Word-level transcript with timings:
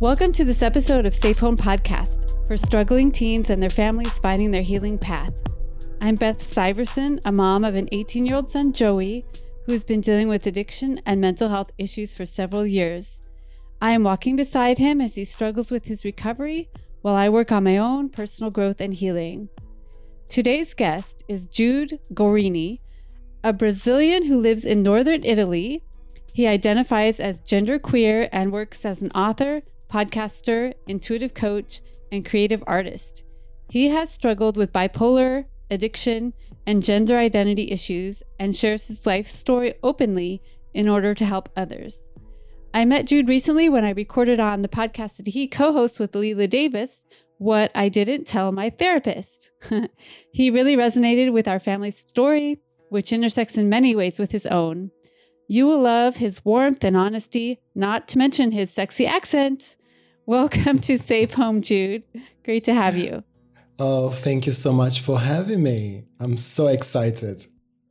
Welcome 0.00 0.32
to 0.32 0.46
this 0.46 0.62
episode 0.62 1.04
of 1.04 1.12
Safe 1.12 1.38
Home 1.40 1.58
Podcast 1.58 2.46
for 2.48 2.56
struggling 2.56 3.12
teens 3.12 3.50
and 3.50 3.62
their 3.62 3.68
families 3.68 4.18
finding 4.18 4.50
their 4.50 4.62
healing 4.62 4.96
path. 4.96 5.34
I'm 6.00 6.14
Beth 6.14 6.38
Syverson, 6.38 7.20
a 7.26 7.30
mom 7.30 7.64
of 7.64 7.74
an 7.74 7.86
18 7.92 8.24
year 8.24 8.36
old 8.36 8.48
son, 8.48 8.72
Joey, 8.72 9.26
who's 9.66 9.84
been 9.84 10.00
dealing 10.00 10.26
with 10.26 10.46
addiction 10.46 11.02
and 11.04 11.20
mental 11.20 11.50
health 11.50 11.70
issues 11.76 12.14
for 12.14 12.24
several 12.24 12.66
years. 12.66 13.20
I 13.82 13.90
am 13.90 14.02
walking 14.02 14.36
beside 14.36 14.78
him 14.78 15.02
as 15.02 15.16
he 15.16 15.26
struggles 15.26 15.70
with 15.70 15.84
his 15.84 16.02
recovery 16.02 16.70
while 17.02 17.14
I 17.14 17.28
work 17.28 17.52
on 17.52 17.64
my 17.64 17.76
own 17.76 18.08
personal 18.08 18.50
growth 18.50 18.80
and 18.80 18.94
healing. 18.94 19.50
Today's 20.30 20.72
guest 20.72 21.24
is 21.28 21.44
Jude 21.44 22.00
Gorini, 22.14 22.80
a 23.44 23.52
Brazilian 23.52 24.24
who 24.24 24.40
lives 24.40 24.64
in 24.64 24.82
northern 24.82 25.24
Italy. 25.24 25.84
He 26.32 26.46
identifies 26.46 27.20
as 27.20 27.42
genderqueer 27.42 28.30
and 28.32 28.50
works 28.50 28.86
as 28.86 29.02
an 29.02 29.10
author, 29.10 29.60
podcaster, 29.90 30.72
intuitive 30.86 31.34
coach, 31.34 31.80
and 32.12 32.24
creative 32.24 32.62
artist. 32.66 33.24
He 33.70 33.88
has 33.88 34.10
struggled 34.10 34.56
with 34.56 34.72
bipolar, 34.72 35.44
addiction, 35.70 36.32
and 36.66 36.82
gender 36.82 37.16
identity 37.16 37.70
issues 37.70 38.22
and 38.38 38.56
shares 38.56 38.88
his 38.88 39.06
life 39.06 39.26
story 39.26 39.74
openly 39.82 40.42
in 40.74 40.88
order 40.88 41.14
to 41.14 41.24
help 41.24 41.48
others. 41.56 42.02
I 42.72 42.84
met 42.84 43.06
Jude 43.06 43.28
recently 43.28 43.68
when 43.68 43.84
I 43.84 43.90
recorded 43.90 44.38
on 44.38 44.62
the 44.62 44.68
podcast 44.68 45.16
that 45.16 45.26
he 45.26 45.48
co 45.48 45.72
hosts 45.72 45.98
with 45.98 46.12
Leela 46.12 46.48
Davis, 46.48 47.02
What 47.38 47.72
I 47.74 47.88
Didn't 47.88 48.26
Tell 48.26 48.52
My 48.52 48.70
Therapist. 48.70 49.50
he 50.32 50.50
really 50.50 50.76
resonated 50.76 51.32
with 51.32 51.48
our 51.48 51.58
family's 51.58 51.98
story, 51.98 52.60
which 52.90 53.12
intersects 53.12 53.56
in 53.56 53.68
many 53.68 53.96
ways 53.96 54.20
with 54.20 54.30
his 54.30 54.46
own. 54.46 54.92
You 55.48 55.66
will 55.66 55.80
love 55.80 56.16
his 56.16 56.44
warmth 56.44 56.84
and 56.84 56.96
honesty, 56.96 57.60
not 57.74 58.06
to 58.08 58.18
mention 58.18 58.52
his 58.52 58.70
sexy 58.70 59.04
accent. 59.04 59.74
Welcome 60.30 60.78
to 60.82 60.96
Safe 60.96 61.34
Home, 61.34 61.60
Jude. 61.60 62.04
Great 62.44 62.62
to 62.62 62.72
have 62.72 62.96
you. 62.96 63.24
Oh, 63.80 64.10
thank 64.10 64.46
you 64.46 64.52
so 64.52 64.72
much 64.72 65.00
for 65.00 65.18
having 65.18 65.60
me. 65.60 66.04
I'm 66.20 66.36
so 66.36 66.68
excited. 66.68 67.44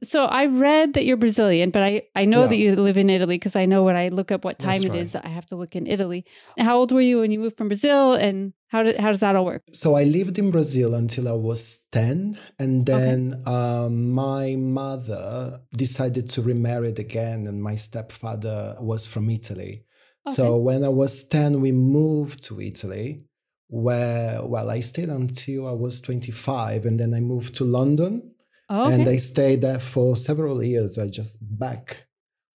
So 0.05 0.23
I 0.23 0.45
read 0.45 0.93
that 0.93 1.03
you're 1.03 1.17
Brazilian, 1.17 1.69
but 1.69 1.83
I, 1.83 2.03
I 2.15 2.23
know 2.23 2.43
yeah. 2.43 2.47
that 2.47 2.55
you 2.55 2.75
live 2.77 2.95
in 2.95 3.09
Italy 3.09 3.35
because 3.35 3.57
I 3.57 3.65
know 3.65 3.83
when 3.83 3.97
I 3.97 4.07
look 4.07 4.31
up 4.31 4.45
what 4.45 4.57
time 4.57 4.77
That's 4.77 4.85
it 4.85 4.91
right. 4.91 4.99
is, 4.99 5.15
I 5.17 5.27
have 5.27 5.47
to 5.47 5.57
look 5.57 5.75
in 5.75 5.85
Italy. 5.85 6.23
How 6.57 6.77
old 6.77 6.93
were 6.93 7.01
you 7.01 7.19
when 7.19 7.31
you 7.31 7.39
moved 7.39 7.57
from 7.57 7.67
Brazil 7.67 8.13
and 8.13 8.53
how, 8.67 8.83
did, 8.83 8.95
how 8.95 9.11
does 9.11 9.19
that 9.19 9.35
all 9.35 9.43
work? 9.43 9.63
So 9.73 9.95
I 9.95 10.05
lived 10.05 10.39
in 10.39 10.49
Brazil 10.49 10.95
until 10.95 11.27
I 11.27 11.33
was 11.33 11.87
10. 11.91 12.39
And 12.57 12.85
then 12.85 13.41
okay. 13.41 13.51
um, 13.51 14.11
my 14.11 14.55
mother 14.55 15.59
decided 15.75 16.29
to 16.29 16.41
remarry 16.41 16.87
again, 16.87 17.47
and 17.47 17.61
my 17.61 17.75
stepfather 17.75 18.77
was 18.79 19.05
from 19.05 19.29
Italy. 19.29 19.83
Okay. 20.27 20.35
So 20.35 20.57
when 20.57 20.83
I 20.83 20.89
was 20.89 21.23
10, 21.27 21.61
we 21.61 21.71
moved 21.71 22.43
to 22.45 22.61
Italy, 22.61 23.25
where, 23.67 24.43
well, 24.43 24.69
I 24.69 24.79
stayed 24.79 25.09
until 25.09 25.67
I 25.67 25.71
was 25.71 26.01
25, 26.01 26.85
and 26.85 26.99
then 26.99 27.13
I 27.13 27.19
moved 27.19 27.55
to 27.55 27.63
London. 27.63 28.33
Oh, 28.69 28.85
okay. 28.85 28.93
And 28.95 29.07
I 29.07 29.15
stayed 29.15 29.61
there 29.61 29.79
for 29.79 30.15
several 30.15 30.61
years. 30.63 30.99
I 30.99 31.07
just 31.07 31.39
back 31.41 32.07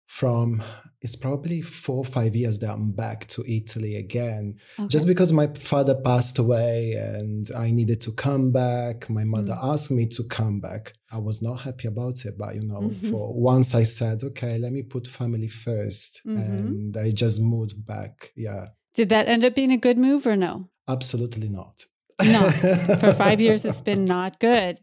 from 0.06 0.62
it's 1.02 1.16
probably 1.16 1.62
four 1.62 1.98
or 1.98 2.04
five 2.04 2.36
years 2.36 2.58
that 2.58 2.70
I'm 2.70 2.92
back 2.92 3.26
to 3.28 3.42
Italy 3.50 3.96
again. 3.96 4.56
Okay. 4.78 4.88
Just 4.88 5.06
because 5.06 5.32
my 5.32 5.46
father 5.48 5.94
passed 5.94 6.38
away 6.38 6.92
and 6.92 7.46
I 7.56 7.70
needed 7.70 8.02
to 8.02 8.12
come 8.12 8.52
back. 8.52 9.08
My 9.08 9.24
mother 9.24 9.54
mm. 9.54 9.72
asked 9.72 9.90
me 9.90 10.06
to 10.08 10.24
come 10.24 10.60
back. 10.60 10.92
I 11.10 11.18
was 11.18 11.40
not 11.40 11.60
happy 11.60 11.88
about 11.88 12.24
it, 12.26 12.36
but 12.36 12.54
you 12.54 12.62
know, 12.62 12.82
mm-hmm. 12.82 13.10
for 13.10 13.32
once 13.32 13.74
I 13.74 13.84
said, 13.84 14.22
okay, 14.22 14.58
let 14.58 14.72
me 14.72 14.82
put 14.82 15.06
family 15.06 15.48
1st 15.48 16.26
mm-hmm. 16.26 16.38
and 16.38 16.96
I 16.96 17.12
just 17.12 17.40
moved 17.40 17.84
back. 17.86 18.32
Yeah. 18.36 18.66
Did 18.94 19.08
that 19.08 19.26
end 19.28 19.44
up 19.44 19.54
being 19.54 19.72
a 19.72 19.78
good 19.78 19.96
move 19.96 20.26
or 20.26 20.36
no? 20.36 20.68
Absolutely 20.86 21.48
not. 21.48 21.84
no, 22.22 22.50
for 23.00 23.14
five 23.14 23.40
years 23.40 23.64
it's 23.64 23.80
been 23.80 24.04
not 24.04 24.38
good. 24.38 24.78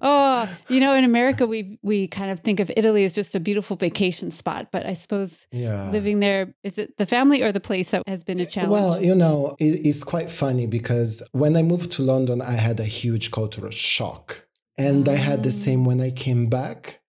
Oh, 0.00 0.48
you 0.68 0.80
know, 0.80 0.94
in 0.94 1.04
America, 1.04 1.46
we 1.46 1.78
we 1.82 2.06
kind 2.08 2.30
of 2.30 2.40
think 2.40 2.60
of 2.60 2.70
Italy 2.76 3.04
as 3.04 3.14
just 3.14 3.34
a 3.34 3.40
beautiful 3.40 3.76
vacation 3.76 4.30
spot, 4.30 4.68
but 4.70 4.86
I 4.86 4.94
suppose 4.94 5.46
yeah. 5.52 5.90
living 5.90 6.20
there 6.20 6.54
is 6.62 6.78
it 6.78 6.96
the 6.98 7.06
family 7.06 7.42
or 7.42 7.52
the 7.52 7.60
place 7.60 7.90
that 7.90 8.02
has 8.06 8.24
been 8.24 8.40
a 8.40 8.46
challenge. 8.46 8.72
Well, 8.72 9.02
you 9.02 9.14
know, 9.14 9.56
it, 9.58 9.86
it's 9.86 10.04
quite 10.04 10.30
funny 10.30 10.66
because 10.66 11.22
when 11.32 11.56
I 11.56 11.62
moved 11.62 11.90
to 11.92 12.02
London, 12.02 12.42
I 12.42 12.52
had 12.52 12.80
a 12.80 12.84
huge 12.84 13.30
cultural 13.30 13.70
shock, 13.70 14.46
and 14.78 15.08
oh. 15.08 15.12
I 15.12 15.16
had 15.16 15.42
the 15.42 15.50
same 15.50 15.84
when 15.84 16.00
I 16.00 16.10
came 16.10 16.48
back. 16.48 17.00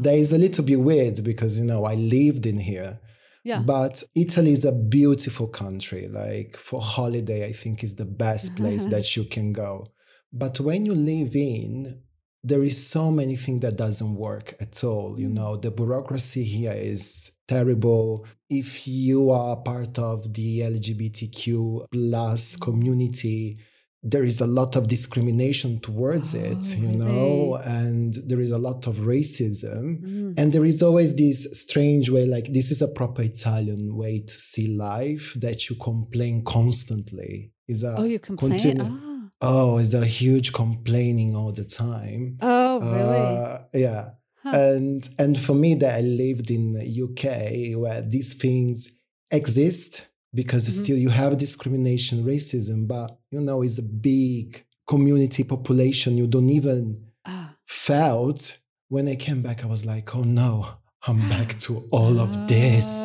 That 0.00 0.14
is 0.14 0.32
a 0.32 0.38
little 0.38 0.64
bit 0.64 0.80
weird 0.80 1.24
because 1.24 1.58
you 1.58 1.66
know 1.66 1.84
I 1.84 1.94
lived 1.94 2.46
in 2.46 2.58
here. 2.58 3.00
Yeah. 3.44 3.62
But 3.62 4.02
Italy 4.14 4.52
is 4.52 4.64
a 4.64 4.72
beautiful 4.72 5.48
country. 5.48 6.06
Like 6.06 6.56
for 6.56 6.80
holiday, 6.80 7.46
I 7.46 7.52
think 7.52 7.82
is 7.82 7.96
the 7.96 8.04
best 8.04 8.56
place 8.56 8.86
that 8.92 9.16
you 9.16 9.24
can 9.24 9.52
go. 9.52 9.86
But 10.32 10.60
when 10.60 10.84
you 10.84 10.94
live 10.94 11.34
in 11.34 12.02
there 12.48 12.64
is 12.64 12.86
so 12.86 13.10
many 13.10 13.36
things 13.36 13.60
that 13.60 13.76
doesn't 13.76 14.14
work 14.14 14.54
at 14.60 14.82
all 14.82 15.18
you 15.20 15.28
know? 15.28 15.56
The 15.56 15.70
bureaucracy 15.70 16.44
here 16.44 16.72
is 16.74 17.32
terrible. 17.46 18.26
If 18.48 18.88
you 18.88 19.30
are 19.30 19.56
part 19.56 19.98
of 19.98 20.32
the 20.32 20.60
lgbtq 20.60 21.86
plus 21.92 22.56
mm. 22.56 22.60
community 22.60 23.58
there 24.02 24.22
is 24.22 24.40
a 24.40 24.46
lot 24.46 24.76
of 24.76 24.86
discrimination 24.86 25.80
towards 25.80 26.36
oh, 26.36 26.38
it 26.38 26.64
you 26.78 26.86
really? 26.86 26.98
know? 27.04 27.60
And 27.64 28.14
there 28.28 28.40
is 28.40 28.52
a 28.52 28.58
lot 28.58 28.86
of 28.86 28.94
racism. 29.14 29.82
Mm. 30.00 30.38
and 30.38 30.52
there 30.52 30.64
is 30.64 30.82
always 30.82 31.16
this 31.16 31.60
strange 31.60 32.08
way 32.08 32.24
like 32.24 32.46
this 32.52 32.70
is 32.70 32.80
a 32.80 32.88
proper 32.88 33.22
italian 33.22 33.96
way 33.96 34.20
to 34.20 34.34
see 34.50 34.68
life 34.76 35.34
that 35.40 35.68
you 35.68 35.76
complain 35.76 36.44
constantly. 36.44 37.52
Is 37.66 37.82
a 37.82 37.96
oh 37.98 38.04
you 38.04 38.18
complain? 38.18 38.52
continu- 38.52 39.00
oh 39.02 39.17
oh, 39.40 39.78
is 39.78 39.94
a 39.94 40.04
huge 40.04 40.52
complaining 40.52 41.36
all 41.36 41.52
the 41.52 41.64
time. 41.64 42.38
Oh, 42.40 42.80
really? 42.80 43.36
Uh, 43.36 43.58
yeah. 43.72 44.10
Huh. 44.42 44.50
And 44.56 45.08
and 45.18 45.38
for 45.38 45.54
me 45.54 45.74
that 45.74 45.98
I 45.98 46.00
lived 46.00 46.50
in 46.50 46.72
the 46.72 47.02
UK 47.02 47.78
where 47.80 48.00
these 48.02 48.34
things 48.34 48.98
exist 49.30 50.08
because 50.32 50.68
mm-hmm. 50.68 50.84
still 50.84 50.96
you 50.96 51.08
have 51.08 51.36
discrimination, 51.38 52.24
racism, 52.24 52.86
but 52.86 53.18
you 53.30 53.40
know 53.40 53.62
it's 53.62 53.78
a 53.78 53.82
big 53.82 54.64
community 54.86 55.44
population 55.44 56.16
you 56.16 56.26
don't 56.26 56.50
even 56.50 56.96
ah. 57.26 57.54
felt. 57.66 58.58
When 58.90 59.06
I 59.06 59.16
came 59.16 59.42
back, 59.42 59.64
I 59.64 59.66
was 59.66 59.84
like, 59.84 60.16
oh 60.16 60.22
no, 60.22 60.66
I'm 61.06 61.28
back 61.28 61.58
to 61.60 61.84
all 61.90 62.20
of 62.20 62.48
this. 62.48 63.02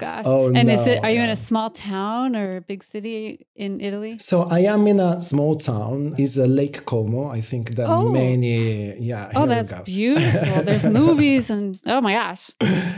Oh 0.00 0.06
gosh. 0.06 0.24
Oh, 0.26 0.46
and 0.46 0.68
no, 0.68 0.74
is 0.74 0.86
it 0.86 1.02
are 1.02 1.10
you 1.10 1.20
in 1.20 1.30
a 1.30 1.36
small 1.36 1.70
town 1.70 2.34
or 2.34 2.56
a 2.56 2.60
big 2.60 2.82
city 2.82 3.46
in 3.54 3.80
Italy? 3.80 4.18
So 4.18 4.42
I 4.42 4.60
am 4.60 4.86
in 4.86 5.00
a 5.00 5.20
small 5.20 5.56
town. 5.56 6.14
It's 6.18 6.36
a 6.38 6.46
Lake 6.46 6.84
Como. 6.84 7.28
I 7.28 7.40
think 7.40 7.74
that 7.76 7.88
oh. 7.88 8.08
many 8.08 8.98
yeah. 8.98 9.30
Oh, 9.34 9.46
that's 9.46 9.72
beautiful. 9.82 10.62
There's 10.64 10.86
movies 10.86 11.50
and 11.50 11.78
oh 11.86 12.00
my 12.00 12.12
gosh. 12.12 12.50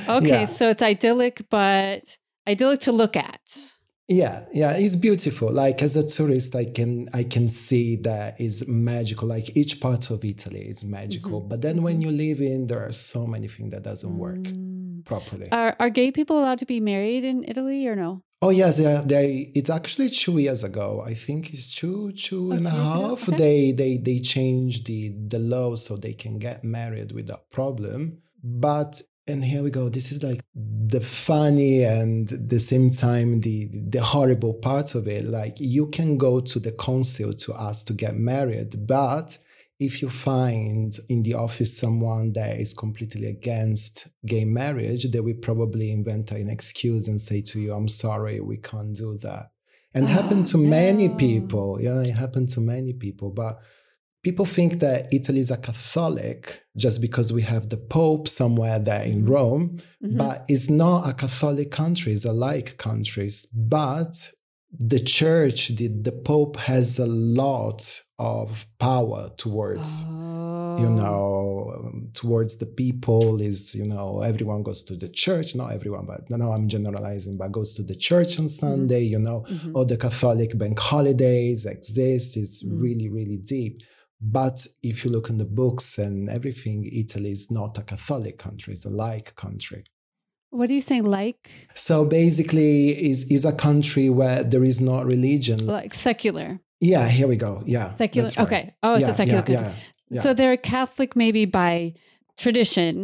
Okay, 0.08 0.42
yeah. 0.42 0.46
so 0.46 0.68
it's 0.68 0.82
idyllic, 0.82 1.42
but 1.50 2.16
idyllic 2.46 2.80
to 2.80 2.92
look 2.92 3.16
at. 3.16 3.40
Yeah, 4.08 4.44
yeah, 4.52 4.72
it's 4.76 4.96
beautiful. 4.96 5.52
Like 5.52 5.82
as 5.82 5.96
a 5.96 6.06
tourist, 6.06 6.54
I 6.56 6.66
can 6.66 7.06
I 7.14 7.22
can 7.22 7.48
see 7.48 7.96
that 7.96 8.40
is 8.40 8.66
magical. 8.68 9.28
Like 9.28 9.56
each 9.56 9.80
part 9.80 10.10
of 10.10 10.24
Italy 10.24 10.60
is 10.60 10.84
magical. 10.84 11.40
Mm-hmm. 11.40 11.48
But 11.48 11.62
then 11.62 11.82
when 11.82 12.00
mm-hmm. 12.00 12.10
you 12.10 12.16
live 12.16 12.40
in, 12.40 12.66
there 12.66 12.84
are 12.84 12.92
so 12.92 13.26
many 13.26 13.48
things 13.48 13.72
that 13.72 13.84
doesn't 13.84 14.18
work 14.18 14.38
mm. 14.38 15.04
properly. 15.04 15.50
Are 15.52 15.76
are 15.78 15.88
gay 15.88 16.10
people 16.10 16.38
allowed 16.38 16.58
to 16.58 16.66
be 16.66 16.80
married 16.80 17.24
in 17.24 17.44
Italy 17.46 17.86
or 17.86 17.94
no? 17.94 18.22
Oh 18.42 18.50
yes, 18.50 18.80
yeah. 18.80 19.02
They 19.06 19.52
it's 19.54 19.70
actually 19.70 20.10
two 20.10 20.38
years 20.38 20.64
ago. 20.64 21.02
I 21.06 21.14
think 21.14 21.50
it's 21.50 21.72
two 21.72 22.10
two 22.12 22.48
oh, 22.52 22.56
and 22.56 22.66
a 22.66 22.70
half. 22.70 23.28
Okay. 23.28 23.36
They 23.36 23.72
they 23.72 23.96
they 23.98 24.18
changed 24.18 24.86
the 24.88 25.14
the 25.28 25.38
law 25.38 25.76
so 25.76 25.96
they 25.96 26.12
can 26.12 26.38
get 26.38 26.64
married 26.64 27.12
without 27.12 27.48
problem. 27.50 28.18
But 28.42 29.00
and 29.26 29.44
here 29.44 29.62
we 29.62 29.70
go. 29.70 29.88
This 29.88 30.10
is 30.10 30.22
like 30.22 30.40
the 30.54 31.00
funny 31.00 31.84
and 31.84 32.28
the 32.28 32.58
same 32.58 32.90
time 32.90 33.40
the 33.40 33.68
the 33.72 34.02
horrible 34.02 34.54
part 34.54 34.94
of 34.94 35.06
it. 35.06 35.24
Like 35.24 35.54
you 35.58 35.88
can 35.88 36.18
go 36.18 36.40
to 36.40 36.58
the 36.58 36.72
council 36.72 37.32
to 37.32 37.54
ask 37.54 37.86
to 37.86 37.92
get 37.92 38.16
married 38.16 38.86
but 38.86 39.38
if 39.78 40.00
you 40.00 40.08
find 40.08 40.96
in 41.08 41.22
the 41.24 41.34
office 41.34 41.76
someone 41.76 42.32
that 42.34 42.56
is 42.56 42.72
completely 42.72 43.26
against 43.26 44.08
gay 44.24 44.44
marriage 44.44 45.10
they 45.10 45.18
will 45.18 45.40
probably 45.42 45.90
invent 45.90 46.30
an 46.30 46.48
excuse 46.48 47.08
and 47.08 47.20
say 47.20 47.40
to 47.40 47.60
you 47.60 47.72
i'm 47.72 47.88
sorry 47.88 48.40
we 48.40 48.56
can't 48.56 48.94
do 48.94 49.18
that. 49.18 49.50
And 49.94 50.04
oh, 50.04 50.08
happened 50.08 50.46
to 50.46 50.56
oh, 50.58 50.60
no. 50.60 50.70
many 50.70 51.08
people. 51.08 51.80
Yeah 51.80 52.00
it 52.02 52.14
happened 52.14 52.48
to 52.50 52.60
many 52.60 52.92
people 52.92 53.30
but 53.30 53.60
people 54.22 54.46
think 54.46 54.78
that 54.80 55.12
Italy 55.12 55.40
is 55.40 55.50
a 55.50 55.56
Catholic 55.56 56.62
just 56.76 57.00
because 57.00 57.32
we 57.32 57.42
have 57.42 57.68
the 57.68 57.76
Pope 57.76 58.28
somewhere 58.28 58.78
there 58.78 59.02
in 59.02 59.22
mm-hmm. 59.22 59.32
Rome, 59.32 59.76
mm-hmm. 60.02 60.16
but 60.16 60.44
it's 60.48 60.70
not 60.70 61.08
a 61.08 61.12
Catholic 61.12 61.70
country, 61.70 62.12
it's 62.12 62.24
a 62.24 62.32
like 62.32 62.78
countries. 62.78 63.46
But 63.52 64.30
the 64.78 64.98
church, 64.98 65.68
the, 65.68 65.88
the 65.88 66.12
Pope 66.12 66.56
has 66.56 66.98
a 66.98 67.06
lot 67.06 68.00
of 68.18 68.66
power 68.78 69.30
towards. 69.36 70.04
Oh, 70.06 70.32
you 70.78 70.88
know 70.88 71.72
um, 71.76 72.08
towards 72.14 72.56
the 72.56 72.66
people 72.66 73.40
is 73.40 73.74
you 73.74 73.84
know 73.84 74.20
everyone 74.22 74.62
goes 74.62 74.82
to 74.82 74.96
the 74.96 75.08
church 75.08 75.54
not 75.54 75.72
everyone 75.72 76.06
but 76.06 76.28
no 76.30 76.52
i'm 76.52 76.66
generalizing 76.68 77.36
but 77.36 77.52
goes 77.52 77.74
to 77.74 77.82
the 77.82 77.94
church 77.94 78.38
on 78.38 78.48
sunday 78.48 79.02
you 79.02 79.18
know 79.18 79.44
Mhm. 79.48 79.74
all 79.74 79.84
the 79.84 79.96
catholic 79.96 80.56
bank 80.56 80.78
holidays 80.78 81.66
exist 81.66 82.36
it's 82.36 82.64
Mhm. 82.64 82.80
really 82.80 83.08
really 83.10 83.36
deep 83.36 83.82
but 84.22 84.66
if 84.82 85.04
you 85.04 85.10
look 85.10 85.28
in 85.30 85.38
the 85.38 85.44
books 85.44 85.98
and 85.98 86.28
everything 86.30 86.88
italy 86.92 87.30
is 87.32 87.50
not 87.50 87.76
a 87.78 87.82
catholic 87.82 88.38
country 88.38 88.72
it's 88.72 88.84
a 88.86 88.90
like 88.90 89.34
country 89.34 89.82
What 90.50 90.68
do 90.68 90.74
you 90.74 90.82
say, 90.82 91.00
like? 91.00 91.50
so 91.74 92.04
basically 92.04 92.90
is 93.10 93.18
is 93.36 93.44
a 93.44 93.52
country 93.68 94.06
where 94.10 94.44
there 94.44 94.64
is 94.70 94.80
no 94.80 95.02
religion 95.14 95.58
Like 95.66 95.92
secular. 95.94 96.60
yeah 96.80 97.08
here 97.08 97.26
we 97.32 97.36
go 97.36 97.52
yeah 97.66 97.94
Secular. 97.94 98.28
right. 98.28 98.38
Okay. 98.46 98.64
Oh, 98.82 98.92
it's 98.94 99.02
yeah, 99.02 99.10
a 99.10 99.14
secular 99.14 99.38
yeah, 99.40 99.44
country. 99.46 99.64
yeah. 99.64 99.72
yeah. 100.14 100.22
So 100.24 100.28
they're 100.34 100.58
Catholic 100.58 101.10
maybe 101.16 101.44
by 101.46 101.94
tradition, 102.36 102.94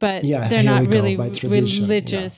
but 0.00 0.24
Yeah, 0.24 0.48
they're 0.48 0.62
not 0.74 0.82
really 0.94 1.16
religious. 1.16 2.36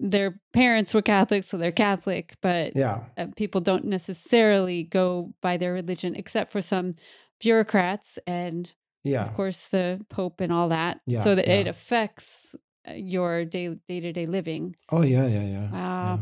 Their 0.00 0.40
parents 0.52 0.94
were 0.94 1.02
Catholic, 1.02 1.42
so 1.44 1.56
they're 1.58 1.72
Catholic, 1.88 2.34
but 2.40 2.74
yeah 2.76 2.96
uh, 3.18 3.26
people 3.36 3.60
don't 3.60 3.84
necessarily 3.84 4.82
go 4.84 5.32
by 5.42 5.56
their 5.56 5.72
religion, 5.72 6.14
except 6.16 6.52
for 6.52 6.60
some 6.60 6.94
bureaucrats 7.40 8.18
and, 8.26 8.72
yeah 9.04 9.24
of 9.24 9.34
course, 9.34 9.66
the 9.68 10.00
Pope 10.08 10.40
and 10.40 10.52
all 10.52 10.68
that. 10.68 11.00
Yeah, 11.06 11.22
so 11.24 11.34
that 11.34 11.48
it 11.48 11.66
affects 11.66 12.54
uh, 12.88 12.92
your 12.94 13.44
day 13.44 13.74
day 13.88 14.00
to 14.00 14.12
day 14.12 14.26
living. 14.26 14.74
oh 14.90 15.02
yeah 15.02 15.26
yeah 15.26 15.44
yeah 15.44 15.70
Wow. 15.72 16.04
yeah. 16.04 16.18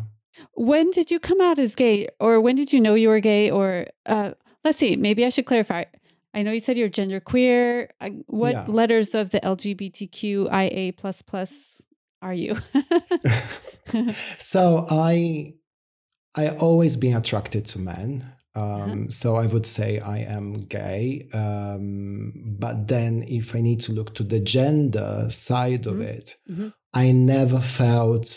When 0.54 0.90
did 0.90 1.10
you 1.10 1.18
come 1.18 1.40
out 1.40 1.58
as 1.58 1.74
gay, 1.74 2.08
or 2.20 2.40
when 2.40 2.56
did 2.56 2.70
you 2.72 2.80
know 2.80 2.94
you 2.94 3.08
were 3.08 3.20
gay? 3.20 3.50
Or 3.50 3.86
uh, 4.04 4.32
let's 4.64 4.78
see, 4.78 4.96
maybe 4.96 5.24
I 5.24 5.30
should 5.30 5.46
clarify. 5.46 5.84
I 6.34 6.42
know 6.42 6.52
you 6.52 6.60
said 6.60 6.76
you're 6.76 6.90
genderqueer. 6.90 7.88
I- 8.00 8.20
What 8.26 8.52
Yeah. 8.52 8.64
letters 8.68 9.14
of 9.14 9.30
the 9.30 9.40
LGBTQIA 9.40 10.92
plus 10.96 11.22
plus 11.22 11.80
are 12.20 12.34
you? 12.34 12.56
so 14.38 14.86
i 14.90 15.54
i 16.34 16.48
always 16.60 16.96
been 16.96 17.14
attracted 17.16 17.64
to 17.64 17.78
men 17.78 18.24
um, 18.56 18.62
Uh-huh. 18.64 19.08
so 19.20 19.28
i 19.36 19.46
would 19.52 19.66
say 19.66 19.90
i 20.00 20.18
am 20.36 20.46
gay 20.78 21.02
um, 21.34 22.32
but 22.58 22.76
then 22.88 23.22
if 23.28 23.54
i 23.54 23.60
need 23.60 23.80
to 23.86 23.92
look 23.92 24.10
to 24.14 24.24
the 24.24 24.40
gender 24.40 25.26
side 25.28 25.84
of 25.86 25.96
Mhm. 25.96 26.08
it 26.18 26.28
Mhm. 26.50 26.72
i 26.94 27.12
never 27.12 27.60
felt 27.60 28.28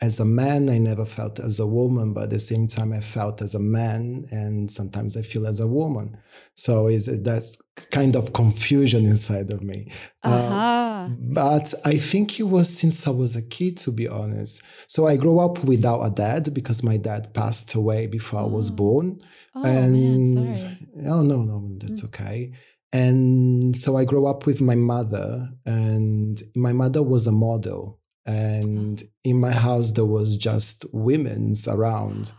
as 0.00 0.20
a 0.20 0.24
man 0.24 0.68
i 0.68 0.78
never 0.78 1.04
felt 1.04 1.38
as 1.40 1.58
a 1.60 1.66
woman 1.66 2.12
but 2.12 2.24
at 2.24 2.30
the 2.30 2.38
same 2.38 2.66
time 2.66 2.92
i 2.92 3.00
felt 3.00 3.42
as 3.42 3.54
a 3.54 3.58
man 3.60 4.24
and 4.30 4.70
sometimes 4.70 5.16
i 5.16 5.22
feel 5.22 5.46
as 5.46 5.60
a 5.60 5.66
woman 5.66 6.16
so 6.54 6.88
is 6.88 7.06
that's 7.22 7.58
kind 7.90 8.14
of 8.16 8.32
confusion 8.32 9.04
inside 9.04 9.50
of 9.50 9.62
me 9.62 9.90
Uh, 10.24 10.28
uh-huh. 10.28 11.08
but 11.40 11.72
I 11.84 11.96
think 11.96 12.38
it 12.40 12.48
was 12.56 12.68
since 12.80 13.06
I 13.06 13.10
was 13.12 13.36
a 13.36 13.42
kid, 13.56 13.76
to 13.84 13.92
be 13.92 14.06
honest. 14.08 14.62
So 14.88 15.06
I 15.06 15.16
grew 15.16 15.38
up 15.38 15.62
without 15.64 16.02
a 16.02 16.10
dad 16.10 16.52
because 16.52 16.82
my 16.82 16.96
dad 16.98 17.32
passed 17.32 17.74
away 17.74 18.08
before 18.08 18.40
I 18.40 18.48
was 18.56 18.68
Oh. 18.70 18.74
born. 18.82 19.06
Oh 19.54 19.62
and 19.64 20.34
man, 20.34 20.54
sorry. 20.54 20.78
oh 21.12 21.22
no, 21.22 21.38
no, 21.50 21.56
that's 21.80 22.02
okay. 22.08 22.52
And 22.92 23.76
so 23.76 23.96
I 23.96 24.04
grew 24.04 24.26
up 24.26 24.44
with 24.46 24.60
my 24.60 24.74
mother, 24.74 25.28
and 25.64 26.34
my 26.56 26.72
mother 26.72 27.02
was 27.02 27.26
a 27.26 27.32
model. 27.48 28.00
And 28.28 29.02
in 29.24 29.36
my 29.40 29.52
house, 29.52 29.92
there 29.92 30.04
was 30.18 30.36
just 30.36 30.84
women's 30.92 31.66
around. 31.66 32.32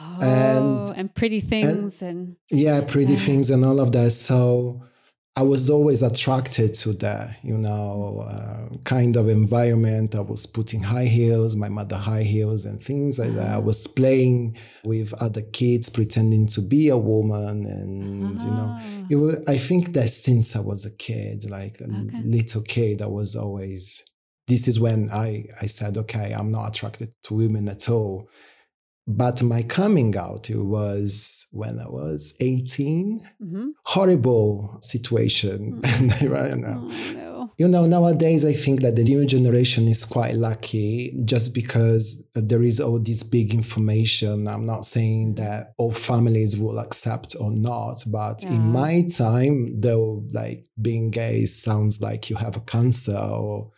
Oh, 0.00 0.18
and- 0.20 0.98
and, 0.98 1.14
pretty 1.14 1.40
things 1.40 2.02
and, 2.02 2.36
yeah 2.50 2.80
pretty 2.94 3.12
Yeah. 3.14 3.18
things 3.28 3.50
and 3.50 3.64
all 3.64 3.78
of 3.78 3.90
that 3.92 4.10
so 4.10 4.82
i 5.36 5.42
was 5.42 5.70
always 5.70 6.02
attracted 6.02 6.70
to 6.82 6.92
that 6.94 7.36
you 7.50 7.56
know 7.66 8.24
uh, 8.28 8.64
kind 8.84 9.16
of 9.16 9.28
environment 9.28 10.14
i 10.14 10.20
was 10.20 10.44
putting 10.46 10.82
high 10.82 11.04
heels 11.18 11.54
my 11.64 11.68
mother 11.78 11.96
high 12.10 12.24
heels 12.34 12.64
and 12.68 12.82
things 12.82 13.18
like 13.18 13.34
that 13.34 13.50
i 13.58 13.58
was 13.58 13.86
playing 13.86 14.56
with 14.84 15.08
other 15.26 15.42
kids 15.60 15.88
pretending 15.98 16.46
to 16.54 16.60
be 16.74 16.88
a 16.88 16.98
woman 16.98 17.56
and 17.78 18.40
you 18.40 18.50
know 18.58 18.68
Ah. 18.78 18.82
it 19.12 19.16
was, 19.16 19.34
i 19.48 19.56
think 19.68 19.92
that 19.92 20.08
since 20.26 20.56
i 20.56 20.60
was 20.60 20.84
a 20.92 20.94
kid 21.06 21.36
like 21.58 21.76
a 21.80 21.84
Okay. 21.84 22.22
little 22.24 22.62
kid 22.62 22.96
i 23.02 23.06
was 23.20 23.36
always 23.36 24.02
this 24.48 24.66
is 24.68 24.78
when 24.80 25.08
i 25.10 25.44
i 25.60 25.66
said 25.66 25.96
okay 25.96 26.32
i'm 26.32 26.50
not 26.50 26.68
attracted 26.68 27.10
to 27.22 27.34
women 27.34 27.68
at 27.68 27.88
all 27.88 28.28
but 29.06 29.42
my 29.42 29.62
coming 29.62 30.16
out 30.16 30.48
it 30.48 30.58
was 30.62 31.46
when 31.50 31.80
I 31.80 31.88
was 31.88 32.34
18. 32.40 33.20
Mhm. 33.42 33.70
Horrible 33.84 34.78
situation. 34.80 35.80
And 35.84 36.12
I 36.12 36.26
right 36.26 36.56
now. 36.56 36.86
Oh, 36.88 37.12
no. 37.14 37.52
You 37.58 37.66
know, 37.68 37.84
nowadays 37.86 38.44
I 38.46 38.52
think 38.52 38.80
that 38.82 38.94
the 38.94 39.02
new 39.02 39.26
generation 39.26 39.88
is 39.88 40.04
quite 40.04 40.36
lucky 40.36 41.20
just 41.24 41.52
because 41.52 42.24
there 42.34 42.62
is 42.62 42.80
all 42.80 43.00
this 43.00 43.24
big 43.24 43.52
information. 43.52 44.46
I'm 44.46 44.66
not 44.66 44.84
saying 44.84 45.34
that 45.34 45.74
all 45.78 45.90
families 45.92 46.56
will 46.56 46.78
accept 46.78 47.34
or 47.40 47.50
not, 47.50 48.04
but 48.06 48.44
Yeah. 48.44 48.54
in 48.54 48.62
my 48.70 49.02
time, 49.02 49.80
though, 49.80 50.24
like 50.32 50.64
being 50.80 51.10
gay 51.10 51.44
sounds 51.46 52.00
like 52.00 52.30
you 52.30 52.36
have 52.36 52.56
a 52.56 52.60
cancer 52.60 53.18
or, 53.18 53.72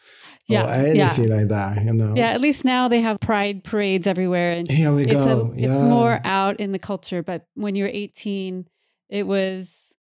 Yeah, 0.47 0.67
oh, 0.67 0.91
or 0.91 0.95
yeah. 0.95 1.15
like 1.17 1.49
that, 1.49 1.83
you 1.85 1.93
know? 1.95 2.15
Yeah, 2.15 2.29
at 2.29 2.41
least 2.41 2.65
now 2.65 2.89
they 2.89 3.01
have 3.01 3.19
pride 3.19 3.65
parades 3.65 4.07
everywhere 4.07 4.53
and 4.53 4.71
Here 4.71 4.93
we 4.93 5.05
it's, 5.05 5.13
go. 5.15 5.53
a, 5.53 5.57
yeah. 5.57 5.73
it's 5.73 5.83
more 5.83 6.21
out 6.23 6.61
in 6.61 6.73
the 6.73 6.79
culture. 6.79 7.23
But 7.23 7.47
when 7.55 7.75
you're 7.75 7.89
18, 7.89 8.69
it 9.09 9.27
was 9.27 9.95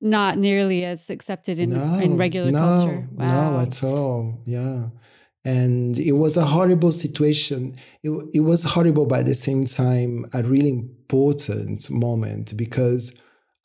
not 0.00 0.38
nearly 0.38 0.84
as 0.84 1.10
accepted 1.10 1.58
in, 1.58 1.72
in 1.72 2.16
regular 2.16 2.50
no, 2.50 2.58
culture. 2.58 3.08
No, 3.12 3.24
Wow. 3.24 3.60
at 3.60 3.84
all. 3.84 4.40
Yeah. 4.46 4.88
And 5.44 5.98
it 5.98 6.12
was 6.12 6.36
a 6.36 6.44
horrible 6.44 6.92
situation. 6.92 7.74
It, 8.02 8.10
it 8.34 8.40
was 8.40 8.62
horrible, 8.64 9.06
but 9.06 9.20
at 9.20 9.26
the 9.26 9.34
same 9.34 9.64
time, 9.64 10.26
a 10.34 10.42
really 10.42 10.68
important 10.70 11.90
moment 11.90 12.56
because 12.56 13.14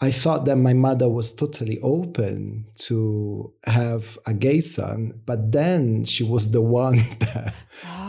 I 0.01 0.12
thought 0.12 0.44
that 0.45 0.57
my 0.57 0.74
mother 0.74 1.07
was 1.07 1.31
totally 1.31 1.80
open 1.81 2.65
to 2.88 3.53
have 3.65 4.18
a 4.27 4.33
gay 4.33 4.59
son, 4.59 5.21
but 5.25 5.53
then 5.53 6.03
she 6.03 6.21
was 6.24 6.51
the 6.51 6.62
one 6.62 6.97
that 7.19 7.53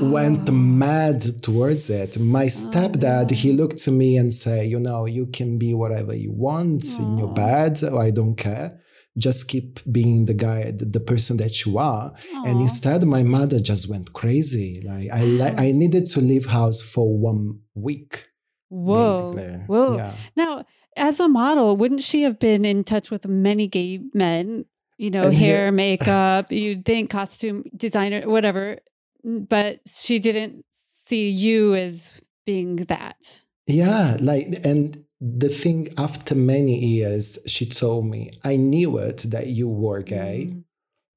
went 0.01 0.49
Oh. 0.49 0.53
mad 0.53 1.23
towards 1.43 1.89
it. 1.89 2.19
My 2.19 2.45
ah. 2.45 2.49
stepdad, 2.49 3.31
he 3.31 3.53
looked 3.53 3.79
to 3.85 3.93
me 3.93 4.17
and 4.17 4.35
said, 4.35 4.69
You 4.69 4.81
know, 4.81 5.07
you 5.07 5.27
can 5.27 5.59
be 5.59 5.75
whatever 5.75 6.15
you 6.15 6.33
want 6.33 6.85
in 6.99 7.19
your 7.19 7.31
ah. 7.31 7.35
bed. 7.35 7.79
Oh, 7.85 7.99
I 7.99 8.11
don't 8.11 8.35
care. 8.35 8.81
Just 9.17 9.49
keep 9.49 9.81
being 9.91 10.27
the 10.27 10.35
guy, 10.35 10.73
the, 10.73 11.01
person 11.01 11.39
that 11.39 11.65
you 11.65 11.79
are. 11.79 12.13
And 12.45 12.61
instead, 12.61 13.03
my 13.05 13.23
mother 13.23 13.59
just 13.59 13.89
went 13.89 14.13
crazy. 14.13 14.83
Like 14.85 15.09
I, 15.11 15.25
li- 15.25 15.55
I 15.57 15.73
needed 15.73 16.05
to 16.09 16.21
leave 16.21 16.47
house 16.47 16.83
for 16.83 17.17
one 17.17 17.61
week. 17.75 18.27
Whoa. 18.69 19.33
basically. 19.33 19.65
Whoa. 19.69 19.97
Yeah. 19.97 20.13
Now, 20.37 20.65
as 20.97 21.21
a 21.21 21.29
model, 21.29 21.77
wouldn't 21.77 22.03
she 22.03 22.23
have 22.23 22.39
been 22.39 22.65
in 22.65 22.85
touch 22.85 23.11
with 23.11 23.27
many 23.27 23.67
gay 23.67 24.01
men? 24.15 24.65
You 24.99 25.11
know, 25.11 25.25
And 25.25 25.35
hair, 25.35 25.63
here- 25.65 25.73
makeup, 25.73 26.51
you'd 26.51 26.85
think 26.85 27.11
costume 27.11 27.65
designer, 27.77 28.23
whatever. 28.29 28.79
But 29.25 29.81
she 29.87 30.19
didn't 30.19 30.65
see 31.07 31.31
you 31.31 31.75
as 31.75 32.13
being 32.47 32.77
that. 32.77 33.43
Yeah, 33.67 34.17
like, 34.21 34.55
and 34.65 35.05
the 35.21 35.49
thing 35.49 35.89
after 35.99 36.35
many 36.35 36.79
years, 36.79 37.39
she 37.47 37.67
told 37.67 38.07
me, 38.07 38.31
I 38.45 38.57
knew 38.57 38.99
it 38.99 39.19
that 39.29 39.49
you 39.49 39.69
were 39.69 40.03
gay, 40.03 40.49
Mm. 40.51 40.65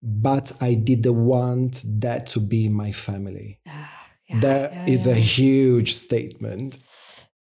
but 0.01 0.51
I 0.61 0.73
didn't 0.73 1.25
want 1.25 1.83
that 1.99 2.25
to 2.27 2.39
be 2.39 2.69
my 2.69 2.91
family. 2.91 3.59
Ah, 3.67 3.91
That 4.41 4.73
yeah, 4.73 4.85
is 4.93 5.05
yeah. 5.05 5.13
a 5.13 5.15
huge 5.15 5.93
statement, 5.93 6.77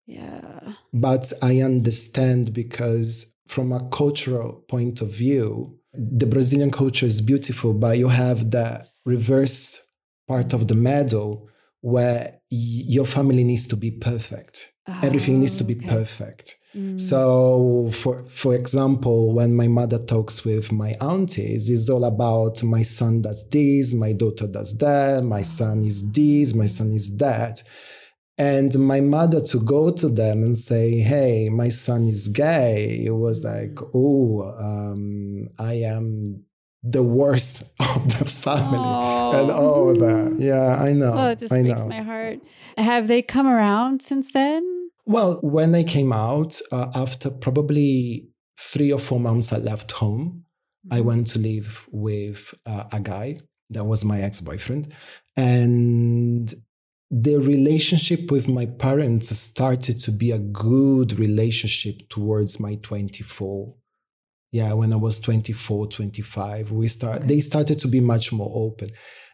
Yeah. 0.08 0.74
but 0.94 1.32
I 1.44 1.62
understand 1.62 2.54
because 2.54 3.36
from 3.48 3.72
a 3.72 3.88
cultural 3.90 4.64
point 4.68 5.02
of 5.02 5.10
view, 5.12 5.78
the 5.94 6.26
Brazilian 6.26 6.72
culture 6.72 7.06
is 7.06 7.22
beautiful, 7.22 7.74
but 7.74 7.98
you 7.98 8.08
have 8.10 8.52
the 8.52 8.86
reverse 9.06 9.80
part 10.28 10.54
of 10.54 10.68
the 10.68 10.76
medal 10.76 11.50
where 11.82 12.40
your 12.50 13.06
family 13.06 13.44
needs 13.44 13.68
to 13.68 13.76
be 13.78 13.92
perfect. 13.92 14.74
Everything 15.04 15.40
needs 15.42 15.58
to 15.58 15.64
be 15.66 15.74
Oh, 15.76 15.78
okay. 15.80 15.88
perfect. 15.88 16.56
Mm. 16.76 16.98
So, 17.00 17.90
for 17.92 18.24
for 18.30 18.56
example, 18.56 19.34
when 19.34 19.54
my 19.56 19.68
mother 19.68 19.98
talks 20.00 20.46
with 20.46 20.72
my 20.72 20.96
aunties, 21.02 21.70
it's 21.70 21.90
all 21.90 22.06
about 22.06 22.64
my 22.64 22.84
son 22.84 23.22
does 23.22 23.50
this, 23.50 23.94
my 23.94 24.14
daughter 24.14 24.48
does 24.48 24.78
that, 24.78 25.24
my 25.24 25.42
son 25.42 25.84
is 25.84 26.10
this, 26.12 26.54
my 26.56 26.68
son 26.68 26.94
is 26.94 27.18
that. 27.18 27.64
And 28.38 28.78
my 28.80 29.02
mother 29.02 29.42
to 29.42 29.60
go 29.60 29.90
to 29.90 30.10
them 30.10 30.44
and 30.44 30.56
say, 30.56 31.00
"Hey, 31.00 31.50
my 31.50 31.70
son 31.70 32.08
is 32.08 32.28
gay," 32.28 33.04
it 33.04 33.16
was 33.16 33.44
like, 33.44 33.80
"Oh, 33.96 34.44
um, 34.60 35.50
I 35.58 35.74
am 35.74 36.44
the 36.84 37.02
worst 37.02 37.64
of 37.96 38.20
the 38.20 38.26
family," 38.26 38.78
and 38.78 39.50
all 39.52 39.94
that. 39.96 40.36
Yeah, 40.38 40.78
I 40.80 40.94
know. 40.94 41.14
Oh, 41.18 41.30
it 41.30 41.40
just 41.40 41.54
I 41.54 41.64
breaks 41.64 41.82
know. 41.82 41.88
my 41.88 42.02
heart. 42.02 42.40
Have 42.78 43.08
they 43.08 43.22
come 43.24 43.48
around 43.48 44.02
since 44.04 44.32
then? 44.32 44.64
Well, 45.06 45.40
when 45.42 45.74
I 45.74 45.84
came 45.84 46.14
out, 46.14 46.60
uh, 46.72 46.92
after 46.94 47.32
probably 47.32 48.28
three 48.60 48.92
or 48.92 49.00
four 49.00 49.20
months, 49.20 49.52
I 49.52 49.58
left 49.58 49.94
home. 49.94 50.44
I 50.92 51.02
went 51.02 51.28
to 51.28 51.40
live 51.40 51.88
with 51.92 52.54
uh, 52.66 52.86
a 52.92 53.00
guy 53.00 53.40
that 53.70 53.86
was 53.86 54.06
my 54.06 54.22
ex 54.22 54.42
boyfriend. 54.42 54.94
And 55.36 56.54
the 57.10 57.38
relationship 57.38 58.32
with 58.32 58.48
my 58.48 58.66
parents 58.66 59.30
started 59.38 59.98
to 60.00 60.12
be 60.12 60.32
a 60.32 60.40
good 60.40 61.18
relationship 61.18 61.96
towards 62.10 62.60
my 62.60 62.76
24 62.76 63.74
yeah 64.52 64.74
when 64.74 64.92
i 64.92 64.96
was 64.96 65.20
24 65.20 65.88
25 65.88 66.72
we 66.72 66.88
start 66.88 67.26
they 67.28 67.40
started 67.40 67.80
to 67.80 67.88
be 67.88 68.00
much 68.00 68.34
more 68.34 68.52
open. 68.54 68.90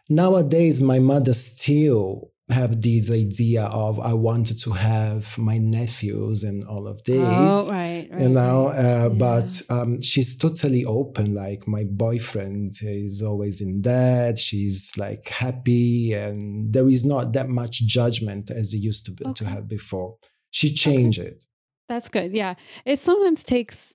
Nowadays 0.08 0.82
my 0.82 0.98
mother 0.98 1.32
still 1.32 2.30
have 2.50 2.82
this 2.82 3.10
idea 3.10 3.64
of 3.64 3.98
I 3.98 4.12
wanted 4.12 4.58
to 4.60 4.72
have 4.72 5.38
my 5.38 5.56
nephews 5.56 6.44
and 6.44 6.62
all 6.64 6.86
of 6.86 7.02
this, 7.04 7.16
oh, 7.18 7.70
right, 7.70 8.06
right, 8.10 8.20
you 8.20 8.28
know. 8.28 8.68
Right. 8.68 8.78
Uh, 8.78 8.82
yeah. 8.82 9.08
But 9.08 9.62
um, 9.70 10.02
she's 10.02 10.36
totally 10.36 10.84
open. 10.84 11.34
Like 11.34 11.66
my 11.66 11.84
boyfriend 11.84 12.70
is 12.82 13.22
always 13.22 13.62
in 13.62 13.80
bed. 13.80 14.38
She's 14.38 14.92
like 14.98 15.26
happy, 15.28 16.12
and 16.12 16.72
there 16.72 16.88
is 16.88 17.04
not 17.04 17.32
that 17.32 17.48
much 17.48 17.86
judgment 17.86 18.50
as 18.50 18.74
it 18.74 18.78
used 18.78 19.06
to 19.06 19.12
be, 19.12 19.24
okay. 19.24 19.32
to 19.34 19.46
have 19.46 19.66
before. 19.66 20.16
She 20.50 20.74
changed 20.74 21.20
okay. 21.20 21.30
it. 21.30 21.46
That's 21.88 22.10
good. 22.10 22.32
Yeah, 22.34 22.54
it 22.84 22.98
sometimes 22.98 23.42
takes 23.42 23.94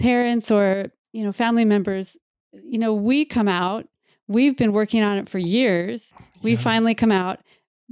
parents 0.00 0.50
or 0.50 0.86
you 1.12 1.22
know 1.22 1.30
family 1.30 1.64
members. 1.64 2.16
You 2.52 2.78
know, 2.78 2.92
we 2.92 3.24
come 3.24 3.48
out. 3.48 3.86
We've 4.26 4.56
been 4.56 4.72
working 4.72 5.02
on 5.02 5.18
it 5.18 5.28
for 5.28 5.38
years. 5.38 6.12
We 6.42 6.52
yeah. 6.52 6.58
finally 6.58 6.94
come 6.94 7.12
out 7.12 7.40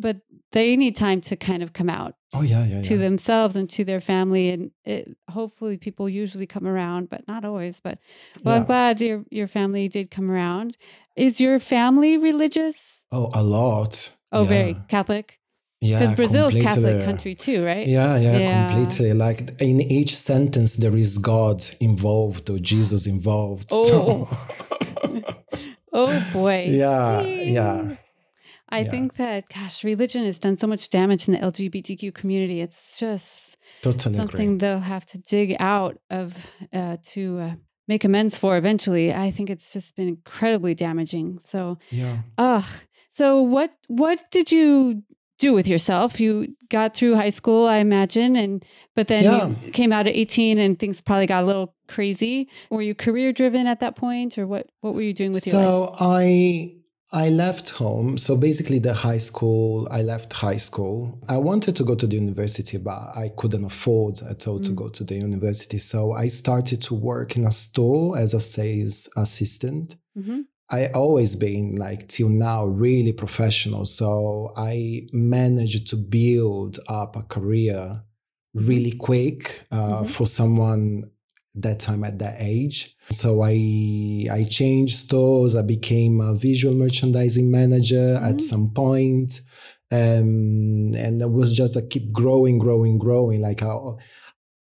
but 0.03 0.19
they 0.51 0.77
need 0.77 0.95
time 0.95 1.21
to 1.23 1.37
kind 1.37 1.63
of 1.63 1.73
come 1.73 1.89
out 1.89 2.15
oh 2.35 2.43
yeah, 2.43 2.65
yeah 2.65 2.83
to 2.83 2.95
yeah. 2.95 3.01
themselves 3.01 3.57
and 3.57 3.71
to 3.71 3.85
their 3.85 4.01
family 4.01 4.51
and 4.51 4.71
it, 4.85 5.17
hopefully 5.31 5.79
people 5.79 6.09
usually 6.09 6.47
come 6.47 6.67
around 6.67 7.09
but 7.09 7.27
not 7.27 7.45
always 7.45 7.81
but 7.81 7.99
well 8.43 8.55
yeah. 8.55 8.61
i'm 8.61 8.67
glad 8.67 9.01
your 9.01 9.25
your 9.31 9.47
family 9.47 9.89
did 9.89 10.11
come 10.11 10.31
around 10.31 10.77
is 11.17 11.41
your 11.41 11.59
family 11.59 12.19
religious 12.19 13.05
oh 13.13 13.31
a 13.33 13.43
lot 13.43 14.11
oh 14.33 14.45
very 14.45 14.77
catholic 14.89 15.39
yeah, 15.83 15.99
because 15.99 16.15
Brazil 16.15 16.47
is 16.47 16.55
a 16.55 16.61
Catholic 16.61 17.05
country 17.05 17.35
too, 17.35 17.67
right? 17.67 17.85
Yeah, 17.89 18.17
yeah, 18.17 18.39
yeah, 18.39 18.69
completely. 18.69 19.15
Like 19.15 19.61
in 19.61 19.81
each 19.81 20.15
sentence, 20.15 20.77
there 20.77 20.97
is 20.97 21.19
God 21.19 21.65
involved 21.81 22.49
or 22.51 22.59
Jesus 22.59 23.09
involved. 23.09 23.69
Oh, 23.73 24.29
so. 24.31 25.25
oh 25.93 26.31
boy. 26.33 26.67
Yeah, 26.69 27.23
yeah. 27.23 27.97
I 28.73 28.81
yeah. 28.81 28.91
think 28.91 29.17
that, 29.17 29.51
gosh, 29.51 29.85
religion 29.85 30.25
has 30.25 30.39
done 30.39 30.57
so 30.57 30.67
much 30.67 30.89
damage 30.89 31.29
in 31.29 31.35
the 31.35 31.41
LGBTQ 31.41 32.15
community. 32.15 32.63
It's 32.63 32.99
just 32.99 33.59
totally 33.83 34.17
something 34.17 34.55
agree. 34.55 34.59
they'll 34.59 34.81
have 34.81 35.05
to 35.07 35.19
dig 35.19 35.57
out 35.61 35.99
of 36.09 36.47
uh, 36.73 36.97
to 37.11 37.39
uh, 37.39 37.51
make 37.87 38.05
amends 38.05 38.39
for 38.39 38.57
eventually. 38.57 39.13
I 39.13 39.31
think 39.31 39.51
it's 39.51 39.75
just 39.75 39.95
been 39.95 40.09
incredibly 40.09 40.75
damaging. 40.75 41.39
So, 41.43 41.79
yeah. 41.91 42.23
Ugh. 42.39 42.65
So, 43.13 43.43
what 43.43 43.75
what 43.89 44.25
did 44.31 44.51
you 44.51 45.03
do 45.39 45.53
with 45.53 45.69
yourself? 45.69 46.19
You 46.19 46.47
got 46.71 46.95
through 46.97 47.17
high 47.17 47.29
school, 47.29 47.67
I 47.67 47.77
imagine, 47.77 48.37
and 48.37 48.65
but 48.97 49.09
then 49.09 49.25
yeah. 49.25 49.49
you 49.49 49.71
came 49.71 49.93
out 49.93 50.07
at 50.07 50.15
18 50.17 50.59
and 50.59 50.79
things 50.79 51.03
probably 51.03 51.27
got 51.27 51.45
a 51.45 51.47
little 51.47 51.75
crazy. 51.89 52.49
Were 52.71 52.81
you 52.81 52.95
career 52.95 53.35
driven 53.35 53.67
at 53.67 53.81
that 53.81 53.97
point, 53.97 54.39
or 54.39 54.47
what? 54.47 54.71
What 54.81 54.95
were 54.95 55.03
you 55.03 55.13
doing 55.13 55.33
with 55.33 55.43
so 55.43 55.61
your 55.61 55.81
life? 55.81 55.91
So 55.91 55.97
I 56.01 56.77
I 57.13 57.29
left 57.29 57.71
home. 57.71 58.17
So 58.17 58.37
basically, 58.37 58.79
the 58.79 58.95
high 58.95 59.19
school, 59.19 59.87
I 59.91 60.01
left 60.01 60.33
high 60.33 60.57
school. 60.57 61.21
I 61.29 61.37
wanted 61.37 61.77
to 61.77 61.85
go 61.85 61.95
to 61.95 62.07
the 62.07 62.17
university, 62.17 62.79
but 62.79 63.15
I 63.15 63.31
couldn't 63.37 63.65
afford 63.65 64.21
at 64.23 64.47
all 64.49 64.59
mm. 64.59 64.65
to 64.65 64.73
go 64.73 64.89
to 64.89 65.05
the 65.05 65.17
university. 65.17 65.77
So 65.77 66.13
I 66.13 66.29
started 66.29 66.81
to 66.83 66.95
work 66.95 67.37
in 67.37 67.45
a 67.45 67.51
store 67.51 68.17
as 68.17 68.33
a 68.33 68.41
sales 68.41 69.11
assistant. 69.17 69.97
Mm-hmm. 70.17 70.41
I 70.71 70.87
always 70.95 71.37
been 71.37 71.77
like 71.77 72.09
till 72.09 72.31
now 72.31 72.65
really 72.65 73.13
professional. 73.13 73.85
So 73.85 74.53
I 74.57 75.07
managed 75.13 75.89
to 75.89 75.97
build 75.97 76.79
up 76.89 77.15
a 77.17 77.23
career 77.23 78.03
mm-hmm. 78.57 78.67
really 78.67 78.93
quick 78.93 79.67
uh, 79.71 79.77
mm-hmm. 79.77 80.07
for 80.07 80.27
someone 80.27 81.11
that 81.55 81.81
time 81.81 82.05
at 82.05 82.19
that 82.21 82.37
age. 82.39 82.97
So 83.13 83.43
I 83.43 84.27
I 84.31 84.45
changed 84.49 84.97
stores. 84.97 85.55
I 85.57 85.63
became 85.63 86.21
a 86.21 86.35
visual 86.35 86.75
merchandising 86.75 87.51
manager 87.51 88.17
mm-hmm. 88.17 88.25
at 88.25 88.41
some 88.41 88.71
point. 88.71 89.41
Um, 89.91 90.95
and 90.97 91.21
it 91.21 91.31
was 91.31 91.55
just 91.55 91.77
a 91.77 91.83
keep 91.83 92.13
growing, 92.13 92.59
growing, 92.59 92.97
growing. 92.99 93.43
Like 93.43 93.63
I, 93.63 93.77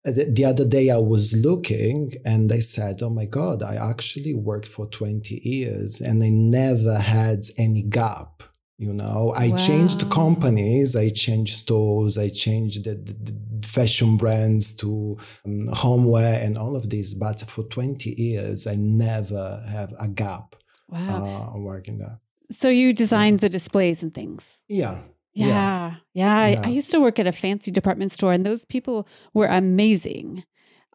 the 0.06 0.46
other 0.46 0.66
day 0.66 0.89
I 0.89 0.98
was 0.98 1.36
looking 1.36 2.13
and 2.24 2.50
I 2.51 2.60
said, 2.60 3.01
Oh 3.01 3.10
my 3.10 3.25
God, 3.25 3.62
I 3.62 3.75
actually 3.75 4.34
worked 4.34 4.68
for 4.68 4.88
20 4.88 5.42
years 5.44 6.00
and 6.00 6.24
I 6.24 6.30
never 6.30 7.00
had 7.00 7.42
any 7.58 7.84
gap 7.84 8.44
you 8.77 8.93
know 8.93 9.34
i 9.36 9.50
wow. 9.50 9.55
changed 9.55 10.10
companies 10.10 10.96
i 10.96 11.10
changed 11.10 11.55
stores 11.55 12.17
i 12.17 12.29
changed 12.29 12.86
the, 12.86 12.93
the, 12.96 13.36
fashion 13.65 14.17
brands 14.17 14.74
to 14.74 15.17
um, 15.46 15.67
homeware 15.67 16.39
and 16.41 16.57
all 16.57 16.75
of 16.75 16.89
this 16.89 17.13
but 17.13 17.41
for 17.41 17.63
20 17.63 18.12
years 18.12 18.65
i 18.67 18.75
never 18.75 19.63
have 19.69 19.93
a 20.00 20.07
gap 20.07 20.55
wow. 20.89 21.53
uh, 21.55 21.60
working 21.60 21.98
there 21.98 22.19
so 22.50 22.69
you 22.69 22.93
designed 22.93 23.41
yeah. 23.41 23.48
the 23.48 23.50
displays 23.50 24.03
and 24.03 24.13
things 24.13 24.62
yeah 24.67 25.00
yeah 25.34 25.48
yeah, 25.48 25.96
yeah. 26.13 26.48
yeah. 26.48 26.62
I, 26.62 26.67
I, 26.67 26.69
used 26.69 26.91
to 26.91 27.00
work 27.00 27.19
at 27.19 27.27
a 27.27 27.31
fancy 27.31 27.72
department 27.72 28.12
store 28.12 28.31
and 28.31 28.46
those 28.46 28.63
people 28.63 29.07
were 29.34 29.48
amazing 29.48 30.43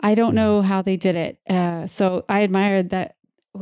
i 0.01 0.15
don't 0.15 0.35
know 0.35 0.63
how 0.63 0.83
they 0.83 0.97
did 0.97 1.17
it 1.17 1.39
uh, 1.51 1.87
so 1.87 2.25
i 2.29 2.41
admired 2.41 2.91
that 2.91 3.17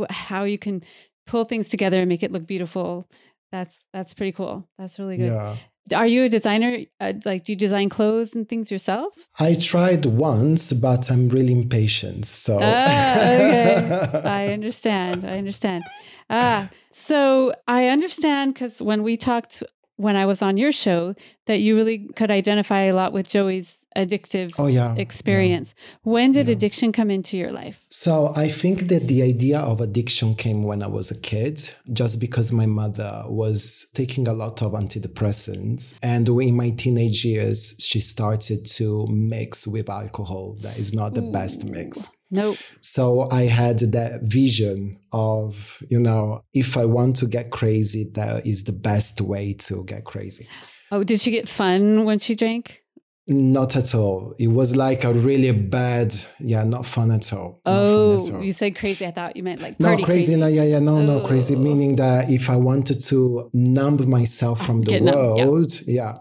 how 0.09 0.45
you 0.45 0.59
can 0.59 0.83
pull 1.27 1.45
things 1.45 1.69
together 1.69 2.01
and 2.01 2.09
make 2.09 2.23
it 2.23 2.33
look 2.33 2.47
beautiful 2.47 3.09
that's 3.51 3.79
that's 3.93 4.15
pretty 4.15 4.33
cool. 4.33 4.69
That's 4.79 4.99
really 4.99 5.17
good. 5.17 5.33
Yeah. 5.33 5.57
Are 5.95 6.07
you 6.07 6.25
a 6.25 6.29
designer? 6.29 6.79
Uh, 7.01 7.15
like, 7.25 7.45
do 7.45 7.53
you 7.53 7.59
design 7.59 7.89
clothes 7.89 8.35
and 8.35 8.49
things 8.49 8.71
yourself? 8.71 9.29
I 9.41 9.55
tried 9.55 10.07
once, 10.07 10.73
but 10.73 11.11
I'm 11.11 11.29
really 11.29 11.53
impatient. 11.53 12.27
So, 12.27 12.59
ah, 12.61 13.17
okay. 13.17 14.23
I 14.25 14.53
understand. 14.53 15.25
I 15.25 15.39
understand. 15.39 15.85
Ah, 16.29 16.71
so 16.93 17.53
I 17.67 17.89
understand 17.89 18.55
because 18.55 18.81
when 18.81 19.03
we 19.03 19.17
talked 19.17 19.65
when 19.97 20.17
I 20.17 20.25
was 20.25 20.41
on 20.41 20.57
your 20.57 20.73
show 20.73 21.15
that 21.47 21.61
you 21.61 21.77
really 21.77 22.09
could 22.17 22.31
identify 22.31 22.83
a 22.83 22.95
lot 22.95 23.13
with 23.13 23.29
Joey's 23.29 23.80
addictive 23.97 24.55
oh, 24.59 24.67
yeah, 24.67 24.95
experience. 24.97 25.75
Yeah. 25.77 26.13
When 26.13 26.33
did 26.33 26.47
yeah. 26.47 26.53
addiction 26.53 26.93
come 26.93 27.11
into 27.11 27.37
your 27.37 27.53
life? 27.53 27.85
So 27.91 28.33
I 28.37 28.49
think 28.49 28.89
that 28.89 29.09
the 29.09 29.23
idea 29.23 29.59
of 29.59 29.81
addiction 29.81 30.35
came 30.35 30.63
when 30.63 30.83
I 30.83 30.87
was 30.87 31.11
a 31.11 31.21
kid, 31.21 31.75
just 31.93 32.21
because 32.21 32.53
my 32.53 32.67
mother 32.67 33.25
was 33.27 33.91
taking 33.95 34.29
a 34.29 34.33
lot 34.33 34.63
of 34.63 34.73
antidepressants. 34.73 35.99
And 36.03 36.29
in 36.29 36.57
my 36.57 36.71
teenage 36.71 37.25
years, 37.25 37.77
she 37.79 38.01
started 38.01 38.67
to 38.67 39.07
mix 39.09 39.67
with 39.67 39.89
alcohol. 39.89 40.57
That 40.61 40.79
is 40.79 40.95
not 40.95 41.15
the 41.15 41.23
Ooh. 41.23 41.33
best 41.33 41.65
mix. 41.65 42.11
Nope. 42.31 42.59
So 42.81 43.29
I 43.31 43.43
had 43.43 43.81
that 43.81 44.21
vision 44.23 45.01
of, 45.13 45.83
you 45.89 45.99
know, 45.99 46.45
if 46.55 46.77
I 46.77 46.85
want 46.85 47.17
to 47.17 47.27
get 47.27 47.51
crazy, 47.51 48.09
that 48.15 48.47
is 48.47 48.65
the 48.65 48.73
best 48.73 49.21
way 49.21 49.55
to 49.55 49.85
get 49.85 50.05
crazy. 50.05 50.47
Oh, 50.93 51.03
did 51.03 51.21
she 51.21 51.31
get 51.31 51.49
fun 51.49 52.05
when 52.05 52.19
she 52.19 52.35
drank? 52.35 52.83
Not 53.29 53.77
at 53.77 53.95
all. 53.95 54.35
It 54.39 54.49
was 54.49 54.75
like 54.75 55.05
a 55.05 55.13
really 55.13 55.53
bad, 55.53 56.15
yeah, 56.41 56.65
not 56.65 56.85
fun 56.85 57.11
at 57.13 57.33
all. 57.33 57.61
Oh, 57.65 58.17
at 58.17 58.35
all. 58.35 58.43
you 58.43 58.53
said 58.53 58.75
crazy. 58.75 59.07
I 59.07 59.13
thought 59.13 59.37
you 59.37 59.43
meant 59.43 59.61
like 59.61 59.79
no 59.79 59.89
crazy. 59.95 60.05
crazy. 60.05 60.37
No, 60.37 60.47
yeah, 60.49 60.65
yeah, 60.65 60.81
no, 60.81 60.99
oh. 60.99 61.03
no, 61.03 61.21
crazy. 61.21 61.55
Oh. 61.55 61.59
Meaning 61.59 61.97
that 61.97 62.31
if 62.31 62.51
I 62.51 62.57
wanted 62.57 63.01
to 63.03 63.51
numb 63.53 64.09
myself 64.09 64.65
from 64.67 64.83
the 64.83 65.01
world, 65.01 65.73
yeah. 65.87 66.13
yeah 66.13 66.15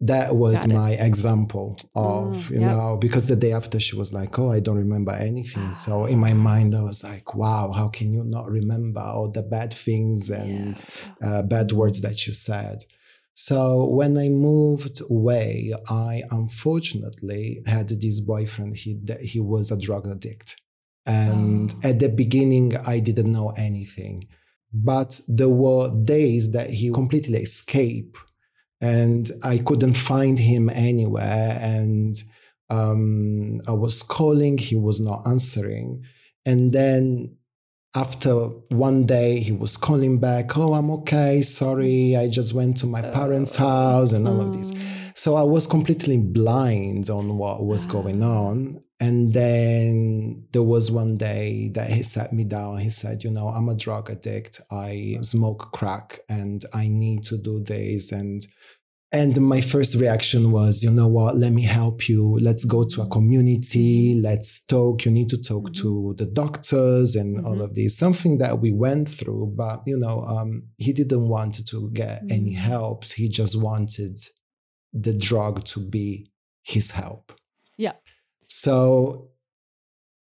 that 0.00 0.36
was 0.36 0.66
my 0.66 0.90
example 0.90 1.76
of 1.94 2.36
mm, 2.36 2.50
you 2.50 2.60
yep. 2.60 2.70
know 2.70 2.96
because 3.00 3.26
the 3.26 3.36
day 3.36 3.52
after 3.52 3.80
she 3.80 3.96
was 3.96 4.12
like 4.12 4.38
oh 4.38 4.50
i 4.50 4.60
don't 4.60 4.76
remember 4.76 5.12
anything 5.12 5.72
so 5.72 6.04
in 6.04 6.18
my 6.18 6.32
mind 6.32 6.74
i 6.74 6.82
was 6.82 7.02
like 7.02 7.34
wow 7.34 7.72
how 7.72 7.88
can 7.88 8.12
you 8.12 8.22
not 8.24 8.50
remember 8.50 9.00
all 9.00 9.30
the 9.30 9.42
bad 9.42 9.72
things 9.72 10.30
and 10.30 10.76
yeah. 11.22 11.28
uh, 11.28 11.42
bad 11.42 11.72
words 11.72 12.02
that 12.02 12.26
you 12.26 12.32
said 12.32 12.84
so 13.34 13.84
when 13.86 14.16
i 14.16 14.28
moved 14.28 15.00
away 15.10 15.72
i 15.88 16.22
unfortunately 16.30 17.60
had 17.66 17.88
this 17.88 18.20
boyfriend 18.20 18.76
he 18.76 19.00
he 19.20 19.40
was 19.40 19.70
a 19.70 19.78
drug 19.78 20.06
addict 20.08 20.60
and 21.06 21.74
oh. 21.84 21.88
at 21.88 21.98
the 21.98 22.08
beginning 22.08 22.76
i 22.86 22.98
didn't 22.98 23.30
know 23.30 23.50
anything 23.56 24.22
but 24.72 25.20
there 25.28 25.48
were 25.48 25.90
days 26.04 26.50
that 26.52 26.70
he 26.70 26.90
completely 26.90 27.38
escaped 27.38 28.18
and 28.84 29.30
I 29.42 29.58
couldn't 29.58 29.94
find 29.94 30.38
him 30.38 30.68
anywhere. 30.68 31.58
And 31.60 32.14
um, 32.68 33.60
I 33.66 33.72
was 33.72 34.02
calling, 34.02 34.58
he 34.58 34.76
was 34.76 35.00
not 35.00 35.26
answering. 35.26 36.04
And 36.44 36.72
then 36.72 37.36
after 37.96 38.34
one 38.70 39.06
day, 39.06 39.40
he 39.40 39.52
was 39.52 39.76
calling 39.76 40.18
back, 40.18 40.56
Oh, 40.56 40.74
I'm 40.74 40.90
okay. 40.90 41.42
Sorry. 41.42 42.16
I 42.16 42.28
just 42.28 42.52
went 42.52 42.76
to 42.78 42.86
my 42.86 43.02
parents' 43.02 43.56
house 43.56 44.12
and 44.12 44.26
all 44.26 44.40
of 44.40 44.56
this. 44.56 44.72
Oh. 44.74 44.78
So 45.16 45.36
I 45.36 45.42
was 45.42 45.66
completely 45.68 46.18
blind 46.18 47.08
on 47.08 47.36
what 47.38 47.64
was 47.64 47.86
going 47.86 48.22
Ah. 48.22 48.46
on. 48.46 48.80
And 49.00 49.32
then 49.32 50.44
there 50.52 50.62
was 50.62 50.90
one 50.90 51.16
day 51.16 51.70
that 51.74 51.90
he 51.90 52.02
sat 52.02 52.32
me 52.32 52.44
down. 52.44 52.78
He 52.78 52.90
said, 52.90 53.22
You 53.22 53.30
know, 53.30 53.48
I'm 53.48 53.68
a 53.68 53.74
drug 53.76 54.10
addict. 54.10 54.60
I 54.70 55.18
smoke 55.22 55.70
crack 55.72 56.20
and 56.28 56.64
I 56.74 56.88
need 56.88 57.22
to 57.24 57.36
do 57.38 57.62
this. 57.62 58.10
And 58.12 58.44
and 59.14 59.40
my 59.40 59.60
first 59.60 59.94
reaction 59.94 60.50
was, 60.50 60.82
you 60.82 60.90
know 60.90 61.06
what, 61.08 61.36
let 61.36 61.52
me 61.52 61.62
help 61.62 62.08
you. 62.08 62.36
Let's 62.48 62.64
go 62.64 62.82
to 62.92 63.02
a 63.02 63.08
community. 63.08 64.18
Let's 64.20 64.66
talk. 64.66 65.04
You 65.04 65.12
need 65.12 65.28
to 65.28 65.40
talk 65.40 65.72
to 65.74 66.14
the 66.18 66.26
doctors 66.26 67.14
and 67.14 67.30
all 67.46 67.56
Mhm. 67.58 67.64
of 67.64 67.74
this. 67.74 67.96
Something 67.96 68.38
that 68.38 68.60
we 68.60 68.72
went 68.72 69.08
through, 69.08 69.54
but 69.56 69.82
you 69.86 69.96
know, 70.04 70.16
um, 70.22 70.50
he 70.78 70.92
didn't 70.92 71.28
want 71.28 71.54
to 71.70 71.90
get 71.92 72.22
any 72.28 72.54
Mm. 72.54 72.56
help. 72.72 73.04
He 73.04 73.28
just 73.28 73.54
wanted 73.68 74.18
the 74.92 75.14
drug 75.28 75.64
to 75.72 75.80
be 75.80 76.30
his 76.62 76.90
help. 76.92 77.32
Yeah. 77.78 77.94
So 78.48 79.30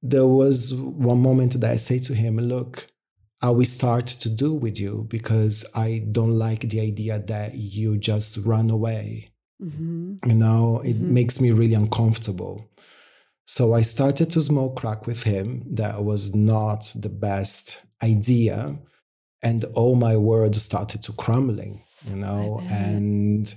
there 0.03 0.27
was 0.27 0.75
one 0.75 1.21
moment 1.21 1.59
that 1.61 1.71
I 1.71 1.77
say 1.77 1.99
to 2.01 2.15
him, 2.15 2.37
look, 2.39 2.87
I 3.45 3.51
will 3.51 3.67
start 3.67 4.07
to 4.07 4.31
do 4.31 4.55
with 4.55 4.81
you 4.81 5.07
because 5.11 5.67
I 5.75 6.03
don't 6.11 6.33
like 6.39 6.63
the 6.71 6.81
idea 6.81 7.19
that 7.19 7.55
you 7.55 7.99
just 7.99 8.39
run 8.39 8.71
away. 8.71 9.33
hmm 9.61 10.17
You 10.27 10.35
know, 10.35 10.81
it 10.91 10.97
Mhm. 10.97 11.11
makes 11.19 11.41
me 11.43 11.51
really 11.51 11.75
uncomfortable. 11.75 12.55
So 13.47 13.75
I 13.75 13.83
started 13.83 14.31
to 14.31 14.41
smoke 14.41 14.77
crack 14.81 15.07
with 15.07 15.25
him. 15.25 15.49
That 15.81 16.03
was 16.05 16.35
not 16.35 16.81
the 17.05 17.11
best 17.11 17.83
idea. 18.03 18.79
And 19.43 19.65
all 19.75 19.95
my 19.95 20.17
words 20.17 20.63
started 20.63 21.03
to 21.03 21.13
crumbling, 21.13 21.81
you 22.09 22.17
know, 22.17 22.63
and 22.71 23.55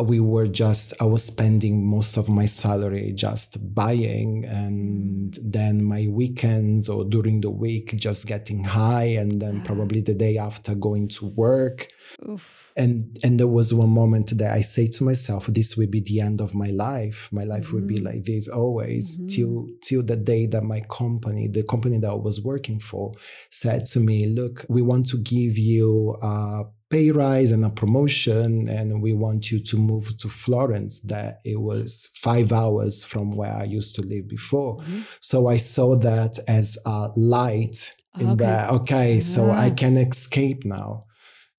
we 0.00 0.20
were 0.20 0.46
just 0.46 0.94
i 1.02 1.04
was 1.04 1.22
spending 1.22 1.86
most 1.86 2.16
of 2.16 2.30
my 2.30 2.46
salary 2.46 3.12
just 3.14 3.58
buying 3.74 4.42
and 4.46 5.36
then 5.44 5.84
my 5.84 6.06
weekends 6.08 6.88
or 6.88 7.04
during 7.04 7.42
the 7.42 7.50
week 7.50 7.94
just 7.96 8.26
getting 8.26 8.64
high 8.64 9.04
and 9.04 9.38
then 9.42 9.60
probably 9.62 10.00
the 10.00 10.14
day 10.14 10.38
after 10.38 10.74
going 10.74 11.06
to 11.08 11.26
work 11.36 11.88
Oof. 12.26 12.72
and 12.74 13.18
and 13.22 13.38
there 13.38 13.46
was 13.46 13.74
one 13.74 13.90
moment 13.90 14.32
that 14.38 14.52
i 14.54 14.62
say 14.62 14.86
to 14.86 15.04
myself 15.04 15.46
this 15.48 15.76
will 15.76 15.88
be 15.90 16.00
the 16.00 16.20
end 16.20 16.40
of 16.40 16.54
my 16.54 16.70
life 16.70 17.28
my 17.30 17.44
life 17.44 17.70
will 17.72 17.82
be 17.82 17.98
Mhm. 17.98 18.04
like 18.06 18.24
this 18.24 18.48
always 18.48 19.18
Mhm. 19.20 19.28
till 19.28 19.66
till 19.82 20.02
the 20.02 20.16
day 20.16 20.46
that 20.46 20.64
my 20.64 20.80
company 20.88 21.48
the 21.48 21.64
company 21.64 21.98
that 21.98 22.10
i 22.10 22.14
was 22.14 22.42
working 22.42 22.78
for 22.78 23.12
said 23.50 23.84
to 23.92 24.00
me 24.00 24.26
look 24.26 24.64
we 24.70 24.80
want 24.80 25.04
to 25.08 25.18
give 25.18 25.58
you 25.58 26.16
a 26.22 26.64
pay 26.92 27.10
rise 27.10 27.50
and 27.54 27.64
a 27.64 27.70
promotion 27.82 28.68
and 28.68 28.88
we 29.06 29.12
want 29.24 29.50
you 29.50 29.58
to 29.70 29.76
move 29.90 30.06
to 30.22 30.28
florence 30.28 30.94
that 31.14 31.32
it 31.52 31.60
was 31.70 31.88
five 32.26 32.48
hours 32.52 32.94
from 33.04 33.26
where 33.38 33.54
i 33.54 33.64
used 33.78 33.92
to 33.96 34.02
live 34.12 34.26
before 34.28 34.72
Mhm. 34.78 35.02
so 35.20 35.36
i 35.48 35.58
saw 35.74 35.88
that 36.10 36.32
as 36.60 36.68
a 36.96 36.98
light 37.16 37.78
in 38.20 38.28
Okay. 38.30 38.44
that 38.44 38.70
okay 38.78 39.10
so 39.20 39.42
i 39.64 39.68
Ah. 39.70 39.74
can 39.82 39.96
escape 39.96 40.62
now 40.64 40.90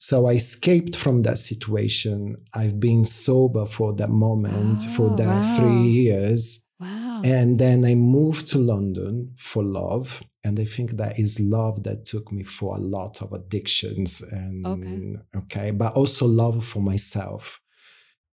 so 0.10 0.26
I 0.28 0.34
escaped 0.34 0.98
from 0.98 1.22
that 1.22 1.38
situation. 1.38 2.36
I've 2.54 2.78
been 2.78 3.06
sober 3.06 3.66
for 3.66 3.94
that 4.00 4.10
moment, 4.10 4.82
for 4.96 5.08
Oh, 5.12 5.16
that 5.16 5.40
wow. 5.44 5.56
three 5.58 5.88
years. 6.04 6.63
Wow. 6.84 7.22
And 7.24 7.58
then 7.64 7.80
I 7.86 7.96
moved 7.96 8.48
to 8.52 8.58
London 8.74 9.34
for 9.38 9.64
love. 9.64 10.22
And 10.46 10.60
I 10.60 10.66
think 10.66 10.92
that 11.02 11.18
is 11.18 11.40
love 11.40 11.84
that 11.84 12.00
took 12.12 12.32
me 12.38 12.44
for 12.44 12.76
a 12.76 12.80
lot 12.80 13.22
of 13.24 13.32
addictions 13.32 14.22
and 14.22 14.66
Okay. 14.66 14.98
okay, 15.42 15.72
but 15.72 15.94
also 15.94 16.26
love 16.28 16.58
for 16.72 16.82
myself. 16.82 17.62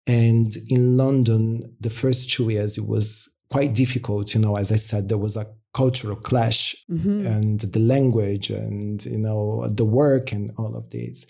And 0.06 0.50
in 0.68 0.96
London, 0.96 1.74
the 1.80 1.90
first 1.90 2.30
two 2.30 2.48
years, 2.50 2.78
it 2.78 2.86
was 2.86 3.28
quite 3.50 3.74
difficult. 3.74 4.34
You 4.34 4.40
know, 4.40 4.56
as 4.56 4.72
I 4.72 4.76
said, 4.76 5.08
there 5.08 5.18
was 5.18 5.36
a 5.36 5.46
cultural 5.74 6.16
clash 6.16 6.74
Mhm. 6.90 7.26
and 7.26 7.60
the 7.60 7.78
language 7.94 8.48
and 8.50 9.04
you 9.04 9.18
know 9.18 9.68
the 9.68 9.84
work 9.84 10.32
and 10.32 10.50
all 10.56 10.74
of 10.74 10.88
this 10.90 11.26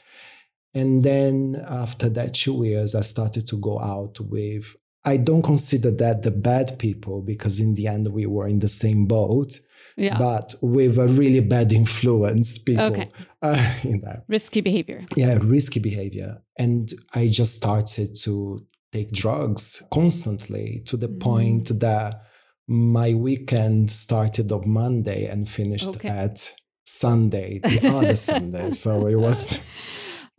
and 0.74 1.02
then 1.02 1.36
after 1.68 2.08
that 2.08 2.32
two 2.34 2.64
years 2.64 2.94
i 2.94 3.00
started 3.02 3.44
to 3.48 3.56
go 3.68 3.74
out 3.80 4.14
with 4.20 4.64
i 5.04 5.16
don't 5.16 5.42
consider 5.42 5.90
that 5.90 6.22
the 6.22 6.30
bad 6.30 6.78
people 6.78 7.22
because 7.22 7.60
in 7.60 7.74
the 7.74 7.86
end 7.86 8.08
we 8.08 8.26
were 8.26 8.46
in 8.48 8.58
the 8.58 8.68
same 8.68 9.06
boat 9.06 9.58
yeah. 9.96 10.16
but 10.18 10.54
with 10.62 10.98
a 10.98 11.08
really 11.08 11.40
bad 11.40 11.72
influence 11.72 12.58
people 12.58 12.84
Okay. 12.84 13.08
uh, 13.42 13.74
you 13.82 13.98
know 14.00 14.22
Risky 14.28 14.60
behavior. 14.60 15.04
yeah 15.16 15.38
risky 15.42 15.80
behavior 15.80 16.42
and 16.58 16.92
i 17.14 17.28
just 17.28 17.54
started 17.54 18.14
to 18.24 18.60
take 18.92 19.10
drugs 19.12 19.82
constantly 19.92 20.82
to 20.86 20.96
the 20.96 21.08
Mhm. 21.08 21.20
point 21.20 21.80
that 21.80 22.22
my 22.66 23.14
weekend 23.14 23.90
started 23.90 24.50
on 24.52 24.62
monday 24.68 25.26
and 25.26 25.48
finished 25.48 25.88
Okay. 25.88 26.08
at 26.08 26.52
sunday 26.84 27.60
the 27.62 27.88
other 27.88 28.16
sunday 28.16 28.70
so 28.84 29.06
it 29.06 29.16
was 29.16 29.60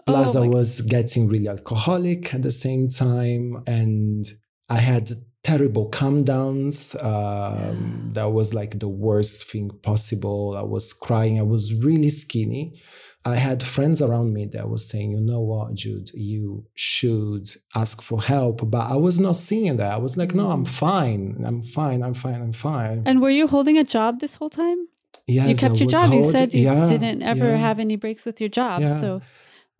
plus 0.07 0.35
Oh 0.35 0.43
i 0.43 0.47
was 0.47 0.81
getting 0.81 1.27
really 1.27 1.47
alcoholic 1.47 2.33
at 2.33 2.41
the 2.41 2.51
same 2.51 2.87
time 2.87 3.61
and 3.67 4.25
i 4.69 4.77
had 4.77 5.09
terrible 5.41 5.89
comedowns 5.89 7.01
um, 7.03 8.09
that 8.13 8.31
was 8.31 8.53
like 8.53 8.79
the 8.79 8.89
worst 8.89 9.49
thing 9.49 9.69
possible 9.83 10.55
i 10.57 10.61
was 10.61 10.93
crying 10.93 11.39
i 11.39 11.43
was 11.43 11.73
really 11.83 12.09
skinny 12.09 12.79
I 13.25 13.35
had 13.35 13.61
friends 13.61 14.01
around 14.01 14.33
me 14.33 14.45
that 14.53 14.69
was 14.69 14.87
saying, 14.89 15.11
you 15.11 15.19
know 15.19 15.41
what, 15.41 15.73
Jude, 15.73 16.09
you 16.13 16.65
should 16.73 17.49
ask 17.75 18.01
for 18.01 18.21
help. 18.21 18.71
But 18.71 18.89
I 18.89 18.95
was 18.95 19.19
not 19.19 19.35
seeing 19.35 19.75
that. 19.75 19.91
I 19.91 19.97
was 19.97 20.15
like, 20.15 20.33
no, 20.33 20.51
I'm 20.51 20.63
fine. 20.63 21.43
I'm 21.45 21.61
fine. 21.61 22.01
I'm 22.01 22.13
fine. 22.13 22.41
I'm 22.41 22.53
fine. 22.53 23.03
And 23.05 23.21
were 23.21 23.29
you 23.29 23.47
holding 23.47 23.77
a 23.77 23.83
job 23.83 24.21
this 24.21 24.37
whole 24.37 24.49
time? 24.49 24.87
yes, 25.29 25.49
you 25.49 25.55
kept 25.55 25.75
I 25.75 25.83
your 25.83 25.89
job. 25.89 26.13
you 26.13 26.31
said 26.31 26.53
you 26.53 26.65
yeah, 26.65 26.89
didn't 26.89 27.21
ever 27.23 27.45
yeah. 27.45 27.55
have 27.57 27.79
any 27.79 27.95
breaks 27.95 28.25
with 28.25 28.39
your 28.41 28.49
job. 28.49 28.81
Yeah. 28.81 28.99
So, 28.99 29.21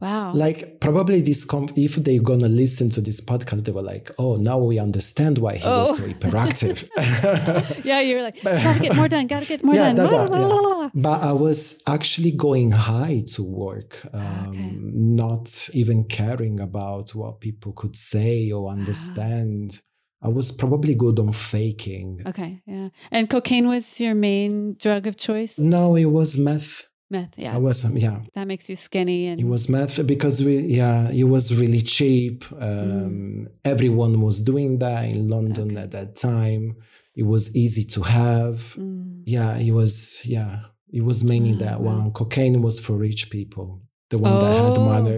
wow. 0.02 0.34
Like 0.34 0.80
probably 0.80 1.22
this, 1.22 1.46
com- 1.46 1.70
if 1.76 1.96
they're 1.96 2.22
gonna 2.22 2.48
listen 2.50 2.90
to 2.92 3.02
this 3.02 3.22
podcast, 3.22 3.66
they 3.66 3.72
were 3.72 3.82
like, 3.82 4.12
"Oh, 4.18 4.36
now 4.36 4.58
we 4.58 4.80
understand 4.80 5.38
why 5.40 5.56
he 5.58 5.66
Oh. 5.68 5.80
was 5.80 5.98
so 5.98 6.04
hyperactive." 6.04 6.88
yeah, 7.86 8.00
you're 8.02 8.22
like, 8.24 8.42
gotta 8.44 8.80
get 8.80 8.96
more 8.96 9.08
done, 9.08 9.28
gotta 9.28 9.46
get 9.46 9.64
more 9.64 9.76
Yeah, 9.76 9.94
done. 9.94 10.10
da, 10.10 10.28
da, 10.28 10.38
la. 10.38 10.90
but 10.94 11.22
I 11.22 11.34
was 11.34 11.82
actually 11.88 12.32
going 12.32 12.72
high 12.72 13.24
to 13.34 13.44
work, 13.44 14.02
um, 14.14 14.22
Ah, 14.22 14.48
Okay. 14.50 14.72
not 14.80 15.70
even 15.74 16.04
caring 16.06 16.60
about 16.60 17.12
what 17.16 17.40
people 17.40 17.72
could 17.74 17.96
say 17.96 18.52
or 18.52 18.70
understand. 18.70 19.80
I 20.22 20.28
was 20.28 20.52
probably 20.52 20.96
good 20.96 21.18
on 21.20 21.32
faking. 21.32 22.22
Okay, 22.26 22.62
yeah. 22.68 22.90
And 23.10 23.30
cocaine 23.30 23.68
was 23.70 24.02
your 24.02 24.16
main 24.16 24.76
drug 24.78 25.08
of 25.08 25.16
choice? 25.16 25.58
No, 25.58 25.96
it 25.96 26.06
was 26.12 26.38
meth. 26.38 26.89
Meth, 27.12 27.34
yeah. 27.38 27.56
I 27.56 27.58
was, 27.58 27.84
yeah, 27.92 28.20
that 28.36 28.46
makes 28.48 28.70
you 28.70 28.76
skinny 28.76 29.28
and 29.28 29.40
it 29.42 29.46
was 29.48 29.68
meth 29.68 30.06
because 30.06 30.44
we, 30.44 30.60
yeah, 30.60 31.10
it 31.12 31.24
was 31.24 31.56
really 31.60 31.82
cheap. 31.82 32.44
Um, 32.54 33.10
Mm. 33.10 33.48
Everyone 33.66 34.22
was 34.22 34.42
doing 34.42 34.80
that 34.80 35.06
in 35.06 35.28
London 35.28 35.72
Okay. 35.72 35.82
at 35.82 35.92
that 35.92 36.16
time. 36.16 36.76
It 37.16 37.24
was 37.26 37.56
easy 37.56 37.84
to 37.96 38.02
have. 38.04 38.76
Mm. 38.78 39.24
Yeah, 39.26 39.58
it 39.58 39.72
was. 39.72 40.22
Yeah, 40.26 40.60
it 40.92 41.04
was 41.04 41.24
mainly 41.24 41.54
Ah, 41.56 41.66
that 41.66 41.82
wow. 41.82 41.98
one. 42.00 42.12
Cocaine 42.12 42.62
was 42.62 42.80
for 42.80 42.94
rich 42.98 43.30
people, 43.30 43.82
the 44.10 44.18
one 44.18 44.40
that 44.40 44.56
had 44.66 44.78
Oh, 44.78 44.86
money. 44.86 45.18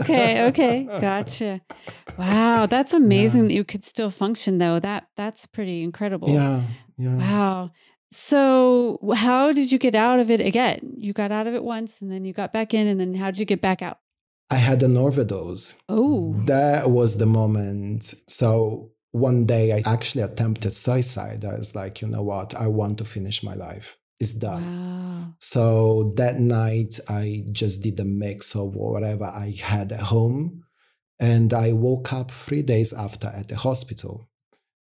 okay, 0.00 0.44
okay, 0.48 0.84
gotcha. 1.00 1.60
Wow, 2.18 2.66
that's 2.66 2.92
amazing 2.92 3.48
that 3.48 3.54
you 3.54 3.64
could 3.64 3.84
still 3.84 4.10
function 4.10 4.58
though. 4.58 4.78
That 4.80 5.06
that's 5.16 5.46
pretty 5.46 5.82
incredible. 5.82 6.28
Yeah, 6.30 6.62
yeah. 6.98 7.16
Wow. 7.16 7.70
So, 8.16 9.00
how 9.16 9.52
did 9.52 9.72
you 9.72 9.78
get 9.78 9.96
out 9.96 10.20
of 10.20 10.30
it 10.30 10.40
again? 10.40 10.94
You 10.96 11.12
got 11.12 11.32
out 11.32 11.48
of 11.48 11.54
it 11.54 11.64
once 11.64 12.00
and 12.00 12.12
then 12.12 12.24
you 12.24 12.32
got 12.32 12.52
back 12.52 12.72
in 12.72 12.86
and 12.86 13.00
then 13.00 13.14
how 13.14 13.32
did 13.32 13.40
you 13.40 13.44
get 13.44 13.60
back 13.60 13.82
out? 13.82 13.98
I 14.52 14.56
had 14.56 14.84
an 14.84 14.96
overdose. 14.96 15.74
Oh. 15.88 16.32
That 16.44 16.90
was 16.90 17.18
the 17.18 17.26
moment. 17.26 18.14
So 18.28 18.92
one 19.10 19.46
day 19.46 19.72
I 19.72 19.82
actually 19.84 20.22
attempted 20.22 20.70
suicide. 20.70 21.44
I 21.44 21.56
was 21.56 21.74
like, 21.74 22.02
you 22.02 22.06
know 22.06 22.22
what? 22.22 22.54
I 22.54 22.68
want 22.68 22.98
to 22.98 23.04
finish 23.04 23.42
my 23.42 23.54
life. 23.54 23.98
It's 24.20 24.32
done. 24.32 24.62
Wow. 24.62 25.34
So 25.40 26.12
that 26.16 26.38
night, 26.38 27.00
I 27.08 27.42
just 27.50 27.82
did 27.82 27.98
a 27.98 28.04
mix 28.04 28.54
of 28.54 28.76
whatever 28.76 29.24
I 29.24 29.56
had 29.60 29.90
at 29.90 30.00
home. 30.00 30.62
And 31.20 31.52
I 31.52 31.72
woke 31.72 32.12
up 32.12 32.30
three 32.30 32.62
days 32.62 32.92
after 32.92 33.26
at 33.26 33.48
the 33.48 33.56
hospital, 33.56 34.28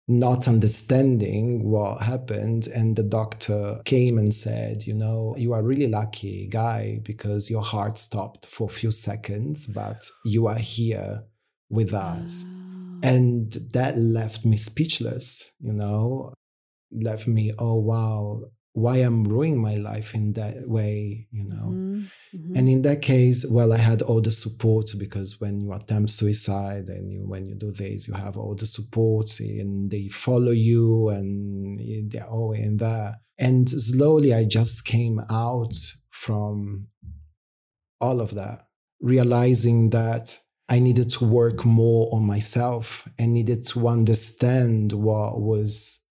not 0.10 0.48
understanding 0.48 1.70
what 1.70 2.02
happened. 2.02 2.68
And 2.68 2.96
the 2.96 3.04
doctor 3.04 3.80
came 3.86 4.18
and 4.18 4.34
said, 4.34 4.88
You 4.88 4.96
know, 4.96 5.36
you 5.38 5.54
are 5.54 5.64
really 5.64 5.88
lucky, 5.88 6.48
guy, 6.48 7.00
because 7.04 7.50
your 7.52 7.62
heart 7.62 7.98
stopped 7.98 8.48
for 8.48 8.66
a 8.66 8.74
few 8.74 8.90
seconds, 8.90 9.68
but 9.68 10.10
you 10.26 10.48
are 10.48 10.58
here 10.58 11.24
with 11.70 11.94
us. 11.94 12.44
Wow. 12.44 13.00
And 13.04 13.52
that 13.72 13.98
left 13.98 14.44
me 14.44 14.58
speechless, 14.58 15.54
you 15.60 15.74
know, 15.74 16.34
left 16.92 17.28
me, 17.28 17.54
oh, 17.60 17.76
wow, 17.76 18.42
why 18.80 18.98
I'm 18.98 19.24
ruining 19.24 19.62
my 19.62 19.76
life 19.76 20.16
in 20.16 20.34
that 20.34 20.68
way, 20.68 21.28
you 21.32 21.44
know. 21.44 21.68
Mhm, 21.70 22.10
mhm. 22.34 22.58
And 22.58 22.70
in 22.70 22.82
that 22.84 23.02
case, 23.02 23.46
well, 23.50 23.72
I 23.74 23.78
had 23.78 24.02
all 24.02 24.22
the 24.22 24.32
support 24.32 24.88
because 24.98 25.40
when 25.42 25.62
you 25.62 25.74
attempt 25.74 26.10
suicide 26.12 26.88
and 26.90 27.12
you, 27.12 27.22
when 27.28 27.46
you 27.46 27.56
do 27.56 27.72
this, 27.72 28.08
you 28.08 28.14
have 28.14 28.38
all 28.38 28.56
the 28.56 28.66
support 28.66 29.30
and 29.40 29.92
they 29.92 30.08
follow 30.08 30.52
you 30.52 31.10
and 31.10 31.80
they're 32.12 32.30
all 32.30 32.54
in 32.54 32.78
there. 32.78 33.20
And 33.38 33.70
slowly 33.70 34.34
I 34.34 34.46
just 34.46 34.86
came 34.86 35.20
out 35.30 35.76
from 36.10 36.88
all 38.02 38.22
of 38.22 38.36
that, 38.36 38.64
realizing 39.02 39.90
that 39.92 40.38
I 40.70 40.80
needed 40.80 41.10
to 41.12 41.26
work 41.26 41.66
more 41.66 42.10
on 42.14 42.24
myself 42.26 43.08
and 43.18 43.34
needed 43.34 43.66
to 43.68 43.88
understand 43.88 44.94
what 44.94 45.42
was 45.42 46.02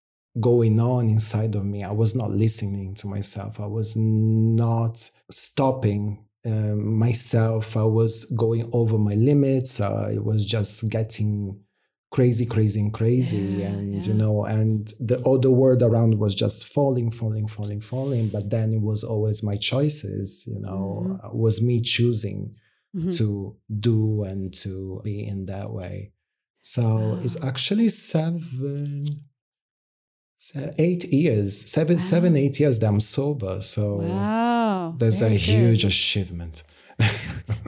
going 0.40 0.79
on 0.81 1.09
inside 1.09 1.55
of 1.55 1.64
me. 1.64 1.83
I 1.85 1.92
was 1.92 2.14
not 2.14 2.31
listening 2.31 2.94
to 2.96 3.07
myself. 3.07 3.61
I 3.61 3.66
was 3.66 3.96
not 3.96 5.11
stopping 5.31 6.24
um, 6.46 6.98
myself. 6.98 7.77
I 7.77 7.85
was 7.85 8.24
going 8.27 8.68
over 8.72 8.98
my 8.98 9.14
limits. 9.14 9.81
Uh, 9.81 10.12
I 10.14 10.18
was 10.18 10.44
just 10.44 10.88
getting 10.90 11.59
crazy, 12.11 12.46
crazy, 12.46 12.81
and 12.81 12.92
crazy. 12.92 13.38
Yeah, 13.38 13.66
and, 13.68 13.94
yeah. 13.94 14.01
you 14.12 14.14
know, 14.14 14.44
and 14.44 14.87
the 15.01 15.20
other 15.29 15.51
world 15.51 15.83
around 15.83 16.18
was 16.18 16.35
just 16.35 16.66
falling, 16.66 17.11
falling, 17.11 17.46
falling, 17.48 17.81
falling. 17.81 18.29
But 18.29 18.51
then 18.51 18.72
it 18.72 18.81
was 18.81 19.05
always 19.05 19.42
my 19.42 19.57
choices, 19.57 20.44
you 20.46 20.59
know, 20.61 21.05
Mhm. 21.07 21.24
uh, 21.24 21.37
was 21.37 21.61
me 21.62 21.81
choosing 21.81 22.55
Mhm. 22.96 23.14
to 23.18 23.57
do 23.79 24.22
and 24.22 24.55
to 24.62 25.01
be 25.05 25.27
in 25.27 25.44
that 25.46 25.72
way. 25.72 26.12
So 26.61 27.18
it's 27.22 27.42
actually 27.44 27.88
seven, 27.88 29.07
se- 29.07 29.16
eight 30.79 31.05
years, 31.12 31.70
seven, 31.70 31.96
Wow. 31.96 32.03
seven, 32.03 32.37
eight 32.37 32.61
years 32.61 32.79
that 32.79 32.87
I'm 32.88 33.01
sober. 33.01 33.61
So 33.61 33.96
Wow. 33.96 34.94
there's 34.98 35.22
a 35.22 35.31
good. 35.31 35.40
huge 35.40 35.85
achievement. 35.85 36.62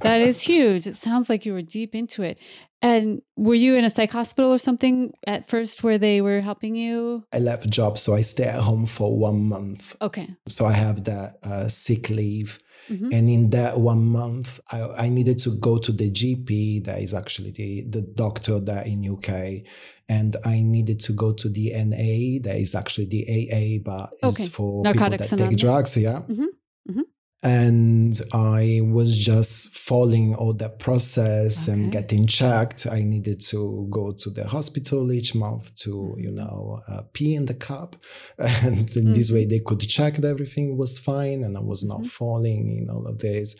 That 0.03 0.21
is 0.23 0.41
huge. 0.43 0.87
It 0.87 0.97
sounds 0.97 1.29
like 1.29 1.45
you 1.47 1.53
were 1.53 1.63
deep 1.63 1.95
into 1.95 2.23
it. 2.23 2.39
And 2.83 3.21
were 3.37 3.55
you 3.55 3.75
in 3.77 3.85
a 3.85 3.91
psych 3.91 4.11
hospital 4.11 4.51
or 4.51 4.59
something 4.59 5.13
at 5.27 5.47
first 5.47 5.83
where 5.85 5.99
they 5.99 6.23
were 6.23 6.41
helping 6.41 6.75
you? 6.75 7.25
I 7.33 7.39
left 7.39 7.69
job, 7.69 7.99
so 7.99 8.15
I 8.15 8.23
stay 8.23 8.45
at 8.45 8.61
home 8.61 8.87
for 8.87 9.15
one 9.17 9.43
month. 9.49 9.95
Okay. 10.01 10.29
So 10.49 10.65
I 10.65 10.73
have 10.73 11.05
that 11.05 11.37
uh, 11.43 11.69
sick 11.69 12.09
leave. 12.09 12.59
Mhm. 12.91 13.13
And 13.13 13.31
in 13.31 13.51
that 13.51 13.79
one 13.79 14.05
month, 14.07 14.59
I, 14.73 14.81
I 15.05 15.09
needed 15.09 15.39
to 15.41 15.51
go 15.59 15.79
to 15.79 15.93
the 15.93 16.11
GP, 16.11 16.85
that 16.85 17.01
is 17.01 17.15
actually 17.15 17.53
the, 17.53 17.83
the 17.89 18.03
doctor 18.03 18.59
there 18.61 18.83
in 18.85 19.05
UK. 19.09 19.63
And 20.09 20.35
I 20.45 20.63
needed 20.63 20.99
to 21.07 21.13
go 21.13 21.33
to 21.33 21.49
the 21.49 21.71
NA, 21.73 22.41
that 22.43 22.57
is 22.59 22.75
actually 22.75 23.07
the 23.07 23.23
AA, 23.31 23.79
but 23.85 24.11
it's 24.23 24.49
for 24.49 24.83
Narcotics 24.83 25.29
people 25.29 25.39
that 25.39 25.51
take 25.51 25.59
drugs, 25.59 25.97
yeah. 25.97 26.23
Mhm, 26.29 26.47
mhm. 26.91 27.03
And 27.43 28.21
I 28.35 28.81
was 28.85 29.17
just 29.17 29.75
following 29.75 30.35
all 30.35 30.53
that 30.55 30.79
process 30.79 31.69
Okay. 31.69 31.73
and 31.81 31.91
getting 31.91 32.27
checked. 32.27 32.87
I 32.87 33.03
needed 33.03 33.41
to 33.53 33.87
go 33.91 34.11
to 34.13 34.31
the 34.31 34.47
hospital 34.47 35.11
each 35.11 35.35
month 35.35 35.75
to, 35.77 35.91
Mm-hmm. 35.91 36.21
you 36.21 36.33
know, 36.33 36.81
uh, 36.87 37.03
pee 37.15 37.35
in 37.35 37.47
the 37.47 37.55
cup. 37.55 37.97
And 38.39 38.95
in 38.95 39.13
this 39.13 39.29
Mm-hmm. 39.31 39.35
way, 39.37 39.45
they 39.47 39.61
could 39.61 39.81
check 39.81 40.15
that 40.17 40.29
everything 40.29 40.77
was 40.77 40.99
fine 40.99 41.43
and 41.45 41.57
I 41.57 41.61
was 41.61 41.83
not 41.83 42.03
Mhm. 42.03 42.09
falling 42.09 42.77
in 42.77 42.91
all 42.91 43.07
of 43.07 43.19
this. 43.21 43.57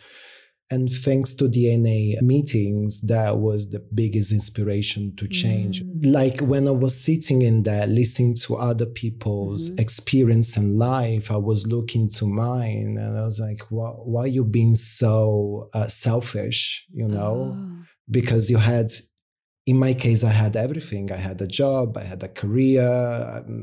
And 0.71 0.89
thanks 0.89 1.33
to 1.35 1.47
the 1.47 1.63
NA 1.77 2.21
meetings, 2.21 3.01
that 3.01 3.37
was 3.37 3.69
the 3.69 3.79
biggest 3.93 4.31
inspiration 4.31 5.15
to 5.17 5.27
change. 5.27 5.83
Mm. 5.83 6.13
Like 6.13 6.39
when 6.39 6.67
I 6.67 6.71
was 6.71 6.95
sitting 6.95 7.41
in 7.41 7.63
there, 7.63 7.85
listening 7.85 8.35
to 8.45 8.55
other 8.55 8.85
people's 8.85 9.69
Mhm. 9.69 9.79
experience 9.79 10.55
and 10.57 10.77
life, 10.79 11.29
I 11.29 11.37
was 11.37 11.67
looking 11.67 12.07
to 12.17 12.25
mine 12.25 12.97
and 12.97 13.17
I 13.17 13.23
was 13.25 13.39
like, 13.39 13.61
why, 13.69 13.89
why 14.13 14.25
you 14.27 14.43
being 14.45 14.73
so 14.75 15.69
uh, 15.73 15.87
selfish, 15.87 16.87
you 16.93 17.07
know? 17.07 17.55
Oh. 17.57 17.83
Because 18.09 18.49
you 18.49 18.57
had, 18.57 18.87
in 19.65 19.77
my 19.77 19.93
case, 19.93 20.23
I 20.23 20.29
had 20.43 20.55
everything. 20.55 21.11
I 21.11 21.17
had 21.17 21.39
a 21.41 21.47
job, 21.47 21.97
I 21.97 22.03
had 22.03 22.21
a 22.23 22.27
career, 22.27 22.87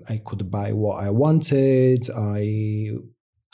I 0.08 0.18
could 0.18 0.50
buy 0.50 0.72
what 0.72 1.02
I 1.06 1.10
wanted. 1.10 2.08
I 2.10 2.90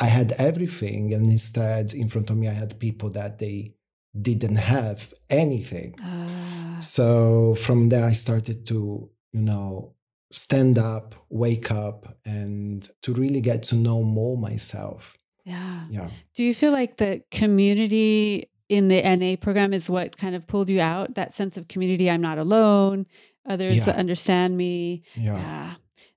I 0.00 0.07
had 0.07 0.33
everything, 0.38 1.12
and 1.14 1.26
instead, 1.30 1.94
in 1.94 2.09
front 2.09 2.30
of 2.30 2.37
me, 2.37 2.48
I 2.48 2.52
had 2.52 2.78
people 2.80 3.11
that 3.11 3.38
they 3.38 3.74
didn't 4.20 4.57
have 4.57 5.12
anything. 5.30 5.94
Ah. 6.02 6.76
So 6.80 7.54
from 7.54 7.88
there, 7.88 8.04
I 8.04 8.12
started 8.12 8.66
to, 8.66 9.09
you 9.33 9.40
know, 9.40 9.94
stand 10.33 10.78
up, 10.78 11.14
wake 11.30 11.70
up, 11.70 12.16
and 12.24 12.88
to 13.02 13.12
really 13.12 13.40
get 13.40 13.62
to 13.64 13.76
know 13.76 14.02
more 14.02 14.37
myself. 14.37 15.16
yeah. 15.44 15.85
Yeah. 15.90 16.09
Do 16.35 16.42
you 16.42 16.54
feel 16.54 16.72
like 16.72 16.96
the 16.96 17.22
community 17.30 18.48
in 18.68 18.88
the 18.88 19.00
NA 19.02 19.37
program 19.37 19.72
is 19.74 19.88
what 19.90 20.16
kind 20.16 20.35
of 20.35 20.46
pulled 20.46 20.70
you 20.70 20.80
out? 20.80 21.14
That 21.14 21.35
sense 21.35 21.57
of 21.57 21.68
community, 21.68 22.11
I'm 22.11 22.22
not 22.22 22.38
alone, 22.38 23.07
others 23.46 23.87
Yeah. 23.87 23.92
understand 23.92 24.57
me. 24.57 25.02
Yeah. 25.14 25.37
Yeah. 25.37 25.74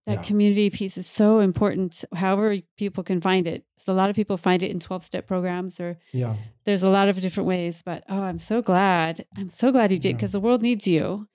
That 0.08 0.20
Yeah. 0.20 0.24
community 0.24 0.70
piece 0.70 0.98
is 0.98 1.06
so 1.06 1.40
important, 1.42 2.04
however, 2.16 2.56
people 2.78 3.04
can 3.04 3.20
find 3.22 3.46
it. 3.46 3.66
So 3.84 3.92
a 3.94 3.98
lot 4.02 4.10
of 4.10 4.16
people 4.16 4.38
find 4.38 4.64
it 4.64 4.72
in 4.72 4.80
12 4.80 5.04
step 5.04 5.28
programs, 5.28 5.80
or 5.80 5.98
Yeah. 6.14 6.36
there's 6.66 6.82
a 6.84 6.90
lot 6.90 7.10
of 7.10 7.20
different 7.22 7.48
ways. 7.48 7.84
But 7.84 8.04
oh, 8.10 8.22
I'm 8.30 8.38
so 8.40 8.62
glad. 8.62 9.26
I'm 9.36 9.50
so 9.50 9.72
glad 9.72 9.92
you 9.92 10.00
did 10.00 10.10
Yeah. 10.12 10.16
because 10.16 10.32
the 10.32 10.40
world 10.40 10.62
needs 10.62 10.88
you. 10.88 11.28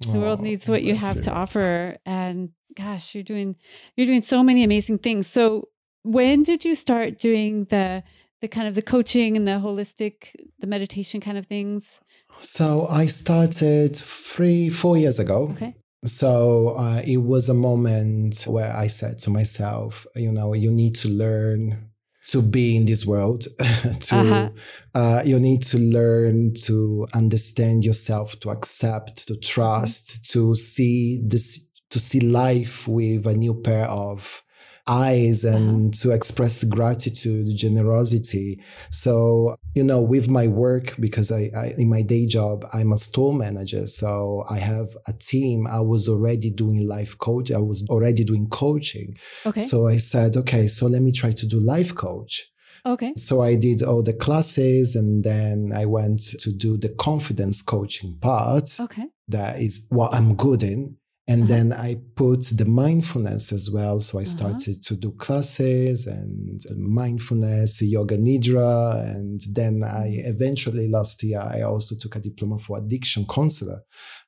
The 0.00 0.18
oh, 0.18 0.20
world 0.20 0.40
Oh, 0.40 0.48
needs 0.48 0.68
what 0.68 0.82
you 0.82 0.94
have 0.96 1.20
to 1.22 1.32
offer. 1.32 1.96
And 2.04 2.50
gosh, 2.76 3.14
you're 3.14 3.24
doing 3.34 3.56
you're 3.96 4.06
doing 4.12 4.22
so 4.22 4.42
many 4.42 4.62
amazing 4.64 4.98
things. 4.98 5.26
So 5.28 5.68
when 6.02 6.42
did 6.42 6.64
you 6.64 6.74
start 6.74 7.18
doing 7.18 7.66
the 7.66 8.02
the 8.40 8.48
kind 8.48 8.68
of 8.68 8.74
the 8.74 8.82
coaching 8.82 9.36
and 9.36 9.46
the 9.48 9.58
holistic, 9.66 10.14
the 10.60 10.66
meditation 10.66 11.20
kind 11.20 11.36
of 11.38 11.46
things? 11.46 12.00
So 12.38 12.86
I 12.88 13.06
started 13.06 13.96
three, 13.96 14.70
four 14.70 14.96
years 14.96 15.18
ago. 15.18 15.38
Okay. 15.54 15.74
So 16.04 16.76
uh, 16.78 17.02
it 17.04 17.18
was 17.18 17.48
a 17.48 17.54
moment 17.54 18.44
where 18.44 18.74
I 18.74 18.86
said 18.86 19.18
to 19.20 19.30
myself, 19.30 20.06
you 20.14 20.30
know, 20.30 20.54
you 20.54 20.70
need 20.70 20.94
to 20.96 21.08
learn 21.08 21.90
to 22.30 22.42
be 22.42 22.76
in 22.76 22.84
this 22.84 23.06
world. 23.06 23.42
to 24.00 24.16
Uh-huh. 24.16 24.50
uh, 24.94 25.22
you 25.24 25.40
need 25.40 25.62
to 25.62 25.78
learn 25.78 26.54
to 26.66 27.06
understand 27.14 27.84
yourself, 27.84 28.38
to 28.40 28.50
accept, 28.50 29.26
to 29.28 29.36
trust, 29.36 30.30
to 30.32 30.54
see 30.54 31.20
this, 31.24 31.70
to 31.90 31.98
see 31.98 32.20
life 32.20 32.86
with 32.86 33.26
a 33.26 33.34
new 33.34 33.54
pair 33.54 33.86
of 33.86 34.42
eyes 34.88 35.44
and 35.44 35.92
to 35.94 36.10
express 36.12 36.64
gratitude, 36.64 37.48
generosity. 37.56 38.60
So, 38.90 39.56
you 39.74 39.84
know, 39.84 40.00
with 40.00 40.28
my 40.28 40.46
work, 40.48 40.94
because 40.98 41.30
I, 41.30 41.50
I, 41.56 41.74
in 41.76 41.88
my 41.88 42.02
day 42.02 42.26
job, 42.26 42.64
I'm 42.72 42.92
a 42.92 42.96
store 42.96 43.34
manager. 43.34 43.86
So 43.86 44.44
I 44.50 44.58
have 44.58 44.88
a 45.06 45.12
team. 45.12 45.66
I 45.66 45.80
was 45.80 46.08
already 46.08 46.50
doing 46.50 46.86
life 46.88 47.18
coach. 47.18 47.50
I 47.50 47.58
was 47.58 47.86
already 47.88 48.24
doing 48.24 48.48
coaching. 48.48 49.16
Okay. 49.44 49.60
So 49.60 49.86
I 49.86 49.98
said, 49.98 50.36
okay, 50.36 50.66
so 50.66 50.86
let 50.86 51.02
me 51.02 51.12
try 51.12 51.32
to 51.32 51.46
do 51.46 51.60
life 51.60 51.94
coach. 51.94 52.50
okay. 52.86 53.12
So 53.16 53.42
I 53.42 53.54
did 53.56 53.82
all 53.82 54.02
the 54.02 54.12
classes 54.12 54.96
and 54.96 55.24
then 55.24 55.72
I 55.74 55.84
went 55.84 56.20
to 56.40 56.52
do 56.52 56.76
the 56.76 56.88
confidence 56.88 57.62
coaching 57.62 58.16
part. 58.20 58.80
Okay. 58.80 59.04
That 59.28 59.60
is 59.60 59.86
what 59.90 60.14
I'm 60.14 60.34
good 60.34 60.62
in. 60.62 60.96
And 61.30 61.42
Uh-huh. 61.42 61.48
then 61.54 61.72
I 61.88 61.90
put 62.16 62.42
the 62.60 62.64
mindfulness 62.64 63.52
as 63.52 63.70
well. 63.70 64.00
So 64.00 64.18
I 64.18 64.22
Uh-huh. 64.22 64.36
started 64.36 64.76
to 64.88 64.96
do 64.96 65.10
classes 65.24 66.06
and 66.06 66.64
mindfulness, 66.76 67.82
yoga 67.82 68.16
nidra. 68.16 68.72
And 69.16 69.38
then 69.58 69.82
I 69.82 70.08
Mm-hmm. 70.08 70.30
eventually 70.34 70.88
last 70.88 71.22
year, 71.22 71.40
I 71.40 71.60
also 71.62 71.94
took 71.96 72.16
a 72.16 72.20
diploma 72.20 72.58
for 72.58 72.78
addiction 72.78 73.26
counselor. 73.26 73.80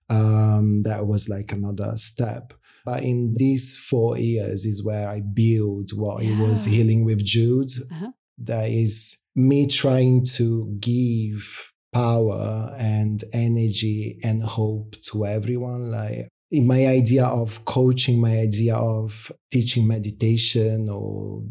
Um, 0.09 0.83
that 0.83 1.07
was 1.07 1.29
like 1.29 1.53
another 1.53 1.93
step. 1.97 2.53
But 2.85 3.03
in 3.03 3.35
these 3.37 3.77
four 3.77 4.19
years 4.19 4.65
is 4.65 4.83
where 4.85 5.09
I 5.09 5.21
build 5.21 5.91
what 6.03 6.23
it 6.23 6.37
was 6.45 6.65
healing 6.65 7.05
with 7.05 7.25
Jude. 7.25 7.71
Uh-huh. 7.91 8.13
That 8.39 8.69
is 8.71 9.19
me 9.35 9.67
trying 9.67 10.25
to 10.37 10.47
give 10.81 11.73
power 11.93 12.75
and 12.79 13.23
energy 13.33 14.19
and 14.25 14.43
hope 14.43 14.97
to 15.13 15.27
everyone. 15.27 15.91
Like 15.91 16.29
my 16.53 16.87
idea 16.87 17.25
of 17.25 17.65
coaching, 17.65 18.21
my 18.21 18.39
idea 18.39 18.75
of 18.75 19.31
teaching 19.53 19.87
meditation 19.87 20.89
or 20.89 21.43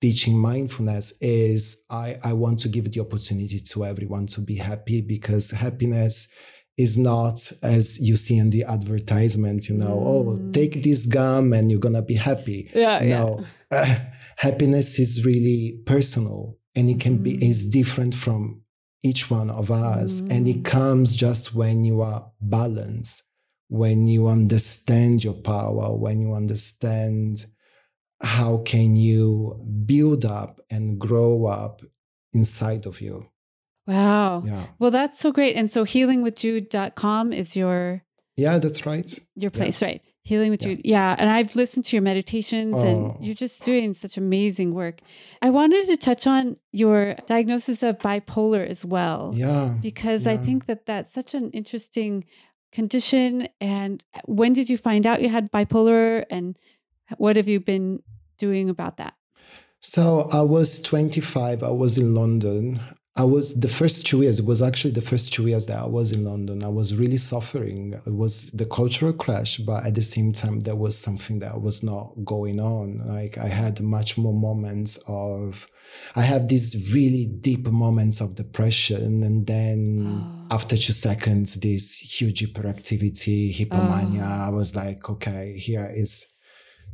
teaching 0.00 0.36
mindfulness 0.38 1.14
is 1.22 1.84
I, 1.88 2.16
I 2.22 2.34
want 2.34 2.58
to 2.60 2.68
give 2.68 2.90
the 2.92 3.00
opportunity 3.00 3.58
to 3.58 3.84
everyone 3.86 4.26
to 4.28 4.42
be 4.42 4.56
happy 4.56 5.00
because 5.00 5.50
happiness 5.52 6.28
is 6.76 6.98
not 6.98 7.38
as 7.62 8.00
you 8.00 8.16
see 8.16 8.36
in 8.36 8.50
the 8.50 8.64
advertisement, 8.64 9.68
you 9.68 9.76
know, 9.78 9.86
oh, 10.04 10.24
Mm. 10.24 10.52
take 10.52 10.82
this 10.82 11.06
gum 11.06 11.52
and 11.52 11.70
you're 11.70 11.80
going 11.80 11.94
to 11.94 12.02
be 12.02 12.16
happy. 12.16 12.70
Yeah. 12.74 12.98
No, 13.04 13.44
uh, 13.70 13.94
happiness 14.36 14.98
is 14.98 15.24
really 15.24 15.80
personal 15.86 16.58
and 16.74 16.90
it 16.90 17.00
can 17.00 17.18
be 17.22 17.34
Mm. 17.34 17.42
is 17.48 17.70
different 17.70 18.14
from 18.14 18.62
each 19.02 19.30
one 19.30 19.50
of 19.50 19.70
us 19.70 20.20
and 20.20 20.46
Mm. 20.46 20.50
it 20.56 20.64
comes 20.64 21.14
just 21.16 21.54
when 21.54 21.84
you 21.84 22.00
are 22.02 22.30
balanced 22.40 23.22
when 23.80 24.06
you 24.06 24.28
understand 24.28 25.24
your 25.24 25.34
power 25.34 25.86
when 26.04 26.20
you 26.20 26.32
understand 26.34 27.44
how 28.22 28.52
can 28.58 28.94
you 28.96 29.18
build 29.86 30.24
up 30.24 30.60
and 30.70 30.98
grow 30.98 31.46
up 31.46 31.82
inside 32.32 32.86
of 32.86 33.00
you. 33.00 33.26
Wow. 33.86 34.42
Yeah. 34.46 34.64
Well, 34.78 34.90
that's 34.90 35.18
so 35.18 35.30
great. 35.30 35.56
And 35.56 35.70
so 35.70 35.84
healingwithjude.com 35.84 37.32
is 37.32 37.56
your 37.56 38.02
Yeah, 38.36 38.58
that's 38.58 38.86
right. 38.86 39.08
your 39.36 39.50
place, 39.50 39.82
right? 39.82 40.00
Healing 40.22 40.50
with 40.50 40.62
Yeah. 40.62 40.68
Jude. 40.68 40.80
Yeah. 40.84 41.16
And 41.18 41.28
I've 41.28 41.54
listened 41.54 41.84
to 41.86 41.96
your 41.96 42.02
meditations 42.02 42.76
Oh. 42.78 42.86
and 42.86 43.24
you're 43.24 43.34
just 43.34 43.62
doing 43.62 43.92
such 43.92 44.16
amazing 44.16 44.72
work. 44.74 45.00
I 45.42 45.50
wanted 45.50 45.84
to 45.86 45.96
touch 45.98 46.26
on 46.26 46.56
your 46.72 47.14
diagnosis 47.26 47.82
of 47.82 47.98
bipolar 47.98 48.66
as 48.66 48.84
well. 48.84 49.32
Yeah. 49.36 49.74
Because 49.82 50.26
I 50.26 50.36
think 50.38 50.64
that 50.66 50.86
that's 50.86 51.12
such 51.12 51.34
an 51.34 51.50
interesting 51.50 52.24
condition. 52.74 53.48
And 53.60 54.04
uh, 54.14 54.20
when 54.26 54.52
did 54.52 54.68
you 54.68 54.76
find 54.76 55.06
out 55.06 55.22
you 55.22 55.28
had 55.28 55.50
bipolar 55.50 56.24
and 56.30 56.58
what 57.16 57.36
have 57.36 57.48
you 57.48 57.60
been 57.60 58.02
doing 58.38 58.68
about 58.68 58.96
that? 58.98 59.14
So 59.80 60.28
I 60.32 60.40
was 60.40 60.80
25. 60.80 61.62
I 61.62 61.70
was 61.70 61.98
in 61.98 62.14
London. 62.14 62.80
I 63.16 63.22
was 63.22 63.54
the 63.54 63.68
first 63.68 64.06
two 64.06 64.22
years. 64.22 64.40
It 64.40 64.46
was 64.46 64.60
actually 64.60 64.90
the 64.90 65.02
first 65.02 65.32
two 65.32 65.46
years 65.46 65.66
that 65.66 65.78
I 65.78 65.86
was 65.86 66.10
in 66.10 66.24
London. 66.24 66.64
I 66.64 66.68
was 66.68 66.96
really 66.96 67.16
suffering. 67.16 67.94
It 68.06 68.14
was 68.14 68.50
the 68.50 68.66
cultural 68.66 69.12
crash, 69.12 69.58
but 69.58 69.86
at 69.86 69.94
the 69.94 70.02
same 70.02 70.32
time, 70.32 70.60
there 70.60 70.74
was 70.74 70.98
something 70.98 71.38
that 71.38 71.60
was 71.60 71.84
not 71.84 72.12
going 72.24 72.60
on. 72.60 73.02
Like 73.06 73.38
I 73.38 73.46
had 73.46 73.80
much 73.80 74.18
more 74.18 74.34
moments 74.34 74.98
of. 75.06 75.68
I 76.16 76.22
have 76.22 76.48
these 76.48 76.92
really 76.92 77.26
deep 77.26 77.68
moments 77.68 78.20
of 78.20 78.34
depression, 78.34 79.22
and 79.22 79.46
then 79.46 80.24
Oh. 80.24 80.43
After 80.50 80.76
two 80.76 80.92
seconds, 80.92 81.54
this 81.60 81.98
huge 81.98 82.42
hyperactivity, 82.42 83.54
hypomania. 83.54 84.22
Oh. 84.22 84.46
I 84.46 84.50
was 84.50 84.76
like, 84.76 85.08
okay, 85.08 85.56
here 85.58 85.90
is 85.94 86.26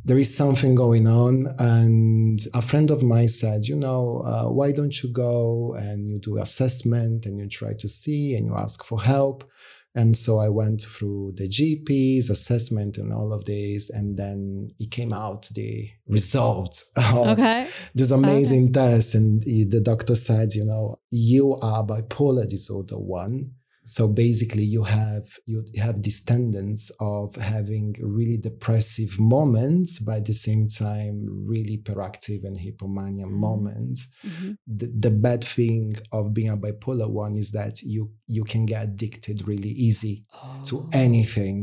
there 0.05 0.19
is 0.19 0.35
something 0.35 0.75
going 0.75 1.07
on. 1.07 1.47
And 1.59 2.41
a 2.55 2.63
friend 2.63 2.91
of 2.91 3.03
mine 3.03 3.29
said, 3.29 3.67
you 3.67 3.77
know, 3.77 4.23
uh, 4.25 4.51
why 4.51 4.73
don't 4.73 5.03
you 5.03 5.13
go 5.13 5.75
and 5.75 6.09
you 6.09 6.19
do 6.19 6.39
assessment 6.39 7.27
and 7.27 7.39
you 7.39 7.49
try 7.49 7.75
to 7.75 7.89
see 7.89 8.35
and 8.35 8.47
you 8.47 8.55
ask 8.57 8.83
for 8.85 9.03
help. 9.03 9.45
And 9.95 10.17
so 10.17 10.39
I 10.39 10.49
went 10.49 10.83
through 10.83 11.33
the 11.37 11.49
GP's 11.49 12.31
assessment 12.31 12.97
and 12.97 13.13
all 13.13 13.33
of 13.33 13.45
this, 13.45 13.91
and 13.91 14.17
then 14.17 14.69
it 14.79 14.91
came 14.93 15.13
out 15.13 15.49
the 15.55 15.89
results 16.07 16.93
of 16.97 17.29
Okay. 17.39 17.69
this 17.95 18.11
amazing 18.13 18.73
test. 18.73 19.15
And 19.17 19.43
the 19.43 19.81
doctor 19.83 20.15
said, 20.15 20.55
you 20.55 20.65
know, 20.65 21.01
you 21.11 21.57
are 21.61 21.85
bipolar 21.85 22.49
disorder 22.49 22.99
one. 22.99 23.53
So 23.97 24.07
basically, 24.07 24.63
you 24.77 24.85
have 24.85 25.27
you 25.47 25.65
have 25.87 26.01
this 26.03 26.19
tendency 26.33 26.95
of 27.01 27.35
having 27.55 27.87
really 28.01 28.39
depressive 28.51 29.13
moments, 29.19 29.99
but 29.99 30.19
at 30.19 30.27
the 30.27 30.33
same 30.47 30.69
time, 30.69 31.17
really 31.53 31.77
hyperactive 31.79 32.41
and 32.45 32.57
hypomania 32.65 33.29
moments. 33.29 34.01
Mhm. 34.25 34.51
The, 34.79 34.87
the 35.07 35.11
bad 35.11 35.43
thing 35.57 35.97
of 36.13 36.33
being 36.37 36.51
a 36.51 36.57
bipolar 36.57 37.09
one 37.25 37.35
is 37.37 37.51
that 37.59 37.75
you 37.83 38.03
you 38.37 38.45
can 38.53 38.65
get 38.73 38.81
addicted 38.89 39.37
really 39.49 39.71
easy 39.89 40.25
to 40.69 40.75
Oh. 40.79 40.89
anything. 41.07 41.57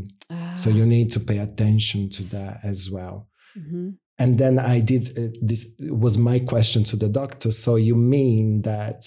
So 0.62 0.70
Ah. 0.70 0.74
you 0.78 0.86
need 0.86 1.10
to 1.14 1.20
pay 1.30 1.38
attention 1.48 2.10
to 2.16 2.22
that 2.36 2.54
as 2.72 2.80
well. 2.96 3.18
Mhm. 3.58 3.96
And 4.20 4.38
then 4.42 4.56
I 4.60 4.82
did 4.82 5.04
uh, 5.18 5.30
this 5.52 5.62
was 6.06 6.18
my 6.18 6.40
question 6.40 6.84
to 6.90 6.96
the 6.98 7.10
doctor. 7.22 7.52
So 7.52 7.72
you 7.78 7.96
mean 7.96 8.64
that 8.64 9.02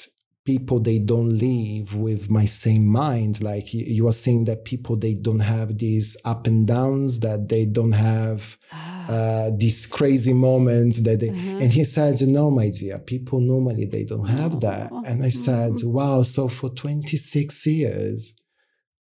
people 0.44 0.81
they 0.81 0.98
don't 0.98 1.31
live 1.31 1.94
with 1.94 2.31
my 2.31 2.44
same 2.46 2.87
mind? 2.87 3.42
Like 3.42 3.72
you, 3.74 4.07
are 4.09 4.12
saying 4.12 4.44
that 4.44 4.64
people 4.64 4.96
they 4.96 5.14
don't 5.14 5.40
have 5.40 5.79
these 5.79 6.16
up 6.24 6.46
and 6.46 6.66
downs, 6.66 7.20
that 7.20 7.48
they 7.48 7.66
don't 7.66 7.92
have 7.92 8.59
Ah. 8.72 9.07
uh, 9.09 9.50
these 9.57 9.87
crazy 9.87 10.33
moments 10.33 11.03
that 11.03 11.20
they. 11.20 11.31
Uh-huh. 11.31 11.59
And 11.62 11.72
he 11.72 11.85
said, 11.85 12.20
"No, 12.29 12.50
my 12.50 12.70
dear, 12.70 12.98
people 12.98 13.40
normally 13.40 13.87
they 13.87 14.05
don't 14.05 14.29
have 14.29 14.61
that." 14.61 14.90
And 15.07 15.22
I 15.22 15.29
said, 15.31 15.72
"Wow!" 15.85 16.22
So 16.22 16.48
for 16.48 16.70
twenty 16.70 17.16
six 17.16 17.66
years, 17.66 18.35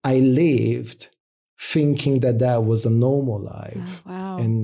I 0.05 0.19
lived 0.19 1.09
thinking 1.71 2.19
that 2.21 2.39
that 2.41 2.65
was 2.65 2.85
a 2.87 2.91
normal 2.91 3.41
life 3.41 4.03
Oh, 4.07 4.11
wow. 4.11 4.37
and 4.39 4.57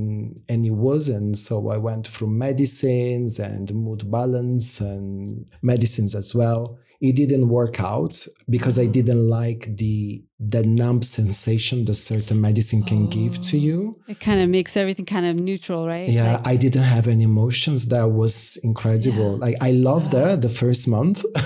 and 0.48 0.66
it 0.66 0.72
wasn't 0.88 1.38
so 1.38 1.54
i 1.70 1.76
went 1.88 2.04
through 2.08 2.30
medicines 2.46 3.38
and 3.38 3.72
mood 3.72 4.10
balance 4.10 4.80
and 4.80 5.46
medicines 5.62 6.14
as 6.16 6.34
well 6.34 6.62
it 7.00 7.14
didn't 7.14 7.48
work 7.48 7.76
out 7.94 8.14
because 8.50 8.76
i 8.84 8.86
Oh. 8.86 8.90
didn't 8.98 9.24
like 9.40 9.62
the 9.82 10.24
the 10.54 10.62
numb 10.80 11.00
sensation 11.02 11.84
the 11.84 11.94
certain 11.94 12.40
medicine 12.48 12.82
can 12.90 13.02
give 13.18 13.34
to 13.50 13.56
Oh. 13.56 13.66
you 13.68 13.78
it 14.12 14.18
kind 14.28 14.40
of 14.44 14.48
makes 14.48 14.72
everything 14.76 15.04
kind 15.14 15.26
of 15.30 15.34
neutral, 15.48 15.86
right? 15.94 16.08
yeah 16.08 16.32
Like- 16.36 16.46
i 16.52 16.56
didn't 16.64 16.88
have 16.96 17.06
any 17.14 17.24
emotions 17.34 17.80
that 17.94 18.06
was 18.22 18.34
incredible 18.70 19.30
Yeah. 19.34 19.44
like 19.46 19.56
i 19.68 19.70
loved 19.90 20.12
Wow. 20.14 20.20
that 20.24 20.40
the 20.46 20.48
first 20.62 20.82
month 20.96 21.18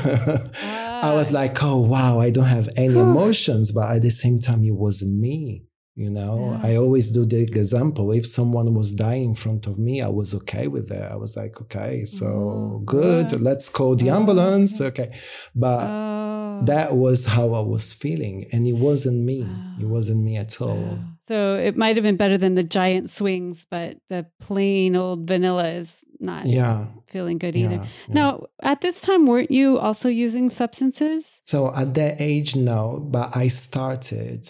i 1.03 1.13
was 1.13 1.33
like 1.33 1.63
oh 1.63 1.79
wow 1.79 2.19
i 2.21 2.31
don't 2.31 2.47
have 2.47 2.69
any 2.77 2.95
emotions 2.99 3.73
but 3.73 3.91
at 3.95 4.03
the 4.03 4.11
same 4.11 4.39
time 4.39 4.63
it 4.65 4.75
wasn't 4.75 5.19
me 5.19 5.65
you 5.95 6.09
know 6.11 6.59
Yeah. 6.63 6.69
i 6.71 6.77
always 6.77 7.11
do 7.11 7.25
the 7.27 7.41
example 7.43 8.13
if 8.13 8.27
someone 8.27 8.73
was 8.75 8.93
dying 8.93 9.25
in 9.25 9.35
front 9.35 9.67
of 9.67 9.79
me 9.79 10.01
i 10.01 10.09
was 10.09 10.35
okay 10.35 10.67
with 10.69 10.91
it 10.91 11.03
i 11.03 11.17
was 11.17 11.37
like 11.37 11.61
okay 11.61 12.05
so 12.05 12.27
Oh, 12.27 12.83
good 12.85 13.29
good. 13.31 13.41
let's 13.43 13.69
call 13.69 13.95
the 13.97 14.11
Oh, 14.11 14.17
ambulance 14.17 14.81
okay. 14.81 15.03
okay 15.09 15.19
but 15.55 15.87
Oh. 15.91 16.63
that 16.65 16.97
was 16.97 17.27
how 17.27 17.53
i 17.55 17.61
was 17.61 17.93
feeling 17.93 18.47
and 18.53 18.67
it 18.67 18.77
wasn't 18.77 19.21
me 19.25 19.47
it 19.81 19.87
wasn't 19.87 20.23
me 20.25 20.37
at 20.37 20.61
all 20.63 20.77
Wow. 20.77 20.99
So 21.33 21.57
it 21.57 21.77
might 21.79 21.97
have 21.97 22.03
been 22.03 22.17
better 22.19 22.37
than 22.37 22.55
the 22.57 22.63
giant 22.63 23.09
swings, 23.09 23.67
but 23.71 23.97
the 24.09 24.27
plain 24.39 24.97
old 24.97 25.27
vanilla 25.27 25.67
is 25.81 26.05
not 26.21 26.45
yeah 26.47 26.87
feeling 27.09 27.39
good 27.39 27.57
either. 27.57 27.77
yeah, 27.77 27.87
yeah. 28.09 28.15
Now, 28.21 28.31
at 28.63 28.81
this 28.83 29.01
time, 29.01 29.25
weren't 29.27 29.51
you 29.51 29.79
also 29.79 30.09
using 30.11 30.51
substances? 30.51 31.41
So 31.47 31.59
at 31.75 31.95
that 31.95 32.21
age, 32.21 32.55
no, 32.55 33.01
but 33.11 33.35
I 33.35 33.49
started 33.49 34.43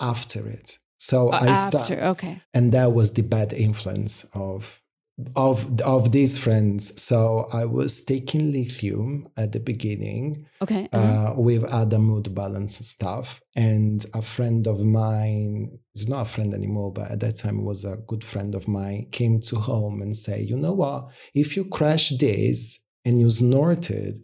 after 0.00 0.48
it. 0.48 0.78
So 0.98 1.18
Uh, 1.32 1.38
I 1.42 1.48
After, 1.48 1.78
started, 1.78 2.08
okay. 2.12 2.40
and 2.52 2.72
that 2.72 2.92
was 2.98 3.12
the 3.12 3.22
bad 3.22 3.52
influence 3.52 4.26
of 4.32 4.82
of 5.36 5.80
of 5.82 6.10
these 6.12 6.38
friends. 6.38 7.00
So 7.00 7.48
I 7.52 7.66
was 7.66 8.04
taking 8.04 8.50
lithium 8.50 9.26
at 9.36 9.52
the 9.52 9.60
beginning 9.60 10.46
Okay. 10.60 10.88
uh-huh. 10.92 11.32
uh, 11.36 11.40
with 11.40 11.64
other 11.64 11.98
mood 11.98 12.34
balance 12.34 12.78
stuff, 12.86 13.40
and 13.54 14.04
a 14.14 14.22
friend 14.22 14.66
of 14.66 14.80
mine, 14.84 15.78
is 15.94 16.08
not 16.08 16.22
a 16.22 16.30
friend 16.30 16.52
anymore, 16.54 16.92
but 16.92 17.10
at 17.10 17.20
that 17.20 17.36
time 17.36 17.64
was 17.64 17.84
a 17.84 17.98
good 18.06 18.24
friend 18.24 18.54
of 18.54 18.66
mine, 18.66 19.06
came 19.12 19.40
to 19.40 19.56
home 19.56 20.02
and 20.02 20.16
say, 20.16 20.42
you 20.42 20.56
know 20.56 20.72
what, 20.72 21.10
if 21.34 21.56
you 21.56 21.64
crash 21.64 22.10
this 22.10 22.80
and 23.04 23.20
you 23.20 23.28
snorted 23.30 24.22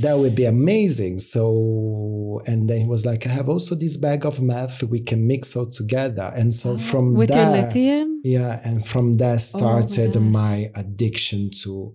that 0.00 0.18
would 0.18 0.34
be 0.34 0.44
amazing. 0.44 1.18
So, 1.20 2.40
and 2.46 2.68
then 2.68 2.80
he 2.80 2.86
was 2.86 3.06
like, 3.06 3.26
I 3.26 3.30
have 3.30 3.48
also 3.48 3.74
this 3.74 3.96
bag 3.96 4.24
of 4.26 4.40
meth 4.42 4.82
we 4.84 5.00
can 5.00 5.26
mix 5.26 5.56
all 5.56 5.66
together. 5.66 6.32
And 6.34 6.52
so 6.52 6.72
Oh, 6.72 6.78
from 6.78 7.14
with 7.14 7.30
that, 7.30 7.54
your 7.56 7.62
lithium? 7.66 8.20
yeah, 8.24 8.60
and 8.64 8.86
from 8.86 9.14
that 9.14 9.34
oh 9.34 9.58
started 9.58 10.14
gosh. 10.14 10.22
my 10.22 10.70
addiction 10.74 11.50
to 11.62 11.94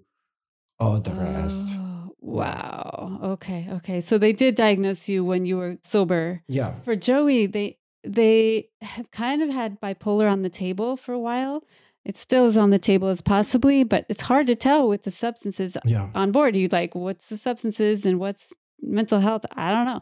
all 0.80 1.00
the 1.02 1.14
rest. 1.14 1.76
Oh, 1.78 2.14
wow. 2.20 3.20
Okay. 3.24 3.68
Okay. 3.74 4.02
So 4.02 4.18
they 4.18 4.32
did 4.34 4.56
diagnose 4.56 5.10
you 5.10 5.26
when 5.26 5.46
you 5.46 5.58
were 5.58 5.78
sober. 5.84 6.42
Yeah. 6.48 6.76
For 6.84 6.96
Joey, 6.96 7.48
they 7.48 7.78
they 8.06 8.70
have 8.82 9.12
kind 9.12 9.42
of 9.42 9.50
had 9.50 9.82
bipolar 9.82 10.32
on 10.32 10.42
the 10.42 10.50
table 10.50 10.96
for 10.96 11.12
a 11.14 11.20
while. 11.20 11.64
It 12.10 12.18
still 12.18 12.46
is 12.48 12.58
on 12.58 12.72
the 12.72 12.80
table 12.80 13.08
as 13.16 13.22
possibly, 13.22 13.84
but 13.84 14.02
it's 14.10 14.24
hard 14.32 14.48
to 14.48 14.56
tell 14.56 14.88
with 14.92 15.04
the 15.04 15.12
substances 15.12 15.78
Yeah. 15.86 16.10
on 16.16 16.32
board. 16.32 16.56
You 16.56 16.68
like 16.80 16.96
what's 16.96 17.30
the 17.30 17.38
substances 17.38 17.98
and 18.08 18.20
what's 18.20 18.52
mental 18.82 19.20
health? 19.20 19.46
I 19.56 19.72
don't 19.72 19.86
know. 19.86 20.02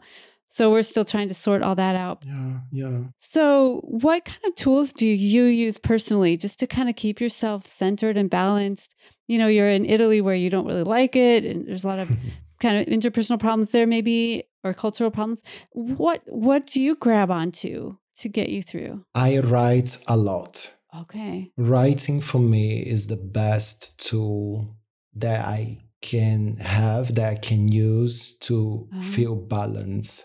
So 0.50 0.70
we're 0.72 0.82
still 0.92 1.04
trying 1.04 1.28
to 1.28 1.34
sort 1.34 1.62
all 1.62 1.74
that 1.74 1.94
out. 2.06 2.18
Yeah. 2.26 2.60
Yeah. 2.72 2.98
So, 3.20 3.82
what 3.84 4.24
kind 4.24 4.40
of 4.46 4.54
tools 4.54 4.94
do 4.94 5.06
you 5.06 5.44
use 5.66 5.78
personally 5.78 6.38
just 6.38 6.58
to 6.60 6.66
kind 6.66 6.88
of 6.88 6.96
keep 6.96 7.20
yourself 7.20 7.66
centered 7.66 8.16
and 8.16 8.30
balanced? 8.30 8.94
You 9.30 9.36
know, 9.38 9.48
you're 9.48 9.68
in 9.68 9.84
Italy 9.84 10.22
where 10.22 10.34
you 10.42 10.48
don't 10.48 10.64
really 10.70 10.84
like 10.98 11.14
it, 11.14 11.44
and 11.44 11.66
there's 11.68 11.84
a 11.84 11.88
lot 11.88 11.98
of 11.98 12.08
kind 12.64 12.76
of 12.78 12.86
interpersonal 12.86 13.38
problems 13.38 13.68
there, 13.72 13.86
maybe, 13.86 14.44
or 14.64 14.72
cultural 14.72 15.10
problems. 15.10 15.42
What 15.72 16.22
What 16.26 16.64
do 16.72 16.80
you 16.80 16.96
grab 16.96 17.30
onto 17.30 17.96
to 18.20 18.28
get 18.30 18.48
you 18.48 18.62
through? 18.62 19.04
I 19.14 19.40
write 19.40 19.98
a 20.08 20.16
lot. 20.16 20.74
Okay. 21.02 21.52
Writing 21.56 22.20
for 22.20 22.38
me 22.40 22.78
is 22.80 23.06
the 23.06 23.16
best 23.16 23.98
tool 24.08 24.76
that 25.14 25.44
I 25.46 25.78
can 26.00 26.56
have, 26.56 27.14
that 27.16 27.32
I 27.32 27.36
can 27.36 27.68
use 27.68 28.36
to 28.46 28.88
Ah. 28.92 29.00
feel 29.00 29.34
balance. 29.36 30.24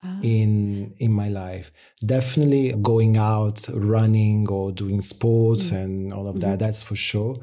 Ah, 0.00 0.20
in 0.22 0.94
in 1.00 1.10
my 1.12 1.28
life 1.28 1.72
definitely 2.06 2.72
going 2.80 3.16
out 3.16 3.68
running 3.74 4.48
or 4.48 4.70
doing 4.70 5.00
sports 5.02 5.70
Mm. 5.72 5.76
and 5.84 6.12
all 6.12 6.28
of 6.28 6.38
that 6.38 6.60
that's 6.60 6.84
for 6.84 6.94
sure 6.94 7.34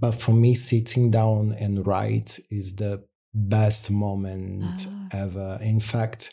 but 0.00 0.12
for 0.14 0.32
me 0.32 0.54
sitting 0.54 1.10
down 1.10 1.52
and 1.60 1.86
write 1.86 2.40
is 2.50 2.76
the 2.76 3.04
best 3.34 3.90
moment 3.90 4.86
Ah. 4.88 5.08
ever 5.24 5.58
in 5.62 5.78
fact 5.78 6.32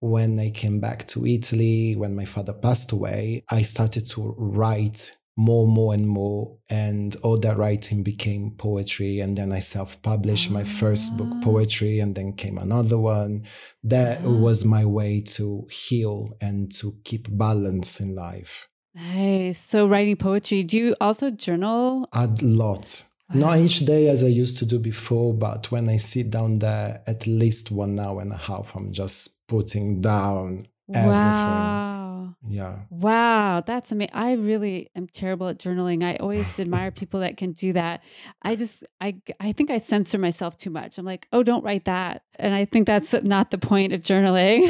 when 0.00 0.38
i 0.38 0.50
came 0.50 0.80
back 0.80 1.06
to 1.06 1.26
italy 1.26 1.94
when 1.96 2.14
my 2.14 2.24
father 2.24 2.52
passed 2.52 2.92
away 2.92 3.42
i 3.50 3.62
started 3.62 4.04
to 4.06 4.34
write 4.38 5.12
more, 5.40 5.68
more, 5.68 5.94
and 5.94 6.08
more. 6.08 6.56
And 6.68 7.14
all 7.22 7.38
that 7.38 7.56
writing 7.56 8.02
became 8.02 8.50
poetry. 8.58 9.20
And 9.20 9.38
then 9.38 9.52
I 9.52 9.60
self 9.60 10.02
published 10.02 10.50
my 10.50 10.64
first 10.64 11.16
book, 11.16 11.28
Ah. 11.30 11.40
poetry, 11.44 12.00
and 12.00 12.12
then 12.16 12.32
came 12.32 12.58
another 12.58 12.98
one. 12.98 13.44
That 13.84 14.24
Ah. 14.24 14.28
was 14.28 14.64
my 14.64 14.84
way 14.84 15.20
to 15.36 15.68
heal 15.70 16.30
and 16.40 16.72
to 16.80 16.96
keep 17.04 17.28
balance 17.30 18.00
in 18.00 18.16
life. 18.16 18.66
Nice. 18.96 19.60
So 19.64 19.86
writing 19.86 20.16
poetry. 20.16 20.64
Do 20.64 20.76
you 20.76 20.96
also 21.00 21.30
journal? 21.30 22.08
A 22.12 22.28
lot. 22.42 23.04
Not 23.32 23.60
each 23.60 23.86
day 23.86 24.08
as 24.08 24.24
I 24.24 24.28
used 24.42 24.58
to 24.58 24.66
do 24.66 24.80
before, 24.80 25.34
but 25.34 25.70
when 25.70 25.88
I 25.88 25.98
sit 25.98 26.30
down 26.30 26.58
there, 26.58 27.02
at 27.06 27.28
least 27.28 27.70
one 27.70 27.96
hour 28.00 28.20
and 28.22 28.32
a 28.32 28.36
half, 28.36 28.74
I'm 28.74 28.90
just 28.90 29.37
putting 29.48 30.00
down 30.00 30.66
everything. 30.94 31.10
Wow. 31.10 32.34
Yeah. 32.46 32.78
Wow, 32.90 33.62
that's 33.66 33.90
amazing. 33.92 34.14
I 34.14 34.34
really 34.34 34.90
am 34.94 35.06
terrible 35.06 35.48
at 35.48 35.58
journaling. 35.58 36.04
I 36.04 36.16
always 36.16 36.58
admire 36.60 36.90
people 36.90 37.20
that 37.20 37.36
can 37.36 37.52
do 37.52 37.72
that. 37.72 38.02
I 38.42 38.54
just 38.56 38.84
I 39.00 39.16
I 39.40 39.52
think 39.52 39.70
I 39.70 39.78
censor 39.78 40.18
myself 40.18 40.56
too 40.56 40.70
much. 40.70 40.98
I'm 40.98 41.04
like, 41.04 41.26
"Oh, 41.32 41.42
don't 41.42 41.64
write 41.64 41.84
that." 41.86 42.22
And 42.36 42.54
I 42.54 42.64
think 42.64 42.86
that's 42.86 43.12
not 43.22 43.50
the 43.50 43.58
point 43.58 43.92
of 43.92 44.02
journaling. 44.02 44.68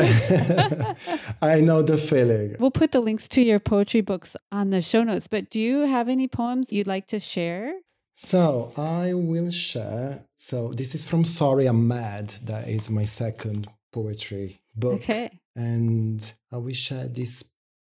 I 1.42 1.60
know 1.60 1.82
the 1.82 1.98
feeling. 1.98 2.56
we'll 2.58 2.70
put 2.70 2.92
the 2.92 3.00
links 3.00 3.28
to 3.28 3.42
your 3.42 3.58
poetry 3.58 4.00
books 4.00 4.34
on 4.50 4.70
the 4.70 4.80
show 4.82 5.02
notes, 5.04 5.28
but 5.28 5.50
do 5.50 5.60
you 5.60 5.80
have 5.80 6.08
any 6.08 6.26
poems 6.26 6.72
you'd 6.72 6.86
like 6.86 7.06
to 7.08 7.20
share? 7.20 7.74
So 8.14 8.72
I 8.76 9.14
will 9.14 9.50
share. 9.50 10.24
So 10.34 10.72
this 10.72 10.94
is 10.94 11.04
from 11.04 11.24
Sorry 11.24 11.66
I'm 11.66 11.86
Mad. 11.86 12.30
That 12.44 12.66
is 12.68 12.90
my 12.90 13.04
second 13.04 13.68
poetry 13.92 14.60
book. 14.78 15.00
Okay. 15.02 15.30
And 15.56 16.32
I 16.52 16.56
will 16.58 16.72
share 16.74 17.08
this 17.08 17.44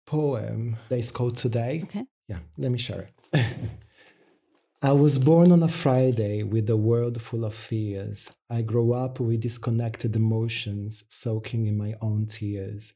poem 0.06 0.76
that 0.88 0.98
is 0.98 1.10
called 1.10 1.36
Today. 1.36 1.80
Okay. 1.84 2.04
Yeah, 2.28 2.38
let 2.58 2.70
me 2.70 2.78
share 2.78 3.08
it. 3.32 3.44
I 4.82 4.92
was 4.92 5.18
born 5.18 5.50
on 5.50 5.62
a 5.62 5.68
Friday 5.68 6.42
with 6.42 6.68
a 6.68 6.76
world 6.76 7.20
full 7.22 7.46
of 7.46 7.54
fears. 7.54 8.36
I 8.50 8.60
grew 8.60 8.92
up 8.92 9.18
with 9.18 9.40
disconnected 9.40 10.14
emotions, 10.14 11.04
soaking 11.08 11.66
in 11.66 11.78
my 11.78 11.94
own 12.02 12.26
tears. 12.26 12.92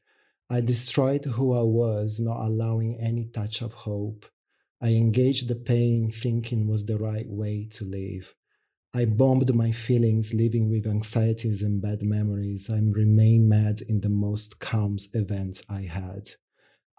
I 0.51 0.61
destroyed 0.61 1.25
who 1.25 1.53
I 1.53 1.63
was, 1.63 2.19
not 2.19 2.45
allowing 2.45 2.99
any 2.99 3.25
touch 3.25 3.63
of 3.63 3.73
hope. 3.73 4.27
I 4.79 4.89
engaged 4.89 5.47
the 5.47 5.55
pain, 5.55 6.11
thinking 6.11 6.67
was 6.67 6.85
the 6.85 6.97
right 6.97 7.27
way 7.27 7.67
to 7.71 7.85
live. 7.85 8.35
I 8.93 9.05
bombed 9.05 9.53
my 9.53 9.71
feelings, 9.71 10.33
living 10.33 10.69
with 10.69 10.87
anxieties 10.87 11.61
and 11.61 11.79
bad 11.79 12.01
memories. 12.01 12.71
I 12.71 12.79
remain 12.79 13.47
mad 13.47 13.81
in 13.87 14.01
the 14.01 14.09
most 14.09 14.59
calm 14.59 14.97
events 15.13 15.63
I 15.69 15.81
had. 15.81 16.31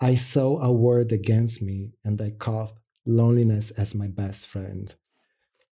I 0.01 0.15
saw 0.15 0.61
a 0.63 0.73
word 0.73 1.11
against 1.11 1.61
me 1.63 1.93
and 2.05 2.21
I 2.23 2.31
caught 2.31 2.73
loneliness 3.05 3.73
as 3.73 3.95
my 3.95 4.07
best 4.07 4.47
friend. 4.47 4.95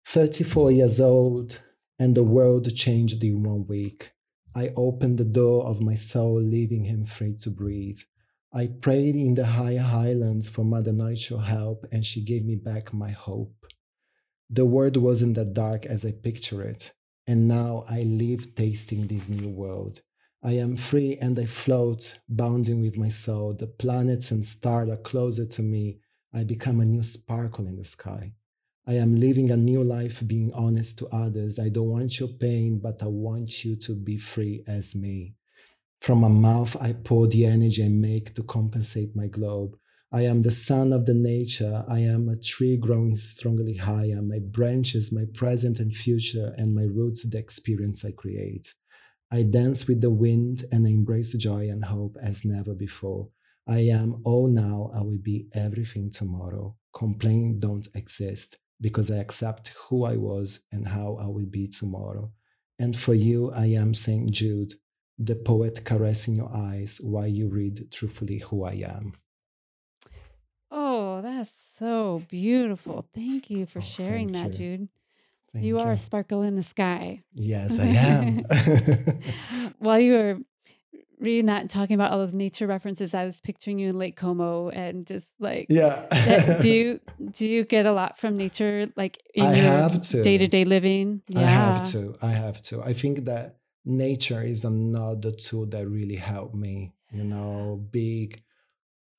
34 0.06 0.72
years 0.72 1.00
old, 1.00 1.62
and 1.98 2.16
the 2.16 2.24
world 2.24 2.76
changed 2.76 3.24
in 3.24 3.44
one 3.44 3.66
week. 3.68 4.12
I 4.56 4.70
opened 4.76 5.18
the 5.18 5.26
door 5.26 5.66
of 5.66 5.82
my 5.82 5.96
soul, 5.96 6.40
leaving 6.40 6.84
him 6.86 7.06
free 7.06 7.36
to 7.40 7.50
breathe. 7.50 8.02
I 8.54 8.68
prayed 8.68 9.16
in 9.16 9.34
the 9.34 9.46
high 9.46 9.78
highlands 9.78 10.48
for 10.48 10.64
Mother 10.64 10.94
Nature 10.94 11.40
help, 11.40 11.88
and 11.92 12.06
she 12.06 12.24
gave 12.24 12.46
me 12.46 12.56
back 12.56 12.94
my 12.94 13.10
hope. 13.10 13.66
The 14.56 14.68
world 14.68 14.98
wasn't 14.98 15.34
that 15.34 15.56
dark 15.56 15.88
as 15.88 16.06
I 16.06 16.12
picture 16.12 16.62
it, 16.62 16.94
and 17.26 17.48
now 17.48 17.86
I 17.90 18.04
live 18.04 18.54
tasting 18.54 19.08
this 19.08 19.28
new 19.28 19.50
world. 19.50 20.02
I 20.44 20.52
am 20.52 20.78
free 20.78 21.18
and 21.20 21.40
I 21.40 21.48
float, 21.48 22.20
bounding 22.30 22.80
with 22.80 22.96
my 22.96 23.08
soul. 23.08 23.56
The 23.56 23.66
planets 23.66 24.30
and 24.30 24.46
stars 24.46 24.92
are 24.92 24.98
closer 24.98 25.48
to 25.48 25.64
me. 25.64 26.02
I 26.32 26.44
become 26.44 26.80
a 26.80 26.86
new 26.86 27.02
sparkle 27.02 27.66
in 27.66 27.78
the 27.78 27.84
sky. 27.84 28.34
I 28.86 28.94
am 28.94 29.16
living 29.16 29.50
a 29.50 29.58
new 29.58 29.84
life, 29.84 30.22
being 30.28 30.54
honest 30.54 31.00
to 31.00 31.08
others. 31.08 31.58
I 31.58 31.70
don't 31.70 31.90
want 31.90 32.20
your 32.20 32.30
pain, 32.30 32.78
but 32.78 33.02
I 33.02 33.08
want 33.08 33.66
you 33.66 33.76
to 33.78 33.96
be 33.96 34.20
free 34.20 34.64
as 34.68 34.96
me. 34.96 35.34
From 36.00 36.20
my 36.20 36.28
mouth, 36.28 36.78
I 36.80 36.94
pour 36.94 37.26
the 37.26 37.48
energy 37.48 37.84
I 37.84 37.90
make 37.90 38.36
to 38.36 38.44
compensate 38.44 39.16
my 39.16 39.26
globe. 39.26 39.76
I 40.16 40.22
am 40.26 40.44
the 40.44 40.52
son 40.52 40.94
of 40.94 41.08
the 41.08 41.16
nature. 41.16 41.84
I 41.90 42.02
am 42.02 42.30
a 42.30 42.38
tree 42.38 42.78
growing 42.78 43.16
strongly 43.16 43.78
higher. 43.78 44.22
My 44.22 44.38
branches, 44.38 45.12
my 45.12 45.26
present 45.34 45.80
and 45.80 45.92
future, 45.92 46.54
and 46.56 46.76
my 46.76 46.84
roots, 46.84 47.28
the 47.28 47.40
experience 47.40 48.06
I 48.06 48.12
create. 48.12 48.76
I 49.32 49.42
dance 49.42 49.88
with 49.88 50.02
the 50.02 50.12
wind 50.12 50.66
and 50.72 50.86
I 50.86 50.92
embrace 50.92 51.34
joy 51.34 51.68
and 51.68 51.84
hope 51.84 52.16
as 52.22 52.46
never 52.46 52.76
before. 52.76 53.30
I 53.68 53.80
am 53.80 54.22
all 54.24 54.48
now, 54.48 54.92
I 54.94 55.02
will 55.02 55.18
be 55.18 55.48
everything 55.56 56.12
tomorrow. 56.12 56.76
Complaint 56.94 57.62
don't 57.62 57.88
exist 57.96 58.58
because 58.80 59.10
I 59.10 59.16
accept 59.16 59.70
who 59.90 60.04
I 60.04 60.18
was 60.18 60.64
and 60.72 60.88
how 60.88 61.18
I 61.20 61.26
will 61.26 61.48
be 61.50 61.68
tomorrow. 61.68 62.30
And 62.78 62.96
for 62.96 63.16
you, 63.16 63.52
I 63.52 63.66
am 63.66 63.96
St. 63.96 64.30
Jude, 64.30 64.74
the 65.18 65.36
poet 65.36 65.86
caressing 65.86 66.36
your 66.36 66.56
eyes 66.56 67.02
while 67.02 67.26
you 67.26 67.50
read 67.50 67.92
truthfully 67.92 68.38
who 68.38 68.64
I 68.64 68.74
am. 68.74 69.14
Oh, 70.76 71.22
that's 71.22 71.52
so 71.52 72.24
beautiful. 72.30 73.06
Thank 73.14 73.52
you 73.52 73.68
for 73.68 73.78
Oh, 73.78 73.82
sharing 73.82 74.32
that, 74.32 74.54
you. 74.54 74.58
Jude. 74.78 74.90
Thank 75.54 75.66
you 75.66 75.78
are 75.78 75.92
a 75.92 75.98
sparkle 75.98 76.42
in 76.42 76.56
the 76.56 76.64
sky. 76.64 77.24
Yes, 77.36 77.80
I 77.80 77.86
am. 77.86 78.40
While 79.78 80.00
you 80.00 80.14
were 80.14 80.38
reading 81.20 81.46
that 81.46 81.62
and 81.62 81.70
talking 81.70 81.94
about 81.94 82.12
all 82.12 82.18
those 82.18 82.34
nature 82.34 82.66
references, 82.66 83.14
I 83.14 83.24
was 83.26 83.40
picturing 83.40 83.78
you 83.78 83.90
in 83.90 84.00
Lake 84.00 84.16
Como 84.16 84.70
and 84.70 85.06
just 85.06 85.30
like 85.40 85.68
yeah. 85.70 86.08
that- 86.10 86.60
do 86.62 86.70
you 86.74 87.00
do 87.32 87.46
you 87.48 87.64
get 87.66 87.86
a 87.86 87.92
lot 87.92 88.18
from 88.18 88.36
nature 88.36 88.88
like 88.96 89.22
in 89.36 89.46
I 89.46 89.54
your 89.62 90.24
day 90.24 90.40
to 90.40 90.48
day 90.48 90.66
living? 90.66 91.22
I 91.36 91.42
have 91.42 91.84
to. 91.92 92.16
I 92.24 92.32
have 92.32 92.60
to. 92.64 92.82
I 92.82 92.94
think 92.94 93.26
that 93.26 93.58
nature 93.86 94.42
is 94.42 94.66
another 94.66 95.30
tool 95.30 95.68
that 95.68 95.88
really 95.88 96.16
helped 96.16 96.56
me. 96.56 96.94
You 97.12 97.26
know, 97.26 97.80
big 97.92 98.42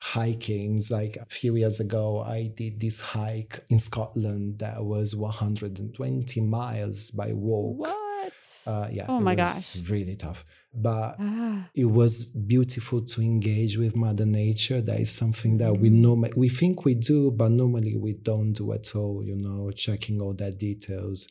hikings. 0.04 0.90
Like 0.90 1.16
a 1.16 1.26
few 1.26 1.56
years 1.56 1.80
ago, 1.80 2.20
I 2.20 2.50
did 2.54 2.78
this 2.80 3.00
hike 3.00 3.60
in 3.70 3.78
Scotland 3.78 4.58
that 4.58 4.84
was 4.84 5.16
120 5.16 6.40
miles 6.42 7.10
by 7.10 7.32
walk. 7.32 7.78
What? 7.78 8.32
Uh, 8.66 8.88
yeah. 8.90 9.06
Oh 9.08 9.18
it 9.18 9.22
my 9.22 9.34
was 9.34 9.76
gosh. 9.76 9.90
Really 9.90 10.16
tough. 10.16 10.44
But 10.76 11.16
ah, 11.20 11.68
it 11.74 11.84
was 11.84 12.24
beautiful 12.26 13.02
to 13.02 13.20
engage 13.22 13.76
with 13.78 13.94
Mother 13.94 14.26
Nature. 14.26 14.80
That 14.80 14.98
is 15.00 15.10
something 15.10 15.58
that 15.58 15.78
we 15.78 15.88
Mhm. 15.90 16.00
know 16.02 16.24
we 16.36 16.48
think 16.48 16.84
we 16.84 16.94
do, 16.94 17.30
but 17.30 17.50
normally 17.52 17.96
we 17.96 18.14
don't 18.14 18.52
do 18.52 18.72
at 18.72 18.96
all. 18.96 19.22
You 19.22 19.36
know, 19.36 19.70
checking 19.70 20.20
all 20.20 20.34
that 20.34 20.58
details, 20.58 21.28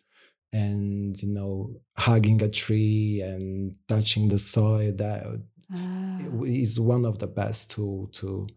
and 0.54 1.22
you 1.22 1.30
know, 1.30 1.82
hugging 1.98 2.42
a 2.42 2.48
tree 2.50 3.22
and 3.22 3.76
touching 3.88 4.30
the 4.30 4.38
soil. 4.38 4.94
That 4.96 5.20
ah, 5.76 6.18
is 6.46 6.80
one 6.80 7.06
of 7.06 7.18
the 7.20 7.28
best 7.28 7.72
tool 7.72 8.08
to 8.20 8.48
ah. 8.50 8.54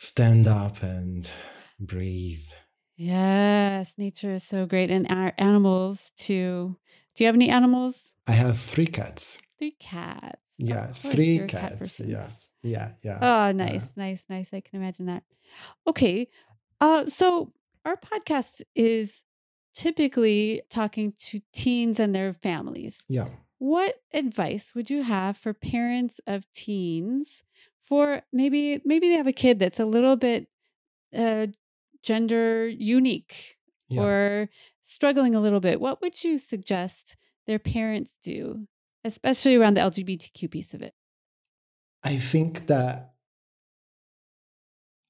Stand 0.00 0.48
up 0.48 0.82
and 0.82 1.30
breathe. 1.78 2.46
Yes, 2.96 3.94
nature 3.98 4.30
is 4.30 4.44
so 4.44 4.64
great, 4.66 4.90
and 4.90 5.06
our 5.10 5.32
animals 5.38 6.10
too. 6.16 6.76
Do 7.14 7.24
you 7.24 7.26
have 7.26 7.34
any 7.34 7.50
animals? 7.50 8.14
I 8.26 8.32
have 8.32 8.58
three 8.58 8.86
cats. 8.86 9.40
Three 9.58 9.76
cats. 9.78 10.40
Yeah, 10.58 10.86
three 10.86 11.36
you're 11.36 11.46
cat 11.46 11.78
cats. 11.78 12.00
yeah, 12.00 12.28
yeah, 12.62 12.92
yeah. 13.02 13.18
Oh, 13.20 13.52
nice, 13.52 13.92
nice, 13.96 14.22
nice. 14.28 14.48
I 14.52 14.60
can 14.60 14.80
imagine 14.80 15.06
that. 15.06 15.22
Okay. 15.86 16.28
Uh, 16.80 17.04
so 17.04 17.52
our 17.84 17.96
podcast 17.96 18.62
is 18.74 19.22
typically 19.74 20.62
talking 20.70 21.12
to 21.18 21.40
teens 21.52 22.00
and 22.00 22.14
their 22.14 22.32
families. 22.32 23.02
yeah. 23.08 23.28
What 23.58 24.00
advice 24.14 24.74
would 24.74 24.88
you 24.88 25.02
have 25.02 25.36
for 25.36 25.52
parents 25.52 26.18
of 26.26 26.50
teens 26.54 27.44
for 27.90 28.22
maybe 28.32 28.80
maybe 28.86 29.08
they 29.10 29.16
have 29.16 29.26
a 29.26 29.32
kid 29.44 29.58
that's 29.58 29.80
a 29.80 29.84
little 29.84 30.16
bit 30.16 30.48
uh, 31.14 31.48
gender 32.02 32.68
unique 32.68 33.58
Yeah. 33.90 34.02
or 34.02 34.48
struggling 34.82 35.34
a 35.34 35.40
little 35.40 35.60
bit? 35.60 35.80
What 35.80 36.00
would 36.00 36.22
you 36.24 36.38
suggest 36.38 37.16
their 37.48 37.58
parents 37.58 38.14
do, 38.22 38.68
especially 39.04 39.56
around 39.56 39.74
the 39.76 39.82
LGBTQ 39.82 40.48
piece 40.50 40.72
of 40.74 40.82
it? 40.82 40.94
I 42.04 42.16
think 42.18 42.68
that, 42.68 43.14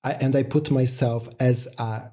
I, 0.03 0.13
and 0.21 0.35
I 0.35 0.43
put 0.43 0.71
myself 0.71 1.29
as 1.39 1.69
a, 1.79 2.13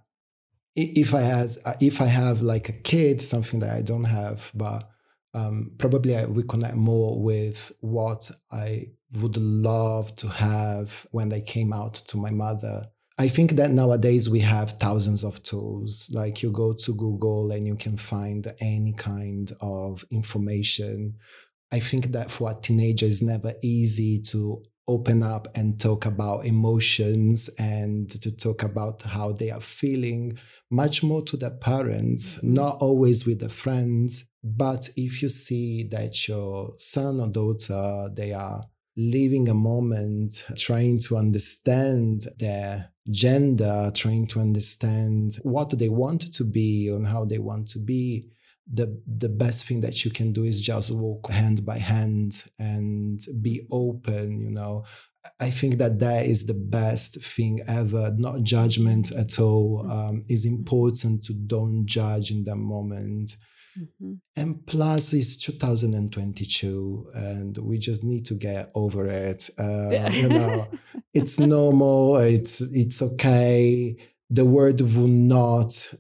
if 0.76 1.14
I 1.14 1.22
has 1.22 1.58
if 1.82 2.02
I 2.02 2.06
have 2.06 2.42
like 2.42 2.70
a 2.70 2.74
kid, 2.74 3.22
something 3.22 3.62
that 3.62 3.76
I 3.76 3.82
don't 3.82 4.04
have, 4.04 4.52
but 4.54 4.88
um, 5.34 5.72
probably 5.78 6.16
I 6.16 6.26
would 6.26 6.48
connect 6.48 6.76
more 6.76 7.22
with 7.22 7.72
what 7.82 8.30
I 8.52 8.92
would 9.14 9.38
love 9.38 10.16
to 10.18 10.28
have 10.28 11.06
when 11.12 11.30
they 11.30 11.42
came 11.42 11.74
out 11.74 11.94
to 11.94 12.18
my 12.18 12.32
mother. 12.32 12.88
I 13.20 13.28
think 13.28 13.52
that 13.52 13.72
nowadays 13.72 14.30
we 14.30 14.42
have 14.42 14.72
thousands 14.72 15.24
of 15.24 15.42
tools. 15.42 16.10
Like 16.14 16.44
you 16.44 16.52
go 16.52 16.74
to 16.74 16.96
Google 16.96 17.52
and 17.52 17.66
you 17.66 17.76
can 17.76 17.98
find 17.98 18.54
any 18.62 18.94
kind 18.94 19.52
of 19.60 20.06
information. 20.12 21.16
I 21.72 21.80
think 21.80 22.12
that 22.12 22.30
for 22.30 22.52
a 22.52 22.56
teenager, 22.56 23.08
it's 23.08 23.24
never 23.24 23.54
easy 23.64 24.22
to 24.28 24.62
open 24.88 25.22
up 25.22 25.48
and 25.56 25.80
talk 25.80 26.06
about 26.06 26.46
emotions 26.46 27.50
and 27.60 28.10
to 28.10 28.36
talk 28.36 28.64
about 28.64 29.02
how 29.02 29.32
they 29.32 29.52
are 29.52 29.60
feeling 29.60 30.38
much 30.72 31.04
more 31.04 31.22
to 31.22 31.36
the 31.36 31.52
parents 31.52 32.38
mm-hmm. 32.38 32.54
not 32.54 32.78
always 32.80 33.26
with 33.26 33.40
the 33.40 33.50
friends 33.50 34.30
but 34.44 34.90
if 34.96 35.22
you 35.22 35.28
see 35.28 35.84
that 35.84 36.28
your 36.28 36.74
son 36.78 37.20
or 37.20 37.28
daughter 37.28 38.10
they 38.16 38.32
are 38.32 38.64
living 38.98 39.48
a 39.48 39.54
moment 39.54 40.44
trying 40.58 40.98
to 40.98 41.16
understand 41.16 42.26
their 42.40 42.92
gender 43.10 43.92
trying 43.96 44.28
to 44.28 44.40
understand 44.40 45.38
what 45.44 45.78
they 45.78 45.90
want 45.90 46.34
to 46.34 46.44
be 46.44 46.90
and 46.90 47.08
how 47.08 47.24
they 47.24 47.38
want 47.38 47.70
to 47.70 47.80
be. 47.80 48.28
The 48.72 49.02
the 49.08 49.30
best 49.30 49.66
thing 49.66 49.80
that 49.82 50.04
you 50.04 50.12
can 50.12 50.34
do 50.34 50.44
is 50.44 50.60
just 50.60 50.92
walk 50.94 51.30
hand 51.32 51.66
by 51.66 51.78
hand 51.78 52.44
and 52.60 53.22
be 53.42 53.66
open 53.72 54.42
you 54.42 54.52
know. 54.52 54.84
I 55.40 55.50
think 55.50 55.78
that 55.78 56.00
that 56.00 56.26
is 56.26 56.46
the 56.46 56.54
best 56.54 57.22
thing 57.22 57.62
ever. 57.68 58.14
Not 58.18 58.44
judgment 58.44 59.12
at 59.12 59.40
all 59.40 59.86
um, 59.90 60.24
is 60.28 60.46
important 60.46 61.24
to 61.26 61.34
don't 61.34 61.86
judge 61.86 62.32
in 62.32 62.44
that 62.46 62.56
moment 62.56 63.36
mm-hmm. 63.78 64.14
and 64.36 64.66
plus 64.66 65.14
it's 65.14 65.38
2022 65.38 67.10
and 67.14 67.58
we 67.58 67.78
just 67.78 68.04
need 68.04 68.26
to 68.26 68.34
get 68.34 68.72
over 68.76 69.06
it 69.06 69.50
uh, 69.60 69.90
yeah. 69.90 70.10
you 70.10 70.30
know 70.30 70.68
it's 71.14 71.40
normal 71.40 72.18
it's 72.18 72.62
it's 72.76 73.02
okay 73.02 73.96
the 74.30 74.46
world 74.46 74.82
will 74.82 75.08
not 75.08 75.94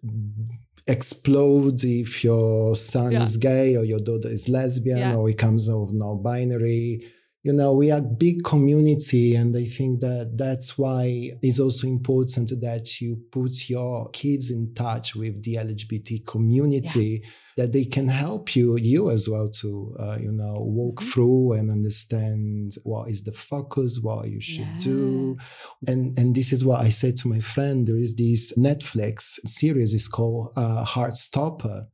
explode 0.87 1.83
if 1.83 2.23
your 2.23 2.75
son 2.75 3.11
yeah. 3.11 3.21
is 3.21 3.37
gay 3.37 3.75
or 3.75 3.83
your 3.83 3.99
daughter 3.99 4.29
is 4.29 4.47
lesbian 4.47 4.97
yeah. 4.97 5.15
or 5.15 5.27
he 5.27 5.33
comes 5.33 5.69
of 5.69 5.93
non-binary 5.93 7.01
you 7.47 7.53
know 7.53 7.71
we 7.73 7.89
are 7.91 8.01
big 8.01 8.43
community 8.43 9.33
and 9.33 9.55
i 9.55 9.63
think 9.63 10.01
that 10.01 10.25
that's 10.35 10.77
why 10.77 11.31
it's 11.41 11.61
also 11.61 11.87
important 11.87 12.49
that 12.61 12.99
you 12.99 13.21
put 13.31 13.69
your 13.69 14.09
kids 14.11 14.51
in 14.51 14.73
touch 14.73 15.15
with 15.15 15.41
the 15.43 15.55
lgbt 15.55 16.27
community 16.27 17.21
yeah 17.23 17.29
that 17.57 17.73
they 17.73 17.85
can 17.85 18.07
help 18.07 18.55
you 18.55 18.77
you 18.77 19.09
as 19.09 19.27
well 19.27 19.49
to 19.49 19.95
uh, 19.99 20.15
you 20.21 20.31
know 20.31 20.57
walk 20.59 20.97
mm-hmm. 20.97 21.09
through 21.09 21.53
and 21.53 21.71
understand 21.71 22.71
what 22.83 23.09
is 23.09 23.23
the 23.23 23.31
focus 23.31 23.99
what 23.99 24.29
you 24.29 24.39
should 24.39 24.73
yeah. 24.75 24.91
do 24.91 25.35
and 25.87 26.15
and 26.19 26.35
this 26.35 26.53
is 26.53 26.63
what 26.63 26.81
i 26.81 26.89
said 26.89 27.15
to 27.17 27.27
my 27.27 27.39
friend 27.39 27.87
there 27.87 27.97
is 27.97 28.15
this 28.15 28.55
netflix 28.57 29.39
series 29.59 29.95
is 29.95 30.07
called 30.07 30.53
uh, 30.55 30.85
heartstopper 30.85 31.87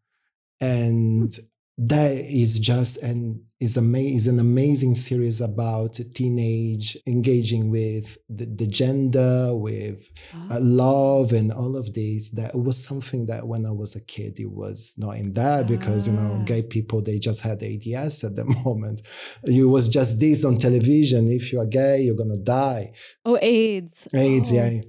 and 0.59 1.29
mm 1.29 1.49
that 1.78 2.11
is 2.11 2.59
just 2.59 3.01
an 3.01 3.43
is 3.59 3.78
ama- 3.78 3.97
is 3.97 4.28
an 4.28 4.39
amazing 4.39 4.93
series 4.93 5.41
about 5.41 5.99
teenage 6.13 6.95
engaging 7.07 7.71
with 7.71 8.17
the, 8.30 8.45
the 8.45 8.67
gender 8.67 9.55
with 9.55 10.07
uh, 10.51 10.59
love 10.59 11.32
and 11.32 11.51
all 11.51 11.76
of 11.76 11.93
these 11.93 12.32
that 12.32 12.53
was 12.53 12.82
something 12.82 13.26
that 13.26 13.47
when 13.47 13.65
i 13.65 13.71
was 13.71 13.95
a 13.95 14.01
kid 14.01 14.38
it 14.39 14.51
was 14.51 14.93
not 14.97 15.15
in 15.15 15.34
that 15.34 15.65
because 15.65 16.07
you 16.07 16.13
know 16.13 16.38
ah. 16.39 16.43
gay 16.43 16.61
people 16.61 17.01
they 17.01 17.17
just 17.17 17.41
had 17.41 17.63
AIDS 17.63 18.24
at 18.24 18.36
the 18.36 18.45
moment 18.65 19.01
it 19.43 19.63
was 19.63 19.89
just 19.89 20.19
this 20.19 20.45
on 20.45 20.57
television 20.59 21.28
if 21.28 21.51
you're 21.51 21.65
gay 21.65 22.01
you're 22.01 22.17
gonna 22.17 22.38
die 22.38 22.91
oh 23.26 23.39
aids 23.41 24.07
aids 24.13 24.51
oh. 24.51 24.55
yeah 24.55 24.82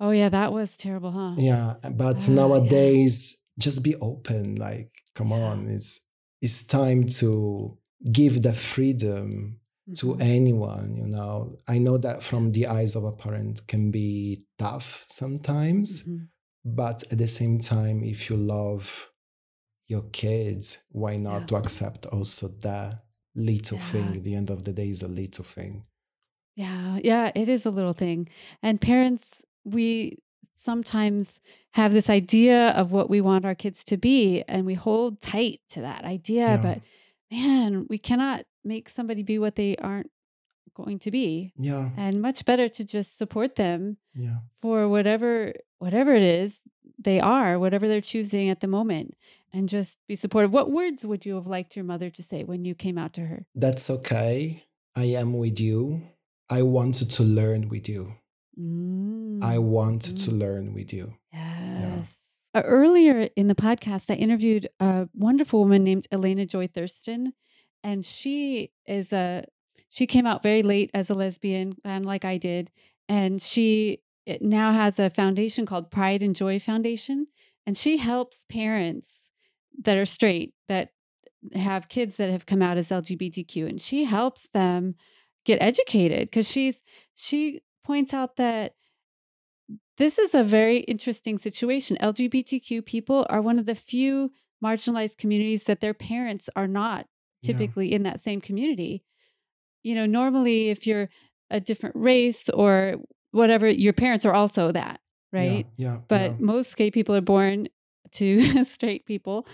oh 0.00 0.10
yeah 0.10 0.28
that 0.28 0.52
was 0.52 0.76
terrible 0.76 1.12
huh 1.12 1.34
yeah 1.38 1.74
but 1.92 2.28
uh, 2.28 2.32
nowadays 2.32 3.36
yeah. 3.36 3.62
just 3.62 3.84
be 3.84 3.94
open 3.96 4.56
like 4.56 4.90
come 5.14 5.30
yeah. 5.30 5.36
on 5.36 5.68
it's 5.68 6.04
it's 6.42 6.66
time 6.66 7.06
to 7.06 7.78
give 8.10 8.42
the 8.42 8.52
freedom 8.52 9.60
mm-hmm. 9.88 9.92
to 9.94 10.22
anyone 10.22 10.96
you 10.96 11.06
know 11.06 11.56
i 11.68 11.78
know 11.78 11.96
that 11.96 12.22
from 12.22 12.50
the 12.50 12.66
eyes 12.66 12.96
of 12.96 13.04
a 13.04 13.12
parent 13.12 13.66
can 13.68 13.90
be 13.90 14.42
tough 14.58 15.04
sometimes 15.08 16.02
mm-hmm. 16.02 16.24
but 16.64 17.02
at 17.10 17.18
the 17.18 17.26
same 17.26 17.58
time 17.58 18.02
if 18.02 18.28
you 18.28 18.36
love 18.36 19.10
your 19.88 20.02
kids 20.12 20.84
why 20.90 21.16
not 21.16 21.42
yeah. 21.42 21.46
to 21.46 21.56
accept 21.56 22.06
also 22.06 22.48
that 22.48 23.04
little 23.34 23.78
yeah. 23.78 23.84
thing 23.84 24.16
at 24.16 24.24
the 24.24 24.34
end 24.34 24.50
of 24.50 24.64
the 24.64 24.72
day 24.72 24.88
is 24.88 25.02
a 25.02 25.08
little 25.08 25.44
thing 25.44 25.84
yeah 26.56 26.98
yeah 27.02 27.30
it 27.34 27.48
is 27.48 27.64
a 27.64 27.70
little 27.70 27.94
thing 27.94 28.28
and 28.62 28.80
parents 28.80 29.42
we 29.64 30.18
sometimes 30.62 31.40
have 31.72 31.92
this 31.92 32.08
idea 32.08 32.68
of 32.70 32.92
what 32.92 33.10
we 33.10 33.20
want 33.20 33.44
our 33.44 33.54
kids 33.54 33.82
to 33.84 33.96
be 33.96 34.42
and 34.48 34.64
we 34.64 34.74
hold 34.74 35.20
tight 35.20 35.60
to 35.68 35.80
that 35.80 36.04
idea 36.04 36.46
yeah. 36.46 36.56
but 36.56 36.80
man 37.30 37.86
we 37.88 37.98
cannot 37.98 38.44
make 38.64 38.88
somebody 38.88 39.22
be 39.22 39.38
what 39.38 39.56
they 39.56 39.76
aren't 39.76 40.10
going 40.74 40.98
to 40.98 41.10
be 41.10 41.52
yeah. 41.58 41.90
and 41.96 42.22
much 42.22 42.44
better 42.44 42.68
to 42.68 42.84
just 42.84 43.18
support 43.18 43.56
them 43.56 43.96
yeah. 44.14 44.36
for 44.58 44.88
whatever 44.88 45.52
whatever 45.78 46.12
it 46.12 46.22
is 46.22 46.62
they 46.98 47.20
are 47.20 47.58
whatever 47.58 47.88
they're 47.88 48.00
choosing 48.00 48.48
at 48.48 48.60
the 48.60 48.68
moment 48.68 49.14
and 49.52 49.68
just 49.68 49.98
be 50.08 50.16
supportive. 50.16 50.52
What 50.52 50.70
words 50.70 51.04
would 51.04 51.26
you 51.26 51.34
have 51.34 51.46
liked 51.46 51.76
your 51.76 51.84
mother 51.84 52.10
to 52.10 52.22
say 52.22 52.44
when 52.44 52.64
you 52.64 52.74
came 52.74 52.96
out 52.96 53.12
to 53.14 53.22
her? 53.22 53.44
That's 53.54 53.90
okay. 53.90 54.64
I 54.96 55.04
am 55.04 55.34
with 55.34 55.60
you. 55.60 56.02
I 56.50 56.62
wanted 56.62 57.10
to 57.12 57.22
learn 57.22 57.68
with 57.68 57.88
you 57.88 58.14
Mm. 58.58 59.42
I 59.42 59.58
want 59.58 60.02
mm. 60.02 60.24
to 60.24 60.30
learn 60.30 60.74
with 60.74 60.92
you. 60.92 61.14
Yes. 61.32 62.16
Yeah. 62.54 62.60
Uh, 62.60 62.62
earlier 62.64 63.28
in 63.34 63.46
the 63.46 63.54
podcast, 63.54 64.10
I 64.10 64.14
interviewed 64.14 64.68
a 64.78 65.08
wonderful 65.14 65.60
woman 65.60 65.84
named 65.84 66.06
Elena 66.12 66.44
Joy 66.44 66.66
Thurston, 66.66 67.32
and 67.82 68.04
she 68.04 68.70
is 68.86 69.12
a 69.12 69.44
she 69.88 70.06
came 70.06 70.26
out 70.26 70.42
very 70.42 70.62
late 70.62 70.90
as 70.92 71.08
a 71.08 71.14
lesbian, 71.14 71.72
and 71.84 72.04
like 72.04 72.24
I 72.24 72.36
did, 72.36 72.70
and 73.08 73.40
she 73.40 74.00
now 74.40 74.72
has 74.72 74.98
a 74.98 75.10
foundation 75.10 75.66
called 75.66 75.90
Pride 75.90 76.22
and 76.22 76.34
Joy 76.34 76.58
Foundation, 76.58 77.26
and 77.66 77.76
she 77.76 77.96
helps 77.96 78.44
parents 78.50 79.30
that 79.84 79.96
are 79.96 80.06
straight 80.06 80.52
that 80.68 80.90
have 81.54 81.88
kids 81.88 82.16
that 82.16 82.30
have 82.30 82.46
come 82.46 82.60
out 82.62 82.76
as 82.76 82.90
LGBTQ, 82.90 83.66
and 83.66 83.80
she 83.80 84.04
helps 84.04 84.46
them 84.52 84.94
get 85.44 85.60
educated 85.62 86.28
because 86.28 86.48
she's 86.48 86.82
she 87.14 87.60
points 87.84 88.14
out 88.14 88.36
that 88.36 88.74
this 89.98 90.18
is 90.18 90.34
a 90.34 90.44
very 90.44 90.78
interesting 90.78 91.38
situation. 91.38 91.96
LGBTQ 92.00 92.84
people 92.84 93.26
are 93.28 93.42
one 93.42 93.58
of 93.58 93.66
the 93.66 93.74
few 93.74 94.32
marginalized 94.64 95.18
communities 95.18 95.64
that 95.64 95.80
their 95.80 95.94
parents 95.94 96.48
are 96.56 96.68
not 96.68 97.06
typically 97.42 97.90
yeah. 97.90 97.96
in 97.96 98.02
that 98.04 98.20
same 98.20 98.40
community. 98.40 99.02
You 99.82 99.94
know, 99.94 100.06
normally 100.06 100.70
if 100.70 100.86
you're 100.86 101.08
a 101.50 101.60
different 101.60 101.96
race 101.96 102.48
or 102.48 102.96
whatever, 103.32 103.68
your 103.68 103.92
parents 103.92 104.24
are 104.24 104.32
also 104.32 104.72
that, 104.72 105.00
right? 105.32 105.66
Yeah. 105.76 105.92
yeah 105.92 105.98
but 106.08 106.30
yeah. 106.32 106.36
most 106.38 106.76
gay 106.76 106.90
people 106.90 107.14
are 107.14 107.20
born 107.20 107.68
to 108.12 108.64
straight 108.64 109.06
people. 109.06 109.46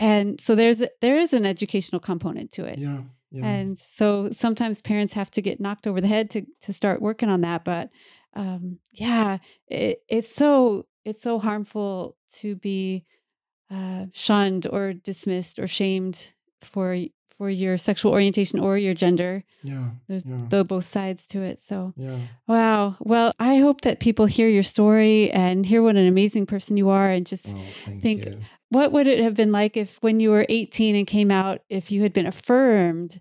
And 0.00 0.40
so 0.40 0.54
there's 0.54 0.80
a, 0.80 0.90
there 1.00 1.16
is 1.16 1.32
an 1.32 1.46
educational 1.46 2.00
component 2.00 2.52
to 2.52 2.64
it. 2.64 2.78
Yeah. 2.78 3.00
Yeah. 3.30 3.44
And 3.46 3.78
so 3.78 4.30
sometimes 4.30 4.80
parents 4.82 5.12
have 5.14 5.30
to 5.32 5.42
get 5.42 5.60
knocked 5.60 5.86
over 5.86 6.00
the 6.00 6.08
head 6.08 6.30
to 6.30 6.46
to 6.62 6.72
start 6.72 7.02
working 7.02 7.28
on 7.28 7.42
that. 7.42 7.64
But 7.64 7.90
um, 8.34 8.78
yeah, 8.92 9.38
it, 9.68 10.02
it's 10.08 10.34
so 10.34 10.86
it's 11.04 11.22
so 11.22 11.38
harmful 11.38 12.16
to 12.40 12.56
be 12.56 13.04
uh, 13.70 14.06
shunned 14.12 14.66
or 14.68 14.92
dismissed 14.94 15.58
or 15.58 15.66
shamed 15.66 16.32
for 16.62 16.96
for 17.38 17.48
your 17.48 17.76
sexual 17.76 18.12
orientation 18.12 18.58
or 18.58 18.76
your 18.76 18.94
gender. 18.94 19.44
Yeah. 19.62 19.90
There's 20.08 20.26
yeah. 20.26 20.40
the 20.48 20.64
both 20.64 20.84
sides 20.84 21.24
to 21.28 21.42
it. 21.42 21.60
So 21.60 21.94
yeah. 21.96 22.18
Wow. 22.48 22.96
Well, 22.98 23.32
I 23.38 23.58
hope 23.58 23.82
that 23.82 24.00
people 24.00 24.26
hear 24.26 24.48
your 24.48 24.64
story 24.64 25.30
and 25.30 25.64
hear 25.64 25.80
what 25.80 25.96
an 25.96 26.06
amazing 26.06 26.46
person 26.46 26.76
you 26.76 26.88
are 26.90 27.08
and 27.08 27.24
just 27.24 27.56
oh, 27.56 27.60
think 28.00 28.26
you. 28.26 28.40
what 28.70 28.90
would 28.90 29.06
it 29.06 29.20
have 29.20 29.34
been 29.34 29.52
like 29.52 29.76
if 29.76 29.98
when 30.02 30.18
you 30.18 30.30
were 30.30 30.44
18 30.48 30.96
and 30.96 31.06
came 31.06 31.30
out, 31.30 31.62
if 31.70 31.92
you 31.92 32.02
had 32.02 32.12
been 32.12 32.26
affirmed 32.26 33.20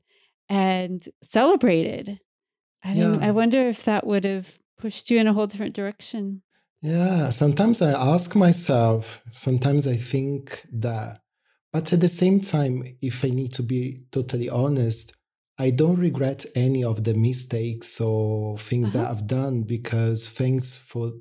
and 0.49 1.07
celebrated? 1.21 2.19
I 2.83 2.93
mean, 2.93 3.23
I 3.23 3.31
wonder 3.31 3.59
if 3.59 3.83
that 3.83 4.05
would 4.05 4.23
have 4.23 4.57
pushed 4.79 5.11
you 5.11 5.19
in 5.19 5.27
a 5.27 5.33
whole 5.33 5.47
different 5.47 5.75
direction. 5.75 6.41
Yeah. 6.81 7.29
Sometimes 7.29 7.81
I 7.81 7.91
ask 7.91 8.35
myself, 8.35 9.21
sometimes 9.31 9.87
I 9.87 9.95
think 9.95 10.65
that 10.71 11.21
but 11.77 11.93
at 11.93 11.99
the 11.99 12.07
same 12.07 12.39
time, 12.39 12.83
if 13.03 13.23
I 13.23 13.27
need 13.27 13.53
to 13.53 13.61
be 13.61 13.99
totally 14.11 14.49
honest, 14.49 15.15
I 15.59 15.69
don't 15.69 15.99
regret 15.99 16.43
any 16.55 16.83
of 16.83 17.03
the 17.03 17.13
mistakes 17.13 18.01
or 18.01 18.57
things 18.57 18.89
uh-huh. 18.89 19.03
that 19.03 19.11
I've 19.11 19.27
done 19.27 19.61
because 19.61 20.27
thanks 20.27 20.75
for 20.75 21.11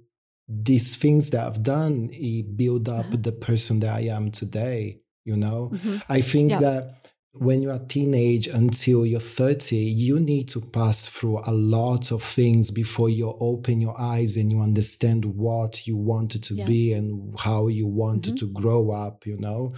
these 0.48 0.96
things 0.96 1.28
that 1.32 1.46
I've 1.46 1.62
done, 1.62 2.08
it 2.10 2.56
build 2.56 2.88
up 2.88 3.04
uh-huh. 3.04 3.18
the 3.20 3.32
person 3.32 3.80
that 3.80 3.94
I 3.96 4.04
am 4.04 4.30
today. 4.30 5.00
You 5.26 5.36
know, 5.36 5.72
mm-hmm. 5.74 5.98
I 6.08 6.22
think 6.22 6.52
yeah. 6.52 6.60
that 6.60 7.12
when 7.34 7.60
you're 7.60 7.74
a 7.74 7.86
teenage 7.86 8.46
until 8.46 9.04
you're 9.04 9.20
30, 9.20 9.76
you 9.76 10.18
need 10.18 10.48
to 10.48 10.62
pass 10.62 11.06
through 11.06 11.40
a 11.46 11.52
lot 11.52 12.12
of 12.12 12.22
things 12.22 12.70
before 12.70 13.10
you 13.10 13.36
open 13.40 13.78
your 13.78 14.00
eyes 14.00 14.38
and 14.38 14.50
you 14.50 14.62
understand 14.62 15.26
what 15.26 15.86
you 15.86 15.98
wanted 15.98 16.42
to 16.44 16.54
yeah. 16.54 16.64
be 16.64 16.94
and 16.94 17.38
how 17.40 17.68
you 17.68 17.86
wanted 17.86 18.36
mm-hmm. 18.36 18.46
to 18.46 18.52
grow 18.54 18.90
up, 18.90 19.26
you 19.26 19.36
know? 19.38 19.74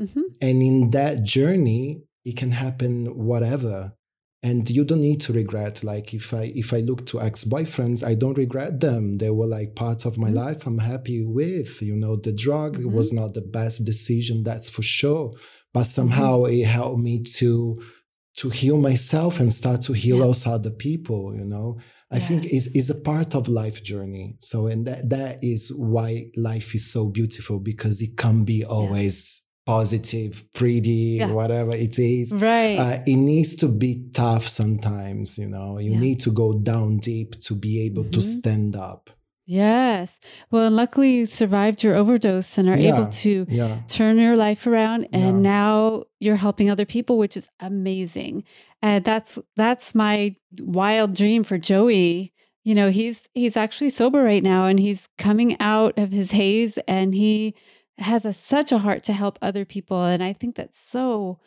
Mm-hmm. 0.00 0.20
And 0.40 0.62
in 0.62 0.90
that 0.90 1.24
journey, 1.24 2.02
it 2.24 2.36
can 2.36 2.52
happen 2.52 3.06
whatever. 3.06 3.92
and 4.42 4.70
you 4.70 4.84
don't 4.84 5.00
need 5.00 5.20
to 5.20 5.32
regret 5.32 5.82
like 5.82 6.14
if 6.14 6.32
i 6.32 6.52
if 6.54 6.72
i 6.72 6.78
look 6.78 7.04
to 7.06 7.20
ex-boyfriends 7.20 8.06
i 8.06 8.14
don't 8.14 8.38
regret 8.38 8.80
them 8.80 9.18
they 9.18 9.30
were 9.30 9.46
like 9.46 9.74
part 9.74 10.06
of 10.06 10.16
my 10.16 10.28
mm-hmm. 10.28 10.36
life 10.36 10.66
i'm 10.66 10.78
happy 10.78 11.24
with 11.24 11.82
you 11.82 11.96
know 11.96 12.16
the 12.16 12.32
drug 12.32 12.76
mm-hmm. 12.76 12.92
was 12.92 13.12
not 13.12 13.34
the 13.34 13.40
best 13.40 13.84
decision 13.84 14.42
that's 14.42 14.68
for 14.68 14.82
sure 14.82 15.32
but 15.74 15.84
somehow 15.84 16.38
mm-hmm. 16.38 16.54
it 16.54 16.66
helped 16.66 17.00
me 17.00 17.22
to 17.22 17.82
to 18.36 18.50
heal 18.50 18.78
myself 18.78 19.40
and 19.40 19.52
start 19.52 19.80
to 19.80 19.92
heal 19.92 20.18
yeah. 20.18 20.24
also 20.24 20.52
other 20.52 20.70
people 20.70 21.34
you 21.34 21.44
know 21.44 21.76
i 22.12 22.18
yes. 22.18 22.28
think 22.28 22.44
is 22.44 22.76
is 22.76 22.90
a 22.90 23.00
part 23.00 23.34
of 23.34 23.48
life 23.48 23.82
journey 23.82 24.36
so 24.38 24.68
and 24.68 24.86
that 24.86 25.08
that 25.08 25.38
is 25.42 25.72
why 25.76 26.26
life 26.36 26.74
is 26.76 26.88
so 26.88 27.06
beautiful 27.06 27.58
because 27.58 28.00
it 28.00 28.16
can 28.16 28.44
be 28.44 28.64
always 28.64 29.47
positive, 29.68 30.50
pretty, 30.54 31.18
yeah. 31.20 31.30
whatever 31.30 31.74
it 31.74 31.98
is. 31.98 32.32
Right. 32.32 32.78
Uh, 32.78 33.02
it 33.06 33.16
needs 33.16 33.54
to 33.56 33.68
be 33.68 34.08
tough 34.14 34.48
sometimes, 34.48 35.36
you 35.36 35.46
know. 35.46 35.78
You 35.78 35.90
yeah. 35.90 36.00
need 36.00 36.20
to 36.20 36.30
go 36.30 36.54
down 36.54 36.96
deep 36.96 37.38
to 37.40 37.54
be 37.54 37.82
able 37.82 38.04
mm-hmm. 38.04 38.12
to 38.12 38.22
stand 38.22 38.76
up. 38.76 39.10
Yes. 39.44 40.20
Well, 40.50 40.70
luckily 40.70 41.16
you 41.16 41.26
survived 41.26 41.82
your 41.82 41.96
overdose 41.96 42.56
and 42.56 42.66
are 42.70 42.78
yeah. 42.78 42.94
able 42.94 43.08
to 43.08 43.46
turn 43.88 44.18
your 44.18 44.36
life 44.36 44.66
around 44.66 45.08
and 45.12 45.42
now 45.42 46.04
you're 46.18 46.36
helping 46.36 46.70
other 46.70 46.86
people, 46.86 47.18
which 47.18 47.36
is 47.36 47.50
amazing. 47.60 48.44
And 48.80 49.04
that's 49.04 49.38
that's 49.54 49.94
my 49.94 50.34
wild 50.60 51.14
dream 51.14 51.44
for 51.44 51.58
Joey. 51.58 52.32
You 52.64 52.74
know, 52.74 52.90
he's 52.90 53.28
he's 53.34 53.56
actually 53.56 53.90
sober 53.90 54.22
right 54.22 54.42
now 54.42 54.64
and 54.64 54.78
he's 54.78 55.08
coming 55.18 55.58
out 55.60 55.98
of 55.98 56.10
his 56.10 56.30
haze 56.30 56.78
and 56.86 57.14
he 57.14 57.54
has 57.98 58.24
a, 58.24 58.32
such 58.32 58.72
a 58.72 58.78
heart 58.78 59.02
to 59.04 59.12
help 59.12 59.38
other 59.42 59.64
people. 59.64 60.04
And 60.04 60.22
I 60.22 60.32
think 60.32 60.54
that's 60.54 60.78
so, 60.78 61.38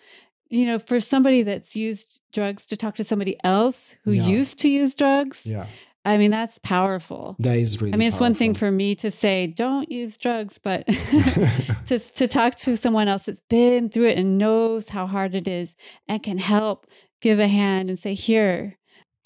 you 0.49 0.65
know, 0.65 0.79
for 0.79 0.99
somebody 0.99 1.43
that's 1.43 1.75
used 1.75 2.21
drugs 2.31 2.65
to 2.67 2.77
talk 2.77 2.95
to 2.95 3.03
somebody 3.03 3.37
else 3.43 3.95
who 4.03 4.11
yeah. 4.11 4.25
used 4.27 4.59
to 4.59 4.69
use 4.69 4.95
drugs. 4.95 5.45
Yeah. 5.45 5.65
I 6.03 6.17
mean, 6.17 6.31
that's 6.31 6.57
powerful. 6.57 7.35
That 7.39 7.57
is 7.57 7.79
really. 7.79 7.93
I 7.93 7.97
mean, 7.97 8.07
it's 8.07 8.15
powerful. 8.15 8.25
one 8.25 8.33
thing 8.33 8.53
for 8.55 8.71
me 8.71 8.95
to 8.95 9.11
say, 9.11 9.45
"Don't 9.45 9.91
use 9.91 10.17
drugs," 10.17 10.57
but 10.57 10.87
to 11.85 11.99
to 11.99 12.27
talk 12.27 12.55
to 12.55 12.75
someone 12.75 13.07
else 13.07 13.25
that's 13.25 13.43
been 13.49 13.87
through 13.89 14.07
it 14.07 14.17
and 14.17 14.39
knows 14.39 14.89
how 14.89 15.05
hard 15.05 15.35
it 15.35 15.47
is 15.47 15.75
and 16.07 16.23
can 16.23 16.39
help, 16.39 16.87
give 17.21 17.37
a 17.37 17.47
hand, 17.47 17.89
and 17.89 17.99
say, 17.99 18.15
"Here, 18.15 18.79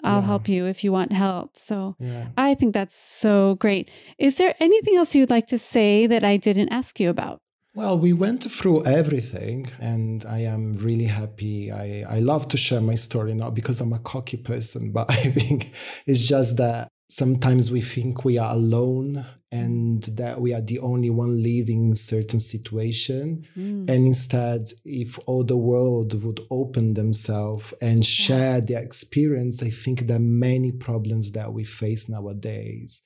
I'll 0.06 0.20
yeah. 0.20 0.26
help 0.26 0.48
you 0.48 0.66
if 0.66 0.84
you 0.84 0.92
want 0.92 1.12
help. 1.12 1.58
So 1.58 1.96
yeah. 1.98 2.28
I 2.36 2.54
think 2.54 2.74
that's 2.74 2.96
so 2.96 3.56
great. 3.56 3.90
Is 4.18 4.36
there 4.36 4.54
anything 4.60 4.96
else 4.96 5.14
you'd 5.14 5.30
like 5.30 5.46
to 5.48 5.58
say 5.58 6.06
that 6.06 6.24
I 6.24 6.36
didn't 6.36 6.70
ask 6.70 7.00
you 7.00 7.10
about? 7.10 7.40
Well, 7.74 7.98
we 7.98 8.14
went 8.14 8.42
through 8.50 8.86
everything, 8.86 9.70
and 9.78 10.24
I 10.24 10.38
am 10.38 10.78
really 10.78 11.04
happy. 11.04 11.70
I, 11.70 12.06
I 12.08 12.20
love 12.20 12.48
to 12.48 12.56
share 12.56 12.80
my 12.80 12.94
story, 12.94 13.34
not 13.34 13.54
because 13.54 13.82
I'm 13.82 13.92
a 13.92 13.98
cocky 13.98 14.38
person, 14.38 14.92
but 14.92 15.10
I 15.10 15.16
think 15.16 15.74
it's 16.06 16.26
just 16.26 16.56
that 16.56 16.88
sometimes 17.10 17.70
we 17.70 17.82
think 17.82 18.24
we 18.24 18.38
are 18.38 18.54
alone 18.54 19.26
and 19.52 20.02
that 20.16 20.40
we 20.40 20.52
are 20.52 20.60
the 20.60 20.78
only 20.80 21.08
one 21.08 21.42
living 21.42 21.94
certain 21.94 22.40
situation 22.40 23.46
mm. 23.56 23.88
and 23.88 24.06
instead 24.06 24.62
if 24.84 25.18
all 25.26 25.44
the 25.44 25.56
world 25.56 26.20
would 26.24 26.40
open 26.50 26.94
themselves 26.94 27.72
and 27.80 28.04
share 28.04 28.54
yeah. 28.54 28.60
their 28.60 28.82
experience 28.82 29.62
i 29.62 29.70
think 29.70 30.10
are 30.10 30.18
many 30.18 30.72
problems 30.72 31.32
that 31.32 31.52
we 31.52 31.62
face 31.62 32.08
nowadays 32.08 33.02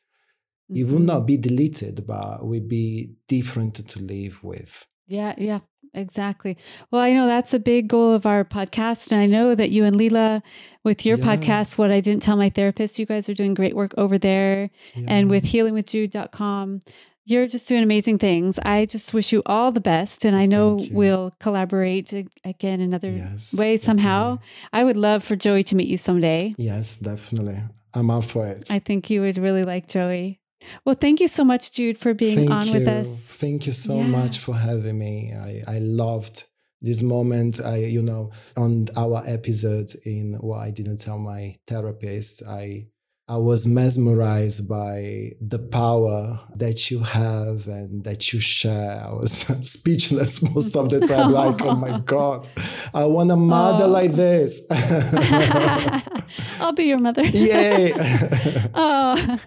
mm-hmm. 0.70 0.80
it 0.80 0.90
will 0.90 1.00
not 1.00 1.26
be 1.26 1.36
deleted 1.36 2.06
but 2.06 2.44
will 2.46 2.66
be 2.66 3.12
different 3.28 3.74
to 3.74 4.00
live 4.02 4.42
with 4.42 4.86
yeah 5.08 5.34
yeah 5.36 5.58
exactly. 5.94 6.56
Well, 6.90 7.00
I 7.00 7.12
know 7.12 7.26
that's 7.26 7.54
a 7.54 7.58
big 7.58 7.88
goal 7.88 8.12
of 8.12 8.26
our 8.26 8.44
podcast. 8.44 9.12
And 9.12 9.20
I 9.20 9.26
know 9.26 9.54
that 9.54 9.70
you 9.70 9.84
and 9.84 9.96
Leela, 9.96 10.42
with 10.84 11.04
your 11.04 11.18
yeah. 11.18 11.24
podcast, 11.24 11.78
What 11.78 11.90
I 11.90 12.00
Didn't 12.00 12.22
Tell 12.22 12.36
My 12.36 12.48
Therapist, 12.48 12.98
you 12.98 13.06
guys 13.06 13.28
are 13.28 13.34
doing 13.34 13.54
great 13.54 13.74
work 13.74 13.92
over 13.96 14.18
there. 14.18 14.70
Yeah. 14.94 15.06
And 15.08 15.30
with 15.30 15.44
healingwithjude.com, 15.44 16.80
you're 17.26 17.46
just 17.46 17.68
doing 17.68 17.82
amazing 17.82 18.18
things. 18.18 18.58
I 18.64 18.86
just 18.86 19.14
wish 19.14 19.32
you 19.32 19.42
all 19.46 19.72
the 19.72 19.80
best. 19.80 20.24
And 20.24 20.34
I 20.34 20.46
know 20.46 20.78
we'll 20.90 21.32
collaborate 21.38 22.12
again 22.44 22.80
another 22.80 23.10
yes, 23.10 23.54
way 23.54 23.76
somehow. 23.76 24.36
Definitely. 24.36 24.68
I 24.72 24.84
would 24.84 24.96
love 24.96 25.22
for 25.22 25.36
Joey 25.36 25.62
to 25.64 25.76
meet 25.76 25.88
you 25.88 25.96
someday. 25.96 26.54
Yes, 26.58 26.96
definitely. 26.96 27.62
I'm 27.94 28.10
up 28.10 28.24
for 28.24 28.46
it. 28.46 28.70
I 28.70 28.78
think 28.78 29.10
you 29.10 29.20
would 29.20 29.38
really 29.38 29.64
like 29.64 29.86
Joey. 29.86 30.39
Well, 30.84 30.94
thank 30.94 31.20
you 31.20 31.28
so 31.28 31.44
much, 31.44 31.72
Jude, 31.72 31.98
for 31.98 32.14
being 32.14 32.36
thank 32.36 32.50
on 32.50 32.66
you. 32.66 32.72
with 32.74 32.88
us. 32.88 33.06
Thank 33.08 33.66
you 33.66 33.72
so 33.72 33.96
yeah. 33.96 34.06
much 34.06 34.38
for 34.38 34.54
having 34.54 34.98
me. 34.98 35.32
I, 35.32 35.62
I 35.66 35.78
loved 35.78 36.44
this 36.82 37.02
moment. 37.02 37.60
I, 37.64 37.76
you 37.76 38.02
know, 38.02 38.30
on 38.56 38.86
our 38.96 39.22
episode 39.26 39.90
in 40.04 40.34
what 40.34 40.60
I 40.60 40.70
didn't 40.70 40.98
tell 40.98 41.18
my 41.18 41.56
therapist, 41.66 42.42
I 42.46 42.86
I 43.30 43.36
was 43.36 43.64
mesmerized 43.64 44.68
by 44.68 45.30
the 45.40 45.60
power 45.60 46.40
that 46.56 46.90
you 46.90 46.98
have 46.98 47.68
and 47.68 48.02
that 48.02 48.32
you 48.32 48.40
share. 48.40 49.04
I 49.06 49.12
was 49.12 49.32
speechless 49.60 50.42
most 50.42 50.74
of 50.74 50.90
the 50.90 50.98
time, 50.98 51.30
like, 51.30 51.62
oh 51.62 51.76
my 51.76 52.00
God, 52.04 52.48
I 52.92 53.04
want 53.04 53.30
a 53.30 53.36
mother 53.36 53.84
oh. 53.84 53.88
like 53.88 54.14
this. 54.14 54.66
I'll 56.60 56.72
be 56.72 56.86
your 56.86 56.98
mother. 56.98 57.24
Yay. 57.24 57.92
oh. 58.74 59.38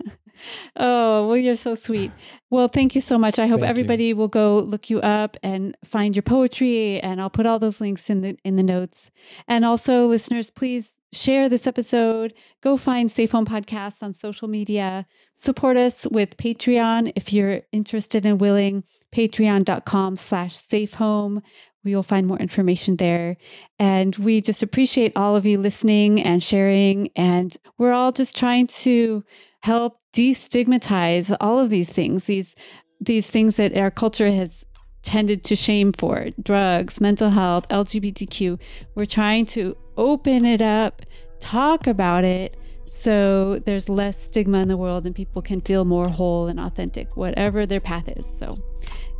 Oh, 0.75 1.27
well, 1.27 1.37
you're 1.37 1.55
so 1.55 1.75
sweet. 1.75 2.11
Well, 2.49 2.67
thank 2.67 2.95
you 2.95 3.01
so 3.01 3.17
much. 3.17 3.39
I 3.39 3.47
hope 3.47 3.61
thank 3.61 3.69
everybody 3.69 4.05
you. 4.05 4.15
will 4.15 4.27
go 4.27 4.59
look 4.59 4.89
you 4.89 4.99
up 5.01 5.37
and 5.43 5.75
find 5.83 6.15
your 6.15 6.23
poetry, 6.23 6.99
and 7.01 7.21
I'll 7.21 7.29
put 7.29 7.45
all 7.45 7.59
those 7.59 7.81
links 7.81 8.09
in 8.09 8.21
the 8.21 8.37
in 8.43 8.55
the 8.55 8.63
notes. 8.63 9.11
And 9.47 9.65
also, 9.65 10.07
listeners, 10.07 10.49
please 10.49 10.91
share 11.13 11.47
this 11.47 11.67
episode. 11.67 12.33
Go 12.61 12.77
find 12.77 13.11
Safe 13.11 13.31
Home 13.31 13.45
Podcasts 13.45 14.03
on 14.03 14.13
social 14.13 14.47
media. 14.47 15.05
Support 15.37 15.77
us 15.77 16.07
with 16.11 16.37
Patreon 16.37 17.13
if 17.15 17.31
you're 17.31 17.61
interested 17.71 18.25
and 18.25 18.41
willing. 18.41 18.83
Patreon.com 19.13 20.15
slash 20.15 20.55
safe 20.55 20.93
home. 20.93 21.41
We 21.83 21.95
will 21.95 22.03
find 22.03 22.27
more 22.27 22.39
information 22.39 22.95
there. 22.95 23.37
And 23.77 24.15
we 24.17 24.41
just 24.41 24.63
appreciate 24.63 25.15
all 25.15 25.35
of 25.35 25.45
you 25.45 25.59
listening 25.59 26.21
and 26.21 26.41
sharing. 26.41 27.09
And 27.15 27.55
we're 27.77 27.91
all 27.91 28.11
just 28.11 28.37
trying 28.37 28.67
to 28.67 29.23
help 29.61 29.99
destigmatize 30.13 31.35
all 31.41 31.59
of 31.59 31.69
these 31.69 31.89
things, 31.89 32.25
these 32.25 32.55
these 33.01 33.29
things 33.29 33.57
that 33.57 33.77
our 33.77 33.91
culture 33.91 34.31
has 34.31 34.63
tended 35.01 35.43
to 35.43 35.55
shame 35.55 35.91
for 35.91 36.29
drugs, 36.41 37.01
mental 37.01 37.29
health, 37.29 37.67
LGBTQ. 37.67 38.59
We're 38.95 39.05
trying 39.05 39.45
to 39.47 39.75
open 39.97 40.45
it 40.45 40.61
up, 40.61 41.01
talk 41.41 41.85
about 41.87 42.23
it, 42.23 42.55
so 42.85 43.59
there's 43.59 43.89
less 43.89 44.23
stigma 44.23 44.59
in 44.59 44.69
the 44.69 44.77
world 44.77 45.05
and 45.05 45.13
people 45.13 45.41
can 45.41 45.59
feel 45.61 45.83
more 45.83 46.07
whole 46.07 46.47
and 46.47 46.59
authentic, 46.59 47.17
whatever 47.17 47.65
their 47.65 47.81
path 47.81 48.07
is. 48.07 48.25
So, 48.25 48.57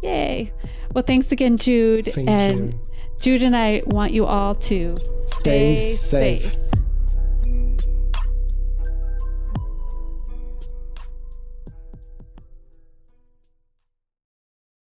yay. 0.01 0.53
Well, 0.93 1.03
thanks 1.03 1.31
again, 1.31 1.57
Jude. 1.57 2.05
Thank 2.05 2.29
and 2.29 2.73
you. 2.73 2.83
Jude 3.19 3.43
and 3.43 3.55
I 3.55 3.83
want 3.87 4.13
you 4.13 4.25
all 4.25 4.55
to 4.55 4.95
stay, 5.25 5.75
stay 5.75 5.75
safe. 5.75 6.41
safe. 6.45 6.62